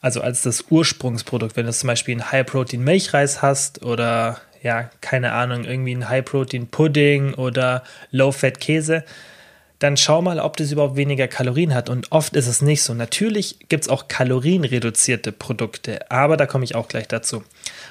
Also 0.00 0.20
als 0.20 0.42
das 0.42 0.66
Ursprungsprodukt, 0.70 1.56
wenn 1.56 1.66
du 1.66 1.72
zum 1.72 1.88
Beispiel 1.88 2.14
einen 2.14 2.30
High 2.30 2.46
Protein 2.46 2.84
Milchreis 2.84 3.42
hast 3.42 3.82
oder 3.82 4.40
ja, 4.62 4.90
keine 5.00 5.32
Ahnung, 5.32 5.64
irgendwie 5.64 5.92
einen 5.92 6.08
High 6.08 6.24
Protein 6.24 6.68
Pudding 6.68 7.34
oder 7.34 7.82
Low 8.12 8.30
Fat 8.30 8.60
Käse, 8.60 9.02
dann 9.78 9.96
schau 9.96 10.22
mal, 10.22 10.38
ob 10.40 10.56
das 10.56 10.72
überhaupt 10.72 10.96
weniger 10.96 11.28
Kalorien 11.28 11.74
hat. 11.74 11.90
Und 11.90 12.10
oft 12.10 12.34
ist 12.34 12.46
es 12.46 12.62
nicht 12.62 12.82
so. 12.82 12.94
Natürlich 12.94 13.68
gibt 13.68 13.84
es 13.84 13.88
auch 13.88 14.08
kalorienreduzierte 14.08 15.32
Produkte, 15.32 16.10
aber 16.10 16.36
da 16.36 16.46
komme 16.46 16.64
ich 16.64 16.74
auch 16.74 16.88
gleich 16.88 17.08
dazu. 17.08 17.38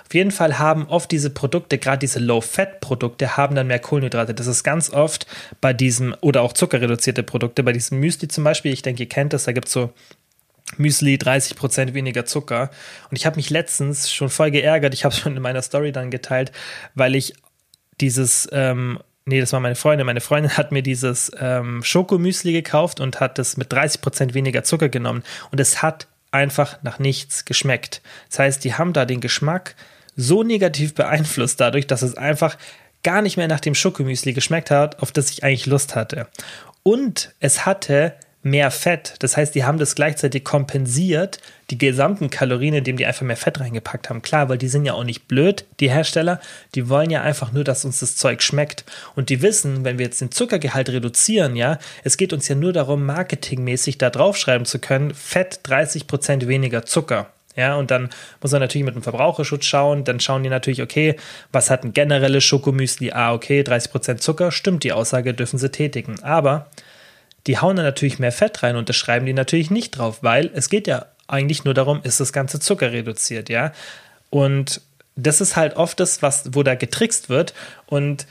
Auf 0.05 0.13
jeden 0.13 0.31
Fall 0.31 0.57
haben 0.57 0.87
oft 0.87 1.11
diese 1.11 1.29
Produkte, 1.29 1.77
gerade 1.77 1.99
diese 1.99 2.19
Low-Fat-Produkte, 2.19 3.37
haben 3.37 3.55
dann 3.55 3.67
mehr 3.67 3.79
Kohlenhydrate. 3.79 4.33
Das 4.33 4.47
ist 4.47 4.63
ganz 4.63 4.89
oft 4.89 5.27
bei 5.61 5.73
diesem, 5.73 6.15
oder 6.21 6.41
auch 6.41 6.53
zuckerreduzierte 6.53 7.23
Produkte, 7.23 7.63
bei 7.63 7.71
diesem 7.71 7.99
Müsli 7.99 8.27
zum 8.27 8.43
Beispiel, 8.43 8.73
ich 8.73 8.81
denke, 8.81 9.03
ihr 9.03 9.09
kennt 9.09 9.33
das, 9.33 9.43
da 9.43 9.51
gibt 9.51 9.67
es 9.67 9.73
so 9.73 9.91
Müsli 10.77 11.15
30% 11.15 11.93
weniger 11.93 12.25
Zucker. 12.25 12.71
Und 13.11 13.17
ich 13.17 13.27
habe 13.27 13.35
mich 13.35 13.51
letztens 13.51 14.11
schon 14.11 14.29
voll 14.29 14.49
geärgert, 14.49 14.95
ich 14.95 15.05
habe 15.05 15.13
es 15.13 15.19
schon 15.19 15.35
in 15.35 15.41
meiner 15.41 15.61
Story 15.61 15.91
dann 15.91 16.09
geteilt, 16.09 16.51
weil 16.95 17.13
ich 17.13 17.35
dieses 18.01 18.49
ähm, 18.51 18.99
Nee, 19.27 19.39
das 19.39 19.53
war 19.53 19.59
meine 19.59 19.75
Freundin. 19.75 20.05
Meine 20.05 20.21
Freundin 20.21 20.55
hat 20.55 20.71
mir 20.71 20.83
dieses 20.83 21.31
ähm, 21.39 21.81
Schokomüsli 21.83 22.53
gekauft 22.53 22.99
und 22.99 23.19
hat 23.19 23.39
das 23.39 23.57
mit 23.57 23.73
30% 23.73 24.35
weniger 24.35 24.63
Zucker 24.63 24.89
genommen. 24.89 25.23
Und 25.51 25.59
es 25.59 25.81
hat 25.81 26.07
einfach 26.29 26.83
nach 26.83 26.99
nichts 26.99 27.43
geschmeckt. 27.43 28.01
Das 28.29 28.39
heißt, 28.39 28.63
die 28.63 28.75
haben 28.75 28.93
da 28.93 29.05
den 29.05 29.21
Geschmack 29.21 29.75
so 30.15 30.43
negativ 30.43 30.93
beeinflusst 30.93 31.59
dadurch, 31.59 31.87
dass 31.87 32.03
es 32.03 32.15
einfach 32.15 32.55
gar 33.03 33.23
nicht 33.23 33.37
mehr 33.37 33.47
nach 33.47 33.59
dem 33.59 33.73
Schokomüsli 33.73 34.33
geschmeckt 34.33 34.69
hat, 34.69 35.01
auf 35.01 35.11
das 35.11 35.31
ich 35.31 35.43
eigentlich 35.43 35.65
Lust 35.65 35.95
hatte. 35.95 36.27
Und 36.83 37.33
es 37.39 37.65
hatte 37.65 38.13
mehr 38.45 38.69
Fett. 38.69 39.15
Das 39.19 39.35
heißt, 39.35 39.55
die 39.55 39.63
haben 39.63 39.79
das 39.79 39.95
gleichzeitig 39.95 40.43
kompensiert, 40.43 41.39
die 41.71 41.79
gesamten 41.79 42.29
Kalorien, 42.29 42.75
indem 42.75 42.95
die 42.95 43.07
einfach 43.07 43.25
mehr 43.25 43.37
Fett 43.37 43.59
reingepackt 43.59 44.07
haben. 44.07 44.21
Klar, 44.21 44.49
weil 44.49 44.59
die 44.59 44.67
sind 44.67 44.85
ja 44.85 44.93
auch 44.93 45.03
nicht 45.03 45.27
blöd, 45.27 45.65
die 45.79 45.89
Hersteller. 45.89 46.39
Die 46.75 46.87
wollen 46.87 47.09
ja 47.09 47.23
einfach 47.23 47.51
nur, 47.51 47.63
dass 47.63 47.85
uns 47.85 48.01
das 48.01 48.17
Zeug 48.17 48.43
schmeckt. 48.43 48.85
Und 49.15 49.29
die 49.29 49.41
wissen, 49.41 49.83
wenn 49.83 49.97
wir 49.97 50.05
jetzt 50.05 50.21
den 50.21 50.31
Zuckergehalt 50.31 50.89
reduzieren, 50.89 51.55
ja, 51.55 51.79
es 52.03 52.17
geht 52.17 52.33
uns 52.33 52.47
ja 52.47 52.53
nur 52.53 52.71
darum, 52.71 53.03
marketingmäßig 53.07 53.97
da 53.97 54.11
draufschreiben 54.11 54.65
zu 54.65 54.77
können, 54.77 55.15
Fett 55.15 55.61
30% 55.65 56.45
weniger 56.45 56.85
Zucker. 56.85 57.31
Ja, 57.55 57.75
und 57.75 57.89
dann 57.89 58.09
muss 58.41 58.51
man 58.51 58.61
natürlich 58.61 58.85
mit 58.85 58.95
dem 58.95 59.01
Verbraucherschutz 59.01 59.65
schauen. 59.65 60.03
Dann 60.03 60.19
schauen 60.19 60.43
die 60.43 60.49
natürlich, 60.49 60.81
okay, 60.81 61.15
was 61.51 61.69
hat 61.71 61.83
ein 61.83 61.93
generelles 61.93 62.43
Schokomüsli? 62.43 63.11
Ah, 63.11 63.33
okay, 63.33 63.61
30% 63.61 64.17
Zucker. 64.17 64.51
Stimmt, 64.51 64.83
die 64.83 64.91
Aussage 64.91 65.33
dürfen 65.33 65.57
sie 65.57 65.71
tätigen. 65.71 66.21
Aber 66.21 66.69
die 67.47 67.59
hauen 67.59 67.75
dann 67.75 67.85
natürlich 67.85 68.19
mehr 68.19 68.31
Fett 68.31 68.63
rein 68.63 68.75
und 68.75 68.89
das 68.89 68.95
schreiben 68.95 69.25
die 69.25 69.33
natürlich 69.33 69.71
nicht 69.71 69.91
drauf, 69.91 70.19
weil 70.21 70.51
es 70.53 70.69
geht 70.69 70.87
ja 70.87 71.05
eigentlich 71.27 71.63
nur 71.63 71.73
darum, 71.73 72.01
ist 72.03 72.19
das 72.19 72.33
ganze 72.33 72.59
Zucker 72.59 72.91
reduziert, 72.91 73.49
ja. 73.49 73.71
Und 74.29 74.81
das 75.15 75.41
ist 75.41 75.55
halt 75.55 75.75
oft 75.75 75.99
das, 75.99 76.21
was, 76.21 76.53
wo 76.53 76.63
da 76.63 76.75
getrickst 76.75 77.29
wird 77.29 77.53
und 77.87 78.27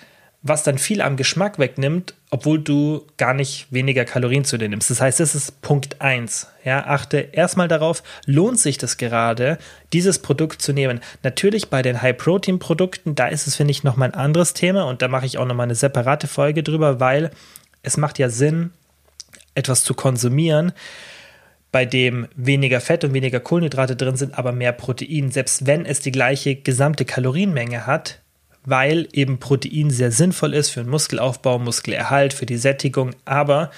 was 0.46 0.62
dann 0.62 0.76
viel 0.76 1.00
am 1.00 1.16
Geschmack 1.16 1.58
wegnimmt, 1.58 2.12
obwohl 2.28 2.58
du 2.58 3.06
gar 3.16 3.32
nicht 3.32 3.66
weniger 3.70 4.04
Kalorien 4.04 4.44
zu 4.44 4.58
dir 4.58 4.68
nimmst. 4.68 4.90
Das 4.90 5.00
heißt, 5.00 5.18
das 5.18 5.34
ist 5.34 5.62
Punkt 5.62 6.02
1. 6.02 6.48
Ja, 6.64 6.84
achte 6.86 7.16
erstmal 7.32 7.66
darauf, 7.66 8.02
lohnt 8.26 8.60
sich 8.60 8.76
das 8.76 8.98
gerade, 8.98 9.56
dieses 9.94 10.18
Produkt 10.18 10.60
zu 10.60 10.74
nehmen. 10.74 11.00
Natürlich 11.22 11.70
bei 11.70 11.80
den 11.80 12.02
High-Protein-Produkten, 12.02 13.14
da 13.14 13.28
ist 13.28 13.46
es, 13.46 13.56
finde 13.56 13.70
ich, 13.70 13.84
nochmal 13.84 14.10
ein 14.10 14.14
anderes 14.14 14.52
Thema 14.52 14.84
und 14.84 15.00
da 15.00 15.08
mache 15.08 15.24
ich 15.24 15.38
auch 15.38 15.46
nochmal 15.46 15.64
eine 15.64 15.76
separate 15.76 16.26
Folge 16.28 16.62
drüber, 16.62 17.00
weil 17.00 17.30
es 17.82 17.96
macht 17.96 18.18
ja 18.18 18.28
Sinn, 18.28 18.70
etwas 19.54 19.84
zu 19.84 19.94
konsumieren, 19.94 20.72
bei 21.72 21.84
dem 21.84 22.28
weniger 22.36 22.80
Fett 22.80 23.02
und 23.04 23.14
weniger 23.14 23.40
Kohlenhydrate 23.40 23.96
drin 23.96 24.16
sind, 24.16 24.38
aber 24.38 24.52
mehr 24.52 24.72
Protein, 24.72 25.30
selbst 25.30 25.66
wenn 25.66 25.86
es 25.86 26.00
die 26.00 26.12
gleiche 26.12 26.54
gesamte 26.54 27.04
Kalorienmenge 27.04 27.86
hat, 27.86 28.20
weil 28.64 29.08
eben 29.12 29.38
Protein 29.38 29.90
sehr 29.90 30.10
sinnvoll 30.10 30.54
ist 30.54 30.70
für 30.70 30.80
den 30.80 30.90
Muskelaufbau, 30.90 31.58
Muskelerhalt, 31.58 32.32
für 32.32 32.46
die 32.46 32.56
Sättigung, 32.56 33.14
aber 33.24 33.70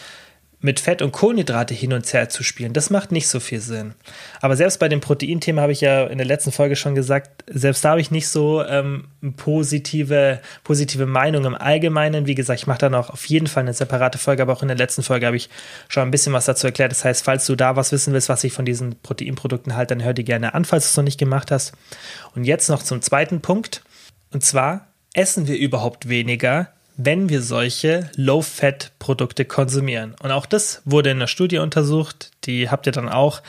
mit 0.66 0.80
Fett 0.80 1.00
und 1.00 1.12
Kohlenhydrate 1.12 1.74
hin 1.74 1.92
und 1.92 2.12
her 2.12 2.28
zu 2.28 2.42
spielen, 2.42 2.72
das 2.72 2.90
macht 2.90 3.12
nicht 3.12 3.28
so 3.28 3.38
viel 3.38 3.60
Sinn. 3.60 3.94
Aber 4.40 4.56
selbst 4.56 4.80
bei 4.80 4.88
dem 4.88 5.00
Proteinthema 5.00 5.62
habe 5.62 5.70
ich 5.70 5.80
ja 5.80 6.04
in 6.06 6.18
der 6.18 6.26
letzten 6.26 6.50
Folge 6.50 6.74
schon 6.74 6.96
gesagt, 6.96 7.44
selbst 7.48 7.84
da 7.84 7.90
habe 7.90 8.00
ich 8.00 8.10
nicht 8.10 8.28
so 8.28 8.64
ähm, 8.64 9.04
positive, 9.36 10.40
positive 10.64 11.06
Meinung 11.06 11.44
im 11.44 11.54
Allgemeinen. 11.54 12.26
Wie 12.26 12.34
gesagt, 12.34 12.58
ich 12.58 12.66
mache 12.66 12.80
dann 12.80 12.96
auch 12.96 13.10
auf 13.10 13.26
jeden 13.26 13.46
Fall 13.46 13.62
eine 13.62 13.74
separate 13.74 14.18
Folge, 14.18 14.42
aber 14.42 14.54
auch 14.54 14.62
in 14.62 14.68
der 14.68 14.76
letzten 14.76 15.04
Folge 15.04 15.26
habe 15.26 15.36
ich 15.36 15.48
schon 15.86 16.02
ein 16.02 16.10
bisschen 16.10 16.32
was 16.32 16.46
dazu 16.46 16.66
erklärt. 16.66 16.90
Das 16.90 17.04
heißt, 17.04 17.24
falls 17.24 17.46
du 17.46 17.54
da 17.54 17.76
was 17.76 17.92
wissen 17.92 18.12
willst, 18.12 18.28
was 18.28 18.42
ich 18.42 18.52
von 18.52 18.64
diesen 18.64 19.00
Proteinprodukten 19.00 19.76
halte, 19.76 19.94
dann 19.94 20.04
hör 20.04 20.14
die 20.14 20.24
gerne 20.24 20.52
an, 20.52 20.64
falls 20.64 20.86
du 20.86 20.88
es 20.88 20.96
noch 20.96 21.04
nicht 21.04 21.18
gemacht 21.18 21.52
hast. 21.52 21.74
Und 22.34 22.42
jetzt 22.42 22.68
noch 22.68 22.82
zum 22.82 23.00
zweiten 23.02 23.40
Punkt. 23.40 23.84
Und 24.32 24.42
zwar, 24.42 24.88
essen 25.14 25.46
wir 25.46 25.56
überhaupt 25.56 26.08
weniger, 26.08 26.72
wenn 26.96 27.28
wir 27.28 27.42
solche 27.42 28.10
Low-Fat-Produkte 28.16 29.44
konsumieren. 29.44 30.14
Und 30.22 30.30
auch 30.30 30.46
das 30.46 30.82
wurde 30.84 31.10
in 31.10 31.18
der 31.18 31.26
Studie 31.26 31.58
untersucht. 31.58 32.30
Die 32.44 32.70
habt 32.70 32.86
ihr 32.86 32.92
dann 32.92 33.08
auch 33.08 33.42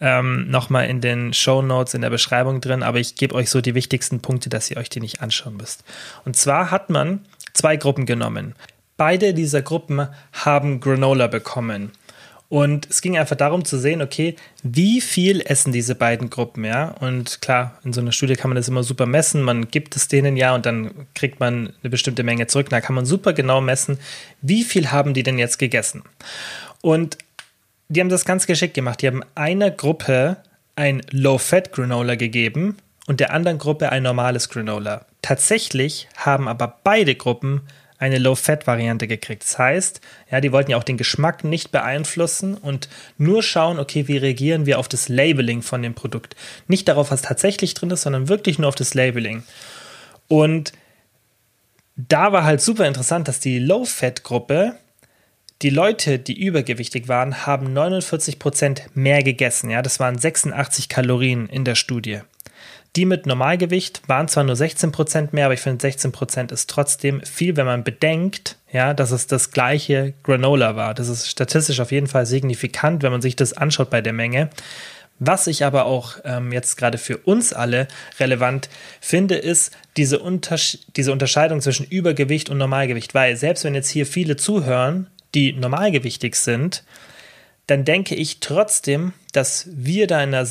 ähm, 0.00 0.50
nochmal 0.50 0.88
in 0.88 1.00
den 1.00 1.34
Show 1.34 1.60
Notes 1.60 1.94
in 1.94 2.00
der 2.00 2.10
Beschreibung 2.10 2.60
drin. 2.60 2.82
Aber 2.82 2.98
ich 2.98 3.16
gebe 3.16 3.34
euch 3.34 3.50
so 3.50 3.60
die 3.60 3.74
wichtigsten 3.74 4.20
Punkte, 4.20 4.48
dass 4.48 4.70
ihr 4.70 4.78
euch 4.78 4.88
die 4.88 5.00
nicht 5.00 5.20
anschauen 5.20 5.56
müsst. 5.56 5.84
Und 6.24 6.36
zwar 6.36 6.70
hat 6.70 6.88
man 6.88 7.20
zwei 7.52 7.76
Gruppen 7.76 8.06
genommen. 8.06 8.54
Beide 8.96 9.34
dieser 9.34 9.60
Gruppen 9.60 10.08
haben 10.32 10.80
Granola 10.80 11.26
bekommen. 11.26 11.92
Und 12.54 12.88
es 12.88 13.02
ging 13.02 13.18
einfach 13.18 13.34
darum 13.34 13.64
zu 13.64 13.80
sehen, 13.80 14.00
okay, 14.00 14.36
wie 14.62 15.00
viel 15.00 15.40
essen 15.40 15.72
diese 15.72 15.96
beiden 15.96 16.30
Gruppen, 16.30 16.64
ja? 16.64 16.90
Und 17.00 17.42
klar, 17.42 17.80
in 17.82 17.92
so 17.92 18.00
einer 18.00 18.12
Studie 18.12 18.36
kann 18.36 18.48
man 18.48 18.54
das 18.54 18.68
immer 18.68 18.84
super 18.84 19.06
messen. 19.06 19.42
Man 19.42 19.72
gibt 19.72 19.96
es 19.96 20.06
denen 20.06 20.36
ja 20.36 20.54
und 20.54 20.64
dann 20.64 21.08
kriegt 21.16 21.40
man 21.40 21.72
eine 21.82 21.90
bestimmte 21.90 22.22
Menge 22.22 22.46
zurück. 22.46 22.68
Da 22.68 22.80
kann 22.80 22.94
man 22.94 23.06
super 23.06 23.32
genau 23.32 23.60
messen, 23.60 23.98
wie 24.40 24.62
viel 24.62 24.92
haben 24.92 25.14
die 25.14 25.24
denn 25.24 25.36
jetzt 25.36 25.58
gegessen. 25.58 26.04
Und 26.80 27.18
die 27.88 27.98
haben 27.98 28.08
das 28.08 28.24
ganz 28.24 28.46
geschickt 28.46 28.74
gemacht. 28.74 29.02
Die 29.02 29.08
haben 29.08 29.24
einer 29.34 29.72
Gruppe 29.72 30.36
ein 30.76 31.02
Low-Fat-Granola 31.10 32.14
gegeben 32.14 32.76
und 33.08 33.18
der 33.18 33.32
anderen 33.32 33.58
Gruppe 33.58 33.90
ein 33.90 34.04
normales 34.04 34.48
Granola. 34.48 35.06
Tatsächlich 35.22 36.06
haben 36.14 36.46
aber 36.46 36.78
beide 36.84 37.16
Gruppen 37.16 37.62
eine 38.04 38.18
Low-Fat-Variante 38.18 39.08
gekriegt. 39.08 39.42
Das 39.42 39.58
heißt, 39.58 40.00
ja, 40.30 40.40
die 40.40 40.52
wollten 40.52 40.70
ja 40.70 40.76
auch 40.76 40.84
den 40.84 40.98
Geschmack 40.98 41.42
nicht 41.42 41.72
beeinflussen 41.72 42.54
und 42.54 42.88
nur 43.16 43.42
schauen, 43.42 43.78
okay, 43.78 44.08
wie 44.08 44.18
reagieren 44.18 44.66
wir 44.66 44.78
auf 44.78 44.88
das 44.88 45.08
Labeling 45.08 45.62
von 45.62 45.82
dem 45.82 45.94
Produkt. 45.94 46.36
Nicht 46.68 46.86
darauf, 46.88 47.10
was 47.10 47.22
tatsächlich 47.22 47.72
drin 47.72 47.90
ist, 47.90 48.02
sondern 48.02 48.28
wirklich 48.28 48.58
nur 48.58 48.68
auf 48.68 48.74
das 48.74 48.92
Labeling. 48.92 49.42
Und 50.28 50.72
da 51.96 52.32
war 52.32 52.44
halt 52.44 52.60
super 52.60 52.86
interessant, 52.86 53.26
dass 53.26 53.40
die 53.40 53.58
Low-Fat-Gruppe, 53.58 54.76
die 55.62 55.70
Leute, 55.70 56.18
die 56.18 56.38
übergewichtig 56.38 57.08
waren, 57.08 57.46
haben 57.46 57.76
49% 57.76 58.82
mehr 58.92 59.22
gegessen. 59.22 59.70
Ja, 59.70 59.80
das 59.80 59.98
waren 59.98 60.18
86 60.18 60.90
Kalorien 60.90 61.48
in 61.48 61.64
der 61.64 61.74
Studie. 61.74 62.20
Die 62.96 63.06
mit 63.06 63.26
Normalgewicht 63.26 64.02
waren 64.06 64.28
zwar 64.28 64.44
nur 64.44 64.54
16% 64.54 65.30
mehr, 65.32 65.46
aber 65.46 65.54
ich 65.54 65.60
finde 65.60 65.84
16% 65.84 66.52
ist 66.52 66.70
trotzdem 66.70 67.20
viel, 67.22 67.56
wenn 67.56 67.66
man 67.66 67.82
bedenkt, 67.82 68.56
ja, 68.70 68.94
dass 68.94 69.10
es 69.10 69.26
das 69.26 69.50
gleiche 69.50 70.14
Granola 70.22 70.76
war. 70.76 70.94
Das 70.94 71.08
ist 71.08 71.28
statistisch 71.28 71.80
auf 71.80 71.90
jeden 71.90 72.06
Fall 72.06 72.24
signifikant, 72.24 73.02
wenn 73.02 73.10
man 73.10 73.22
sich 73.22 73.34
das 73.34 73.52
anschaut 73.52 73.90
bei 73.90 74.00
der 74.00 74.12
Menge. 74.12 74.50
Was 75.18 75.46
ich 75.48 75.64
aber 75.64 75.86
auch 75.86 76.18
ähm, 76.24 76.52
jetzt 76.52 76.76
gerade 76.76 76.98
für 76.98 77.18
uns 77.18 77.52
alle 77.52 77.88
relevant 78.20 78.68
finde, 79.00 79.36
ist 79.36 79.76
diese, 79.96 80.20
Untersche 80.20 80.78
diese 80.96 81.12
Unterscheidung 81.12 81.60
zwischen 81.60 81.86
Übergewicht 81.86 82.48
und 82.48 82.58
Normalgewicht. 82.58 83.14
Weil 83.14 83.36
selbst 83.36 83.64
wenn 83.64 83.74
jetzt 83.74 83.90
hier 83.90 84.06
viele 84.06 84.36
zuhören, 84.36 85.08
die 85.34 85.52
normalgewichtig 85.52 86.36
sind, 86.36 86.84
dann 87.66 87.84
denke 87.84 88.14
ich 88.14 88.40
trotzdem, 88.40 89.12
dass 89.32 89.68
wir 89.72 90.06
da 90.06 90.22
in 90.22 90.34
einer 90.34 90.46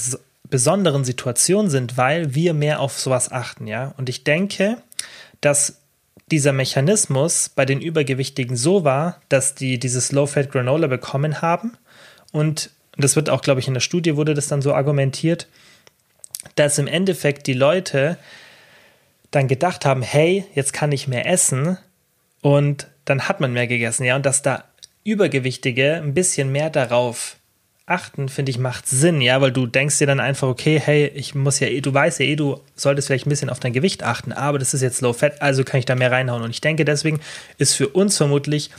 besonderen 0.54 1.04
Situation 1.04 1.72
sind, 1.72 1.98
weil 1.98 2.36
wir 2.36 2.54
mehr 2.54 2.80
auf 2.80 3.00
sowas 3.00 3.32
achten, 3.32 3.66
ja. 3.66 3.96
Und 3.98 4.08
ich 4.08 4.24
denke, 4.24 4.78
dass 5.42 5.80
dieser 6.30 6.54
Mechanismus 6.54 7.50
bei 7.50 7.66
den 7.66 7.82
Übergewichtigen 7.82 8.56
so 8.56 8.84
war, 8.84 9.20
dass 9.30 9.56
die 9.56 9.80
dieses 9.80 10.12
Low-Fat 10.12 10.52
Granola 10.52 10.86
bekommen 10.86 11.42
haben 11.42 11.76
und 12.32 12.70
das 12.98 13.16
wird 13.16 13.32
auch, 13.32 13.42
glaube 13.42 13.62
ich, 13.62 13.68
in 13.68 13.74
der 13.74 13.82
Studie 13.82 14.16
wurde 14.16 14.36
das 14.36 14.48
dann 14.48 14.62
so 14.62 14.76
argumentiert, 14.76 15.48
dass 16.54 16.78
im 16.78 16.86
Endeffekt 16.86 17.48
die 17.48 17.54
Leute 17.54 18.20
dann 19.32 19.48
gedacht 19.48 19.88
haben, 19.88 20.04
hey, 20.04 20.46
jetzt 20.54 20.72
kann 20.72 20.92
ich 20.92 21.08
mehr 21.08 21.26
essen 21.26 21.80
und 22.42 22.90
dann 23.06 23.28
hat 23.28 23.40
man 23.40 23.54
mehr 23.54 23.66
gegessen, 23.66 24.04
ja, 24.04 24.16
und 24.16 24.28
dass 24.28 24.44
da 24.44 24.66
Übergewichtige 25.04 25.96
ein 25.96 26.14
bisschen 26.14 26.52
mehr 26.52 26.70
darauf 26.70 27.38
achten, 27.86 28.30
finde 28.30 28.50
ich, 28.50 28.60
macht 28.60 28.88
Sinn, 28.88 29.20
ja, 29.20 29.42
weil 29.42 29.52
du 29.52 29.68
denkst 29.68 29.98
dir 29.98 30.08
dann 30.08 30.22
einfach, 30.22 30.48
okay, 30.48 30.80
hey, 30.80 31.08
ich 31.16 31.36
muss 31.36 31.60
ja 31.60 31.68
eh, 31.68 31.82
du 31.82 31.94
weißt 31.94 32.20
ja 32.20 32.26
eh, 32.26 32.36
du 32.36 32.62
solltest 32.76 33.08
vielleicht 33.08 33.28
ein 33.28 33.30
bisschen 33.30 33.50
auf 33.50 33.60
dein 33.60 33.74
Gewicht 33.74 34.04
achten, 34.04 34.32
aber 34.32 34.58
das 34.58 34.74
ist 34.74 34.82
jetzt 34.82 35.02
low 35.02 35.12
fat, 35.12 35.42
also 35.42 35.64
kann 35.64 35.80
ich 35.80 35.86
da 35.86 35.96
mehr 35.96 36.12
reinhauen. 36.12 36.44
Und 36.44 36.52
ich 36.52 36.62
denke, 36.62 36.86
deswegen 36.86 37.20
ist 37.58 37.76
für 37.76 37.90
uns 37.90 38.16
vermutlich 38.18 38.70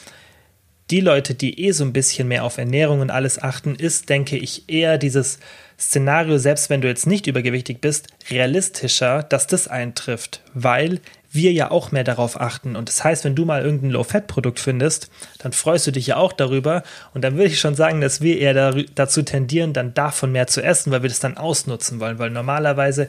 die 0.90 1.00
Leute, 1.00 1.34
die 1.34 1.66
eh 1.66 1.72
so 1.72 1.84
ein 1.84 1.92
bisschen 1.92 2.28
mehr 2.28 2.44
auf 2.44 2.58
Ernährung 2.58 3.00
und 3.00 3.10
alles 3.10 3.42
achten, 3.42 3.74
ist, 3.74 4.08
denke 4.08 4.36
ich, 4.36 4.68
eher 4.68 4.98
dieses 4.98 5.38
Szenario, 5.78 6.38
selbst 6.38 6.70
wenn 6.70 6.80
du 6.80 6.88
jetzt 6.88 7.06
nicht 7.06 7.26
übergewichtig 7.26 7.80
bist, 7.80 8.08
realistischer, 8.30 9.22
dass 9.22 9.46
das 9.46 9.68
eintrifft, 9.68 10.42
weil 10.54 11.00
wir 11.34 11.52
ja 11.52 11.70
auch 11.70 11.92
mehr 11.92 12.04
darauf 12.04 12.40
achten. 12.40 12.76
Und 12.76 12.88
das 12.88 13.02
heißt, 13.02 13.24
wenn 13.24 13.34
du 13.34 13.44
mal 13.44 13.62
irgendein 13.62 13.90
Low-Fat-Produkt 13.90 14.60
findest, 14.60 15.10
dann 15.38 15.52
freust 15.52 15.86
du 15.86 15.90
dich 15.90 16.06
ja 16.06 16.16
auch 16.16 16.32
darüber. 16.32 16.82
Und 17.12 17.22
dann 17.22 17.34
würde 17.34 17.48
ich 17.48 17.60
schon 17.60 17.74
sagen, 17.74 18.00
dass 18.00 18.20
wir 18.20 18.38
eher 18.38 18.72
dazu 18.94 19.22
tendieren, 19.22 19.72
dann 19.72 19.94
davon 19.94 20.32
mehr 20.32 20.46
zu 20.46 20.62
essen, 20.62 20.92
weil 20.92 21.02
wir 21.02 21.08
das 21.08 21.20
dann 21.20 21.36
ausnutzen 21.36 22.00
wollen. 22.00 22.18
Weil 22.18 22.30
normalerweise 22.30 23.08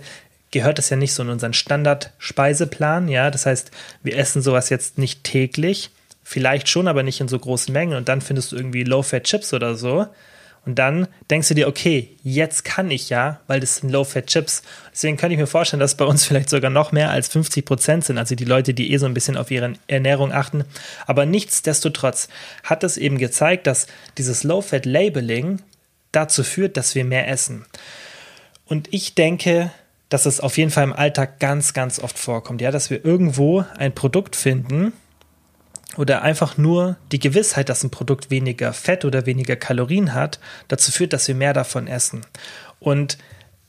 gehört 0.52 0.80
das 0.80 0.90
ja 0.90 0.98
nicht 0.98 1.14
so 1.14 1.22
in 1.24 1.30
unseren 1.30 1.54
Standard-Speiseplan. 1.54 3.08
Ja, 3.10 3.30
das 3.30 3.46
heißt, 3.46 3.72
wir 4.02 4.18
essen 4.18 4.42
sowas 4.42 4.70
jetzt 4.70 4.98
nicht 4.98 5.24
täglich. 5.24 5.92
Vielleicht 6.24 6.68
schon, 6.68 6.88
aber 6.88 7.04
nicht 7.04 7.22
in 7.22 7.28
so 7.28 7.38
großen 7.38 7.72
Mengen. 7.72 7.96
Und 7.96 8.10
dann 8.10 8.22
findest 8.22 8.52
du 8.52 8.56
irgendwie 8.56 8.84
Low-Fat-Chips 8.84 9.54
oder 9.54 9.76
so. 9.76 10.08
Und 10.66 10.76
dann 10.76 11.08
denkst 11.30 11.48
du 11.50 11.54
dir, 11.54 11.68
okay, 11.68 12.10
jetzt 12.24 12.66
kann 12.66 12.90
ich 12.90 13.10
ja, 13.10 13.40
weil 13.48 13.60
das 13.60 13.78
sind 13.78 13.92
Low-Fat-Chips. 13.92 14.64
Deswegen 14.92 15.16
könnte 15.16 15.34
ich 15.36 15.40
mir 15.40 15.48
vorstellen, 15.48 15.80
dass 15.80 15.96
bei 15.96 16.06
uns 16.06 16.26
vielleicht 16.26 16.50
sogar 16.50 16.72
noch 16.72 16.92
mehr 16.92 17.12
als 17.12 17.28
50 17.28 17.66
Prozent 17.66 18.06
sind, 18.06 18.18
also 18.18 18.36
die 18.36 18.46
Leute, 18.46 18.74
die 18.74 18.92
eh 18.92 18.98
so 18.98 19.06
ein 19.06 19.14
bisschen 19.14 19.38
auf 19.38 19.52
ihre 19.52 19.74
Ernährung 19.88 20.32
achten. 20.32 20.64
Aber 21.06 21.26
nichtsdestotrotz 21.26 22.28
hat 22.64 22.84
es 22.84 22.98
eben 22.98 23.18
gezeigt, 23.18 23.68
dass 23.68 23.88
dieses 24.18 24.44
Low-Fat-Labeling 24.44 25.60
dazu 26.12 26.44
führt, 26.44 26.78
dass 26.78 26.96
wir 26.96 27.06
mehr 27.06 27.28
essen. 27.28 27.66
Und 28.66 28.92
ich 28.92 29.14
denke, 29.14 29.72
dass 30.10 30.26
es 30.26 30.40
auf 30.40 30.58
jeden 30.58 30.72
Fall 30.72 30.86
im 30.86 30.94
Alltag 30.94 31.40
ganz, 31.40 31.74
ganz 31.74 32.00
oft 32.00 32.18
vorkommt, 32.18 32.62
ja, 32.62 32.72
dass 32.72 32.90
wir 32.90 33.04
irgendwo 33.06 33.66
ein 33.78 33.94
Produkt 33.94 34.36
finden 34.36 34.94
oder 35.98 36.22
einfach 36.22 36.58
nur 36.58 36.98
die 37.12 37.20
Gewissheit, 37.20 37.70
dass 37.70 37.84
ein 37.84 37.90
Produkt 37.90 38.30
weniger 38.30 38.74
Fett 38.74 39.06
oder 39.06 39.26
weniger 39.26 39.56
Kalorien 39.56 40.14
hat, 40.14 40.40
dazu 40.68 40.92
führt, 40.92 41.14
dass 41.14 41.28
wir 41.28 41.36
mehr 41.36 41.54
davon 41.54 41.88
essen. 41.88 42.22
Und 42.80 43.18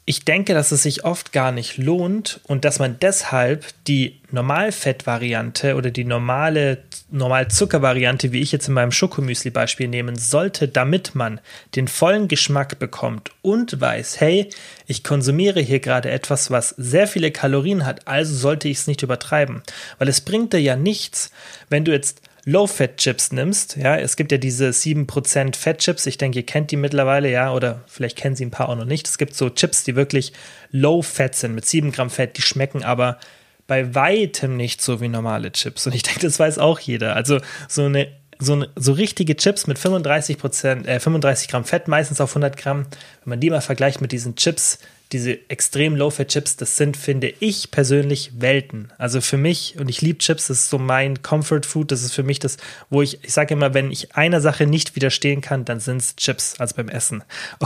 ich 0.09 0.25
denke, 0.25 0.55
dass 0.55 0.71
es 0.71 0.85
sich 0.85 1.05
oft 1.05 1.33
gar 1.33 1.51
nicht 1.51 1.79
lohnt 1.79 2.41
und 2.45 2.65
dass 2.65 2.79
man 2.79 3.01
deshalb 3.01 3.67
die 3.89 4.21
Normalfettvariante 4.31 5.75
oder 5.75 5.91
die 5.91 6.05
normale 6.05 6.85
Normalzuckervariante, 7.11 8.31
wie 8.31 8.41
ich 8.41 8.53
jetzt 8.53 8.69
in 8.69 8.75
meinem 8.75 8.93
Schokomüsli-Beispiel 8.93 9.89
nehmen 9.89 10.15
sollte, 10.15 10.69
damit 10.69 11.17
man 11.17 11.41
den 11.75 11.89
vollen 11.89 12.29
Geschmack 12.29 12.79
bekommt 12.79 13.33
und 13.43 13.81
weiß, 13.81 14.21
hey, 14.21 14.49
ich 14.87 15.03
konsumiere 15.03 15.61
hier 15.61 15.81
gerade 15.81 16.11
etwas, 16.11 16.53
was 16.53 16.71
sehr 16.71 17.09
viele 17.09 17.33
Kalorien 17.33 17.85
hat, 17.85 18.07
also 18.07 18.33
sollte 18.33 18.69
ich 18.69 18.79
es 18.79 18.87
nicht 18.87 19.03
übertreiben. 19.03 19.63
Weil 19.99 20.07
es 20.07 20.21
bringt 20.21 20.53
dir 20.53 20.61
ja 20.61 20.77
nichts, 20.77 21.33
wenn 21.69 21.85
du 21.85 21.91
jetzt 21.91 22.21
Low-Fat-Chips 22.49 23.32
nimmst, 23.32 23.76
ja, 23.76 23.97
es 23.97 24.14
gibt 24.14 24.30
ja 24.30 24.38
diese 24.38 24.68
7% 24.68 25.57
Fett-Chips, 25.57 26.07
ich 26.07 26.16
denke, 26.16 26.38
ihr 26.38 26.47
kennt 26.47 26.70
die 26.70 26.76
mittlerweile, 26.76 27.28
ja, 27.28 27.53
oder 27.53 27.82
vielleicht 27.88 28.16
kennen 28.16 28.36
sie 28.36 28.47
ein 28.47 28.53
paar 28.53 28.68
auch 28.68 28.76
noch 28.76 28.84
nicht. 28.84 29.09
Es 29.09 29.18
gibt 29.18 29.34
so 29.34 29.51
Chips, 29.51 29.82
die 29.82 29.97
wirklich 29.97 30.32
Low-Fat 30.70 31.34
sind, 31.34 31.57
mit 31.57 31.66
7 31.66 31.90
Gramm 31.90 32.09
Fett, 32.09 32.36
die 32.36 32.42
schmecken 32.42 32.84
aber 32.84 33.18
bei 33.66 33.97
weitem 33.97 34.57
nicht 34.57 34.80
so 34.80 35.01
wie 35.01 35.09
normale 35.09 35.51
Chips. 35.51 35.88
Und 35.88 35.94
ich 35.97 36.05
denke, 36.05 36.20
das 36.20 36.38
weiß 36.38 36.59
auch 36.59 36.78
jeder. 36.78 37.16
Also 37.16 37.40
so 37.68 37.84
eine 37.84 38.09
so, 38.38 38.64
so 38.76 38.92
richtige 38.92 39.36
Chips 39.36 39.66
mit 39.66 39.78
35, 39.78 40.36
äh, 40.64 41.01
35 41.01 41.49
Gramm 41.49 41.64
Fett, 41.64 41.88
meistens 41.88 42.20
auf 42.20 42.30
100 42.30 42.57
Gramm, 42.57 42.86
wenn 43.24 43.30
man 43.30 43.40
die 43.40 43.51
mal 43.51 43.61
vergleicht 43.61 44.01
mit 44.01 44.12
diesen 44.12 44.36
Chips, 44.36 44.78
diese 45.13 45.39
extrem 45.49 45.95
Low-Fat-Chips, 45.95 46.57
das 46.57 46.77
sind, 46.77 46.97
finde 46.97 47.33
ich 47.39 47.71
persönlich, 47.71 48.33
Welten. 48.41 48.93
Also 48.99 49.21
für 49.21 49.37
mich, 49.37 49.77
und 49.79 49.89
ich 49.89 50.03
liebe 50.03 50.19
Chips, 50.19 50.49
das 50.49 50.59
ist 50.59 50.71
so 50.71 50.79
mein 50.79 51.23
Comfort-Food, 51.23 51.93
das 51.93 52.03
ist 52.03 52.13
für 52.13 52.25
mich 52.25 52.41
das, 52.41 52.57
wo 52.91 53.03
ich, 53.03 53.23
ich 53.23 53.33
sage 53.33 53.55
immer, 53.55 53.73
wenn 53.73 53.93
ich 53.93 54.17
einer 54.17 54.41
Sache 54.41 54.67
nicht 54.67 54.97
widerstehen 54.97 55.41
kann, 55.41 55.65
dann 55.65 55.79
sind 55.79 55.99
es 55.99 56.17
Chips, 56.17 56.59
also 56.59 56.75
beim 56.75 56.89
Essen. 56.89 57.23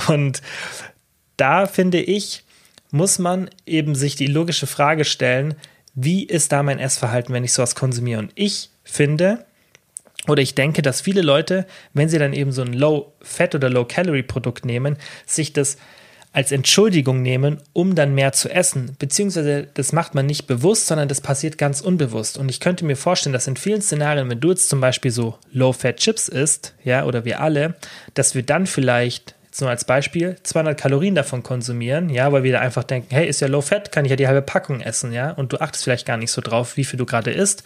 Und 0.09 0.43
da 1.37 1.67
finde 1.67 2.01
ich, 2.01 2.45
muss 2.91 3.19
man 3.19 3.49
eben 3.67 3.95
sich 3.95 4.17
die 4.17 4.27
logische 4.27 4.67
Frage 4.67 5.05
stellen, 5.05 5.55
wie 5.95 6.25
ist 6.25 6.53
da 6.53 6.63
mein 6.63 6.79
Essverhalten, 6.79 7.35
wenn 7.35 7.45
ich 7.45 7.53
sowas 7.53 7.75
konsumiere? 7.75 8.21
Und 8.21 8.33
ich 8.35 8.71
finde, 8.85 9.45
oder 10.29 10.43
ich 10.43 10.55
denke, 10.55 10.83
dass 10.83 11.01
viele 11.01 11.23
Leute, 11.23 11.67
wenn 11.95 12.09
sie 12.09 12.19
dann 12.19 12.35
eben 12.35 12.53
so 12.53 12.63
ein 12.63 12.75
Low-Fat 12.75 13.55
oder 13.55 13.71
Low-Calorie-Produkt 13.71 14.65
nehmen, 14.65 14.97
sich 15.27 15.53
das 15.53 15.79
als 16.33 16.53
Entschuldigung 16.53 17.23
nehmen, 17.23 17.59
um 17.73 17.95
dann 17.95 18.15
mehr 18.15 18.33
zu 18.33 18.49
essen. 18.49 18.97
Beziehungsweise 18.99 19.67
das 19.75 19.93
macht 19.93 20.15
man 20.15 20.27
nicht 20.27 20.47
bewusst, 20.47 20.87
sondern 20.87 21.09
das 21.09 21.21
passiert 21.21 21.59
ganz 21.59 21.81
unbewusst. 21.81 22.39
Und 22.39 22.49
ich 22.49 22.61
könnte 22.61 22.85
mir 22.85 22.97
vorstellen, 22.97 23.33
dass 23.33 23.49
in 23.49 23.57
vielen 23.57 23.83
Szenarien, 23.83 24.31
wenn 24.31 24.41
du 24.41 24.51
jetzt 24.51 24.69
zum 24.69 24.81
Beispiel 24.81 25.11
so 25.11 25.39
Low-Fat-Chips 25.53 26.29
isst, 26.29 26.75
ja, 26.85 27.05
oder 27.05 27.25
wir 27.25 27.41
alle, 27.41 27.75
dass 28.15 28.35
wir 28.35 28.45
dann 28.45 28.67
vielleicht 28.67 29.35
jetzt 29.51 29.61
nur 29.61 29.71
als 29.71 29.85
Beispiel, 29.85 30.37
200 30.45 30.79
Kalorien 30.79 31.17
davon 31.17 31.43
konsumieren, 31.43 32.09
ja, 32.09 32.31
weil 32.31 32.45
wir 32.45 32.53
da 32.53 32.61
einfach 32.61 32.85
denken, 32.85 33.09
hey, 33.11 33.29
ist 33.29 33.41
ja 33.41 33.49
low 33.49 33.61
fat, 33.61 33.91
kann 33.91 34.05
ich 34.05 34.11
ja 34.11 34.17
die 34.17 34.29
halbe 34.29 34.43
Packung 34.43 34.81
essen, 34.81 35.13
ja, 35.13 35.33
und 35.33 35.53
du 35.53 35.61
achtest 35.61 35.83
vielleicht 35.83 36.07
gar 36.07 36.17
nicht 36.17 36.31
so 36.31 36.41
drauf, 36.41 36.77
wie 36.77 36.85
viel 36.85 36.99
du 36.99 37.05
gerade 37.05 37.33
isst. 37.33 37.65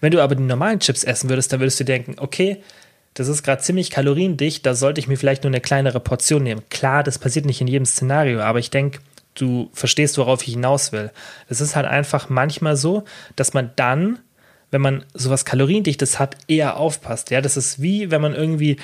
Wenn 0.00 0.12
du 0.12 0.22
aber 0.22 0.36
die 0.36 0.44
normalen 0.44 0.78
Chips 0.78 1.02
essen 1.02 1.28
würdest, 1.28 1.52
dann 1.52 1.58
würdest 1.58 1.80
du 1.80 1.84
denken, 1.84 2.14
okay, 2.18 2.62
das 3.14 3.28
ist 3.28 3.42
gerade 3.42 3.62
ziemlich 3.62 3.90
kaloriendicht, 3.90 4.66
da 4.66 4.74
sollte 4.74 5.00
ich 5.00 5.08
mir 5.08 5.16
vielleicht 5.16 5.44
nur 5.44 5.50
eine 5.50 5.60
kleinere 5.60 6.00
Portion 6.00 6.42
nehmen. 6.42 6.62
Klar, 6.68 7.02
das 7.02 7.18
passiert 7.18 7.46
nicht 7.46 7.60
in 7.60 7.68
jedem 7.68 7.86
Szenario, 7.86 8.40
aber 8.40 8.58
ich 8.58 8.70
denke, 8.70 8.98
du 9.34 9.70
verstehst, 9.72 10.18
worauf 10.18 10.42
ich 10.42 10.54
hinaus 10.54 10.92
will. 10.92 11.10
Es 11.48 11.60
ist 11.60 11.76
halt 11.76 11.86
einfach 11.86 12.28
manchmal 12.28 12.76
so, 12.76 13.04
dass 13.36 13.54
man 13.54 13.70
dann, 13.76 14.18
wenn 14.70 14.80
man 14.80 15.04
sowas 15.14 15.44
kaloriendichtes 15.44 16.18
hat, 16.18 16.36
eher 16.48 16.76
aufpasst. 16.76 17.30
Ja, 17.30 17.40
das 17.40 17.56
ist 17.56 17.80
wie, 17.80 18.10
wenn 18.10 18.20
man 18.20 18.34
irgendwie 18.34 18.76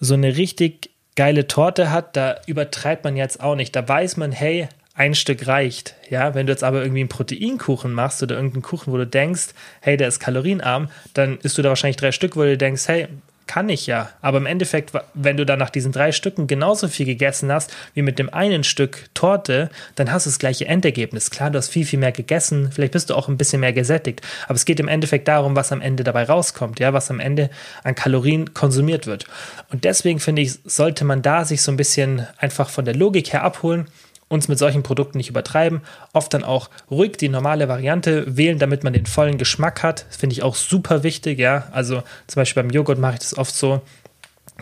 so 0.00 0.14
eine 0.14 0.36
richtig 0.36 0.90
geile 1.16 1.46
Torte 1.46 1.90
hat, 1.90 2.16
da 2.16 2.36
übertreibt 2.46 3.04
man 3.04 3.16
jetzt 3.16 3.40
auch 3.40 3.54
nicht. 3.54 3.76
Da 3.76 3.86
weiß 3.86 4.16
man, 4.16 4.32
hey, 4.32 4.68
ein 4.94 5.14
Stück 5.14 5.46
reicht. 5.46 5.94
Ja, 6.08 6.34
wenn 6.34 6.46
du 6.46 6.52
jetzt 6.52 6.64
aber 6.64 6.82
irgendwie 6.82 7.00
einen 7.00 7.08
Proteinkuchen 7.08 7.92
machst 7.92 8.22
oder 8.22 8.36
irgendeinen 8.36 8.62
Kuchen, 8.62 8.92
wo 8.92 8.96
du 8.96 9.06
denkst, 9.06 9.48
hey, 9.80 9.96
der 9.96 10.08
ist 10.08 10.20
kalorienarm, 10.20 10.88
dann 11.14 11.38
isst 11.38 11.58
du 11.58 11.62
da 11.62 11.68
wahrscheinlich 11.68 11.96
drei 11.96 12.12
Stück, 12.12 12.36
wo 12.36 12.42
du 12.42 12.56
denkst, 12.56 12.86
hey, 12.86 13.08
kann 13.46 13.68
ich 13.68 13.86
ja. 13.86 14.10
Aber 14.20 14.38
im 14.38 14.46
Endeffekt, 14.46 14.92
wenn 15.14 15.36
du 15.36 15.44
dann 15.44 15.58
nach 15.58 15.70
diesen 15.70 15.92
drei 15.92 16.12
Stücken 16.12 16.46
genauso 16.46 16.88
viel 16.88 17.06
gegessen 17.06 17.52
hast 17.52 17.74
wie 17.94 18.02
mit 18.02 18.18
dem 18.18 18.32
einen 18.32 18.64
Stück 18.64 19.08
Torte, 19.14 19.70
dann 19.94 20.10
hast 20.10 20.26
du 20.26 20.30
das 20.30 20.38
gleiche 20.38 20.66
Endergebnis. 20.66 21.30
Klar, 21.30 21.50
du 21.50 21.58
hast 21.58 21.68
viel, 21.68 21.84
viel 21.84 21.98
mehr 21.98 22.12
gegessen. 22.12 22.70
Vielleicht 22.72 22.92
bist 22.92 23.10
du 23.10 23.14
auch 23.14 23.28
ein 23.28 23.36
bisschen 23.36 23.60
mehr 23.60 23.72
gesättigt. 23.72 24.22
Aber 24.46 24.54
es 24.54 24.64
geht 24.64 24.80
im 24.80 24.88
Endeffekt 24.88 25.28
darum, 25.28 25.56
was 25.56 25.72
am 25.72 25.80
Ende 25.80 26.04
dabei 26.04 26.24
rauskommt, 26.24 26.80
ja, 26.80 26.92
was 26.92 27.10
am 27.10 27.20
Ende 27.20 27.50
an 27.82 27.94
Kalorien 27.94 28.54
konsumiert 28.54 29.06
wird. 29.06 29.26
Und 29.70 29.84
deswegen 29.84 30.20
finde 30.20 30.42
ich, 30.42 30.58
sollte 30.64 31.04
man 31.04 31.22
da 31.22 31.44
sich 31.44 31.62
so 31.62 31.70
ein 31.70 31.76
bisschen 31.76 32.26
einfach 32.38 32.68
von 32.68 32.84
der 32.84 32.94
Logik 32.94 33.32
her 33.32 33.42
abholen 33.42 33.88
uns 34.28 34.48
mit 34.48 34.58
solchen 34.58 34.82
Produkten 34.82 35.18
nicht 35.18 35.30
übertreiben. 35.30 35.82
Oft 36.12 36.34
dann 36.34 36.44
auch 36.44 36.70
ruhig 36.90 37.16
die 37.16 37.28
normale 37.28 37.68
Variante 37.68 38.36
wählen, 38.36 38.58
damit 38.58 38.84
man 38.84 38.92
den 38.92 39.06
vollen 39.06 39.38
Geschmack 39.38 39.82
hat. 39.82 40.06
Finde 40.10 40.34
ich 40.34 40.42
auch 40.42 40.54
super 40.54 41.02
wichtig, 41.02 41.38
ja. 41.38 41.68
Also 41.72 42.02
zum 42.26 42.40
Beispiel 42.40 42.62
beim 42.62 42.70
Joghurt 42.70 42.98
mache 42.98 43.14
ich 43.14 43.20
das 43.20 43.36
oft 43.36 43.54
so, 43.54 43.82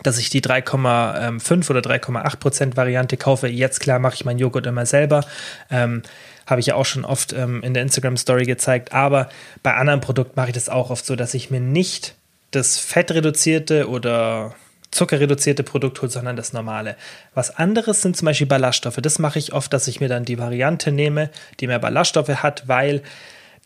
dass 0.01 0.17
ich 0.17 0.29
die 0.29 0.41
3,5 0.41 1.69
oder 1.69 1.79
3,8 1.81 2.37
Prozent 2.37 2.77
Variante 2.77 3.17
kaufe. 3.17 3.47
Jetzt 3.47 3.79
klar 3.79 3.99
mache 3.99 4.15
ich 4.15 4.25
meinen 4.25 4.39
Joghurt 4.39 4.65
immer 4.65 4.85
selber. 4.85 5.25
Ähm, 5.69 6.01
habe 6.45 6.59
ich 6.59 6.67
ja 6.67 6.75
auch 6.75 6.85
schon 6.85 7.05
oft 7.05 7.31
ähm, 7.33 7.61
in 7.63 7.73
der 7.73 7.83
Instagram 7.83 8.17
Story 8.17 8.45
gezeigt. 8.45 8.91
Aber 8.91 9.29
bei 9.61 9.75
anderen 9.75 10.01
Produkten 10.01 10.33
mache 10.35 10.47
ich 10.49 10.53
das 10.53 10.69
auch 10.69 10.89
oft 10.89 11.05
so, 11.05 11.15
dass 11.15 11.33
ich 11.33 11.51
mir 11.51 11.61
nicht 11.61 12.15
das 12.51 12.77
fettreduzierte 12.79 13.87
oder 13.89 14.53
zuckerreduzierte 14.93 15.63
Produkt 15.63 16.01
holt, 16.01 16.11
sondern 16.11 16.35
das 16.35 16.53
normale. 16.53 16.95
Was 17.33 17.55
anderes 17.55 18.01
sind 18.01 18.15
zum 18.15 18.27
Beispiel 18.27 18.47
Ballaststoffe. 18.47 18.97
Das 19.01 19.19
mache 19.19 19.39
ich 19.39 19.53
oft, 19.53 19.73
dass 19.73 19.87
ich 19.87 19.99
mir 19.99 20.09
dann 20.09 20.25
die 20.25 20.39
Variante 20.39 20.91
nehme, 20.91 21.29
die 21.59 21.67
mehr 21.67 21.79
Ballaststoffe 21.79 22.29
hat, 22.29 22.67
weil 22.67 23.01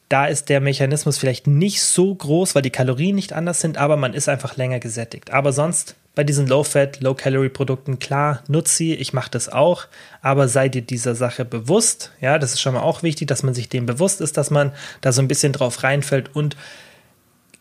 da 0.10 0.26
ist 0.26 0.48
der 0.48 0.62
Mechanismus 0.62 1.18
vielleicht 1.18 1.48
nicht 1.48 1.82
so 1.82 2.16
groß, 2.16 2.56
weil 2.56 2.62
die 2.62 2.70
Kalorien 2.70 3.16
nicht 3.16 3.34
anders 3.34 3.60
sind, 3.60 3.78
aber 3.78 3.98
man 3.98 4.14
ist 4.14 4.30
einfach 4.30 4.56
länger 4.56 4.80
gesättigt. 4.80 5.32
Aber 5.32 5.52
sonst 5.52 5.96
bei 6.16 6.24
diesen 6.24 6.48
Low-Fat, 6.48 7.02
Low-Calorie-Produkten, 7.02 8.00
klar, 8.00 8.42
nutze 8.48 8.76
sie, 8.76 8.96
ich 8.96 9.14
mache 9.14 9.30
das 9.30 9.50
auch, 9.50 9.86
aber 10.22 10.48
sei 10.48 10.70
dir 10.70 10.82
dieser 10.82 11.14
Sache 11.14 11.46
bewusst. 11.46 12.12
Ja, 12.22 12.40
das 12.40 12.54
ist 12.54 12.62
schon 12.62 12.74
mal 12.74 12.82
auch 12.82 13.04
wichtig, 13.04 13.28
dass 13.28 13.44
man 13.44 13.54
sich 13.54 13.70
dem 13.70 13.86
bewusst 13.86 14.22
ist, 14.22 14.38
dass 14.38 14.50
man 14.50 14.72
da 15.02 15.12
so 15.12 15.22
ein 15.22 15.28
bisschen 15.28 15.54
drauf 15.54 15.84
reinfällt 15.84 16.36
und 16.36 16.56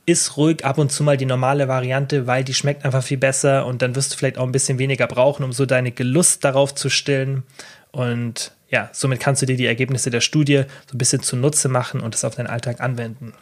ist 0.07 0.37
ruhig 0.37 0.65
ab 0.65 0.79
und 0.79 0.93
zu 0.93 1.03
mal 1.03 1.17
die 1.17 1.27
normale 1.27 1.67
Variante, 1.67 2.29
weil 2.29 2.45
die 2.45 2.55
schmeckt 2.55 2.85
einfach 2.85 3.03
viel 3.03 3.19
besser 3.19 3.67
und 3.67 3.83
dann 3.83 3.97
wirst 3.97 4.13
du 4.13 4.17
vielleicht 4.17 4.39
auch 4.39 4.45
ein 4.45 4.53
bisschen 4.53 4.79
weniger 4.79 5.09
brauchen, 5.09 5.45
um 5.45 5.53
so 5.53 5.67
deine 5.67 5.91
Gelust 5.91 6.45
darauf 6.45 6.75
zu 6.75 6.89
stillen. 6.89 7.43
Und 7.91 8.53
ja, 8.71 8.89
somit 8.93 9.21
kannst 9.21 9.43
du 9.43 9.47
dir 9.47 9.57
die 9.57 9.67
Ergebnisse 9.67 10.11
der 10.11 10.21
Studie 10.21 10.63
so 10.87 10.95
ein 10.95 10.99
bisschen 10.99 11.23
zunutze 11.23 11.69
machen 11.69 12.01
und 12.01 12.15
es 12.15 12.25
auf 12.25 12.37
deinen 12.37 12.47
Alltag 12.47 12.81
anwenden. 12.81 13.35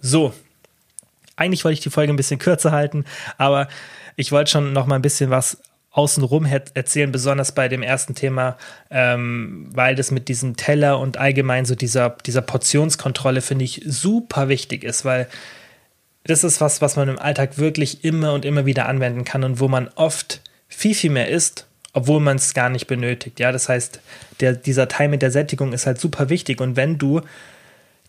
So, 0.00 0.34
eigentlich 1.36 1.64
wollte 1.64 1.74
ich 1.74 1.80
die 1.80 1.90
Folge 1.90 2.12
ein 2.12 2.16
bisschen 2.16 2.40
kürzer 2.40 2.72
halten, 2.72 3.04
aber 3.38 3.68
ich 4.16 4.32
wollte 4.32 4.50
schon 4.50 4.72
noch 4.72 4.86
mal 4.86 4.96
ein 4.96 5.02
bisschen 5.02 5.30
was 5.30 5.58
außenrum 5.92 6.44
erzählen, 6.44 7.10
besonders 7.10 7.52
bei 7.52 7.68
dem 7.68 7.82
ersten 7.82 8.14
Thema, 8.14 8.56
ähm, 8.90 9.68
weil 9.72 9.96
das 9.96 10.10
mit 10.10 10.28
diesem 10.28 10.56
Teller 10.56 10.98
und 10.98 11.18
allgemein 11.18 11.64
so 11.64 11.74
dieser, 11.74 12.10
dieser 12.24 12.42
Portionskontrolle 12.42 13.40
finde 13.40 13.64
ich 13.64 13.82
super 13.86 14.48
wichtig 14.48 14.84
ist, 14.84 15.04
weil 15.04 15.28
das 16.24 16.44
ist 16.44 16.60
was, 16.60 16.80
was 16.80 16.96
man 16.96 17.08
im 17.08 17.18
Alltag 17.18 17.58
wirklich 17.58 18.04
immer 18.04 18.32
und 18.34 18.44
immer 18.44 18.66
wieder 18.66 18.88
anwenden 18.88 19.24
kann 19.24 19.44
und 19.44 19.60
wo 19.60 19.68
man 19.68 19.88
oft 19.94 20.40
viel, 20.68 20.94
viel 20.94 21.10
mehr 21.10 21.28
isst, 21.28 21.66
obwohl 21.92 22.20
man 22.20 22.36
es 22.36 22.54
gar 22.54 22.68
nicht 22.68 22.86
benötigt. 22.86 23.40
Ja, 23.40 23.52
das 23.52 23.68
heißt, 23.68 24.00
der, 24.40 24.52
dieser 24.54 24.88
Teil 24.88 25.08
mit 25.08 25.22
der 25.22 25.30
Sättigung 25.30 25.72
ist 25.72 25.86
halt 25.86 26.00
super 26.00 26.28
wichtig 26.28 26.60
und 26.60 26.76
wenn 26.76 26.98
du 26.98 27.22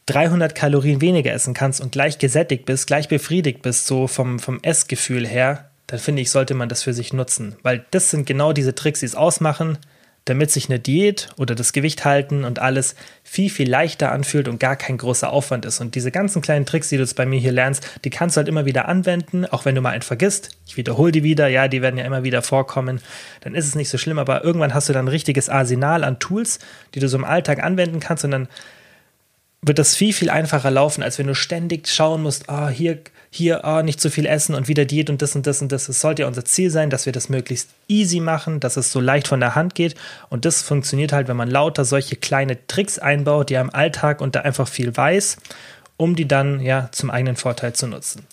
300 0.08 0.56
Kalorien 0.56 1.02
weniger 1.02 1.32
essen 1.32 1.54
kannst 1.54 1.80
und 1.80 1.92
gleich 1.92 2.18
gesättigt 2.18 2.66
bist, 2.66 2.88
gleich 2.88 3.08
befriedigt 3.08 3.62
bist, 3.62 3.88
so 3.88 4.08
vom, 4.08 4.40
vom 4.40 4.60
Essgefühl 4.62 5.28
her, 5.28 5.70
dann 5.88 6.00
finde 6.00 6.22
ich, 6.22 6.32
sollte 6.32 6.54
man 6.54 6.70
das 6.70 6.84
für 6.84 6.94
sich 6.94 7.14
nutzen. 7.14 7.56
Weil 7.64 7.86
das 7.92 8.10
sind 8.10 8.26
genau 8.26 8.54
diese 8.54 8.76
Tricks, 8.76 9.02
die 9.02 9.06
es 9.06 9.16
ausmachen, 9.16 9.78
damit 10.26 10.52
sich 10.52 10.70
eine 10.70 10.80
Diät 10.80 11.30
oder 11.38 11.56
das 11.56 11.74
Gewicht 11.74 12.06
halten 12.06 12.44
und 12.44 12.60
alles 12.60 12.96
viel, 13.24 13.50
viel 13.50 13.70
leichter 13.70 14.12
anfühlt 14.12 14.48
und 14.48 14.60
gar 14.60 14.76
kein 14.76 14.98
großer 14.98 15.32
Aufwand 15.32 15.66
ist. 15.66 15.82
Und 15.82 15.96
diese 15.96 16.12
ganzen 16.12 16.42
kleinen 16.42 16.66
Tricks, 16.66 16.90
die 16.90 16.98
du 16.98 17.02
jetzt 17.02 17.16
bei 17.16 17.26
mir 17.26 17.40
hier 17.40 17.52
lernst, 17.52 17.90
die 18.04 18.12
kannst 18.12 18.36
du 18.36 18.40
halt 18.40 18.48
immer 18.48 18.66
wieder 18.66 18.88
anwenden, 18.88 19.46
auch 19.46 19.66
wenn 19.66 19.74
du 19.74 19.82
mal 19.82 19.90
einen 19.90 20.04
vergisst. 20.04 20.52
Ich 20.68 20.78
wiederhole 20.78 21.12
die 21.12 21.24
wieder, 21.24 21.48
ja, 21.48 21.68
die 21.68 21.82
werden 21.82 21.98
ja 21.98 22.06
immer 22.06 22.24
wieder 22.24 22.44
vorkommen. 22.44 23.02
Dann 23.42 23.56
ist 23.56 23.68
es 23.68 23.76
nicht 23.76 23.90
so 23.90 23.98
schlimm, 23.98 24.20
aber 24.20 24.44
irgendwann 24.44 24.74
hast 24.74 24.90
du 24.90 24.94
dann 24.94 25.06
ein 25.06 25.10
richtiges 25.10 25.50
Arsenal 25.50 26.04
an 26.04 26.20
Tools, 26.20 26.60
die 26.94 27.00
du 27.00 27.10
so 27.10 27.18
im 27.18 27.26
Alltag 27.26 27.64
anwenden 27.64 28.00
kannst 28.00 28.24
und 28.24 28.32
dann 28.32 28.48
wird 29.64 29.80
das 29.80 29.96
viel, 29.96 30.14
viel 30.14 30.30
einfacher 30.30 30.72
laufen, 30.72 31.04
als 31.04 31.20
wenn 31.20 31.28
du 31.28 31.36
ständig 31.36 31.88
schauen 31.88 32.24
musst, 32.24 32.50
ah, 32.50 32.70
hier, 32.70 33.00
hier, 33.34 33.64
ah, 33.64 33.82
nicht 33.82 34.02
zu 34.02 34.12
viel 34.12 34.26
essen 34.26 34.56
und 34.56 34.68
wieder 34.68 34.84
Diät 34.84 35.10
und 35.10 35.22
das 35.22 35.38
und 35.38 35.48
das 35.48 35.62
und 35.62 35.72
das. 35.72 35.88
Es 35.88 36.02
sollte 36.02 36.24
ja 36.24 36.28
unser 36.28 36.44
Ziel 36.44 36.70
sein, 36.70 36.90
dass 36.90 37.06
wir 37.06 37.14
das 37.14 37.30
möglichst 37.30 37.70
easy 37.88 38.20
machen, 38.20 38.60
dass 38.60 38.76
es 38.76 38.92
so 38.92 39.00
leicht 39.00 39.30
von 39.30 39.40
der 39.40 39.56
Hand 39.56 39.74
geht. 39.74 39.96
Und 40.30 40.44
das 40.44 40.62
funktioniert 40.62 41.14
halt, 41.14 41.30
wenn 41.30 41.38
man 41.38 41.50
lauter 41.50 41.86
solche 41.86 42.18
kleine 42.18 42.68
Tricks 42.68 43.00
einbaut, 43.00 43.50
die 43.50 43.54
im 43.54 43.74
Alltag 43.74 44.20
und 44.20 44.36
da 44.36 44.42
einfach 44.42 44.68
viel 44.68 44.96
weiß, 44.96 45.38
um 45.96 46.18
die 46.18 46.28
dann 46.28 46.60
ja 46.60 46.90
zum 46.92 47.10
eigenen 47.10 47.38
Vorteil 47.38 47.72
zu 47.72 47.88
nutzen. 47.88 48.28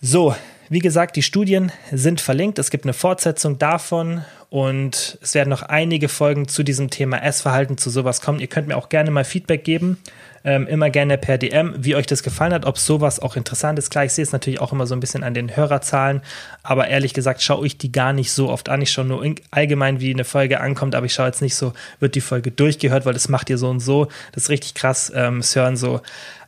So, 0.00 0.34
wie 0.68 0.80
gesagt, 0.80 1.14
die 1.14 1.22
Studien 1.22 1.70
sind 1.92 2.20
verlinkt. 2.20 2.58
Es 2.58 2.70
gibt 2.70 2.84
eine 2.84 2.94
Fortsetzung 2.94 3.58
davon 3.58 4.24
und 4.52 5.16
es 5.22 5.34
werden 5.34 5.48
noch 5.48 5.62
einige 5.62 6.10
Folgen 6.10 6.46
zu 6.46 6.62
diesem 6.62 6.90
Thema 6.90 7.22
Essverhalten, 7.22 7.78
zu 7.78 7.88
sowas 7.88 8.20
kommen. 8.20 8.38
Ihr 8.38 8.48
könnt 8.48 8.68
mir 8.68 8.76
auch 8.76 8.90
gerne 8.90 9.10
mal 9.10 9.24
Feedback 9.24 9.64
geben. 9.64 9.96
Ähm, 10.44 10.66
immer 10.66 10.90
gerne 10.90 11.16
per 11.16 11.38
DM, 11.38 11.74
wie 11.78 11.94
euch 11.94 12.06
das 12.06 12.22
gefallen 12.22 12.52
hat, 12.52 12.66
ob 12.66 12.76
sowas 12.76 13.18
auch 13.18 13.36
interessant 13.36 13.78
ist. 13.78 13.90
Klar, 13.90 14.04
ich 14.04 14.12
sehe 14.12 14.24
es 14.24 14.32
natürlich 14.32 14.60
auch 14.60 14.72
immer 14.72 14.86
so 14.86 14.94
ein 14.94 15.00
bisschen 15.00 15.24
an 15.24 15.32
den 15.32 15.56
Hörerzahlen, 15.56 16.20
aber 16.62 16.88
ehrlich 16.88 17.14
gesagt 17.14 17.40
schaue 17.40 17.64
ich 17.64 17.78
die 17.78 17.92
gar 17.92 18.12
nicht 18.12 18.32
so 18.32 18.50
oft 18.50 18.68
an. 18.68 18.82
Ich 18.82 18.90
schaue 18.90 19.06
nur 19.06 19.24
allgemein, 19.52 20.00
wie 20.00 20.12
eine 20.12 20.24
Folge 20.24 20.60
ankommt, 20.60 20.96
aber 20.96 21.06
ich 21.06 21.14
schaue 21.14 21.26
jetzt 21.26 21.42
nicht 21.42 21.54
so, 21.54 21.72
wird 22.00 22.14
die 22.14 22.20
Folge 22.20 22.50
durchgehört, 22.50 23.06
weil 23.06 23.14
das 23.14 23.28
macht 23.28 23.48
ihr 23.48 23.56
so 23.56 23.70
und 23.70 23.80
so. 23.80 24.08
Das 24.32 24.44
ist 24.44 24.50
richtig 24.50 24.74
krass. 24.74 25.10
Ähm, 25.14 25.38
es 25.38 25.56
hören 25.56 25.76
so 25.76 26.02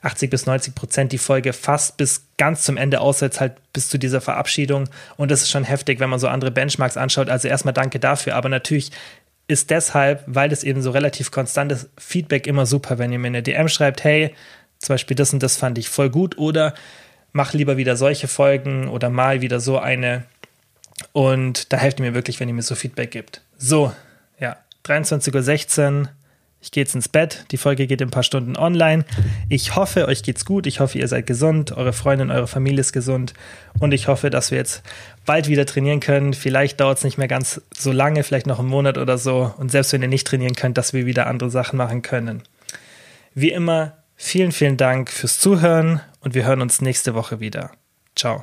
80 0.05 0.31
bis 0.31 0.47
90 0.47 0.75
Prozent 0.75 1.13
die 1.13 1.19
Folge 1.19 1.53
fast 1.53 1.97
bis 1.97 2.27
ganz 2.37 2.63
zum 2.63 2.77
Ende 2.77 3.01
aus, 3.01 3.21
jetzt 3.21 3.41
halt 3.41 3.55
bis 3.73 3.89
zu 3.89 3.99
dieser 3.99 4.21
Verabschiedung. 4.21 4.89
Und 5.17 5.31
das 5.31 5.43
ist 5.43 5.51
schon 5.51 5.65
heftig, 5.65 6.01
wenn 6.01 6.11
man 6.11 6.19
so 6.19 6.29
andere 6.29 6.51
Benchmarks 6.51 6.97
anschaut. 6.97 7.29
Also 7.29 7.49
erstmal 7.49 7.75
danke 7.75 7.94
dafür. 8.01 8.35
Aber 8.35 8.49
natürlich 8.49 8.91
ist 9.47 9.71
deshalb, 9.71 10.25
weil 10.27 10.53
es 10.53 10.65
eben 10.65 10.83
so 10.83 10.91
relativ 10.91 11.31
konstant 11.31 11.73
ist, 11.73 11.91
Feedback 11.99 12.47
immer 12.47 12.67
super, 12.67 12.99
wenn 12.99 13.13
ihr 13.13 13.19
mir 13.19 13.29
eine 13.29 13.43
DM 13.43 13.69
schreibt, 13.69 14.05
hey, 14.05 14.35
zum 14.79 14.95
Beispiel 14.95 15.17
das 15.17 15.33
und 15.33 15.43
das 15.43 15.57
fand 15.57 15.79
ich 15.79 15.89
voll 15.89 16.11
gut 16.11 16.39
oder 16.39 16.75
mach 17.33 17.53
lieber 17.53 17.77
wieder 17.77 17.97
solche 17.97 18.29
Folgen 18.29 18.89
oder 18.89 19.11
mal 19.11 19.41
wieder 19.41 19.61
so 19.61 19.79
eine. 19.79 20.25
Und 21.13 21.73
da 21.73 21.77
helft 21.77 22.01
ihr 22.01 22.07
mir 22.07 22.15
wirklich, 22.15 22.41
wenn 22.41 22.49
ihr 22.49 22.55
mir 22.55 22.63
so 22.63 22.75
Feedback 22.75 23.11
gibt. 23.11 23.43
So, 23.59 23.93
ja, 24.39 24.57
23.16 24.85 26.03
Uhr 26.03 26.09
ich 26.65 26.71
gehe 26.71 26.83
jetzt 26.83 26.95
ins 26.95 27.11
Bett. 27.11 27.45
Die 27.51 27.59
Folge 27.59 27.87
geht 27.87 28.01
in 28.01 28.09
ein 28.09 28.11
paar 28.11 28.23
Stunden 28.23 28.57
online. 28.57 29.05
Ich 29.51 29.77
hoffe, 29.77 30.09
euch 30.09 30.23
geht's 30.23 30.47
gut. 30.47 30.67
Ich 30.67 30.81
hoffe, 30.81 30.99
ihr 30.99 31.09
seid 31.09 31.27
gesund. 31.27 31.73
Eure 31.77 31.93
Freundin, 31.93 32.31
eure 32.31 32.47
Familie 32.47 32.81
ist 32.81 32.95
gesund. 32.95 33.35
Und 33.81 33.93
ich 33.93 34.09
hoffe, 34.09 34.31
dass 34.31 34.51
wir 34.51 34.57
jetzt 34.57 34.83
bald 35.27 35.49
wieder 35.49 35.67
trainieren 35.67 36.01
können. 36.01 36.33
Vielleicht 36.33 36.81
dauert 36.81 36.97
es 36.97 37.05
nicht 37.05 37.19
mehr 37.19 37.29
ganz 37.29 37.61
so 37.71 37.93
lange, 37.93 38.23
vielleicht 38.23 38.47
noch 38.47 38.61
einen 38.61 38.69
Monat 38.69 38.97
oder 38.97 39.19
so. 39.19 39.53
Und 39.59 39.71
selbst 39.71 39.93
wenn 39.93 40.01
ihr 40.01 40.09
nicht 40.09 40.27
trainieren 40.27 40.55
könnt, 40.55 40.79
dass 40.79 40.95
wir 40.95 41.05
wieder 41.05 41.27
andere 41.27 41.51
Sachen 41.51 41.77
machen 41.77 42.01
können. 42.01 42.43
Wie 43.35 43.51
immer, 43.51 43.99
vielen, 44.17 44.51
vielen 44.51 44.79
Dank 44.79 45.11
fürs 45.11 45.39
Zuhören 45.39 46.01
und 46.21 46.35
wir 46.35 46.47
hören 46.47 46.63
uns 46.63 46.81
nächste 46.81 47.15
Woche 47.15 47.41
wieder. 47.41 47.73
Ciao. 48.17 48.43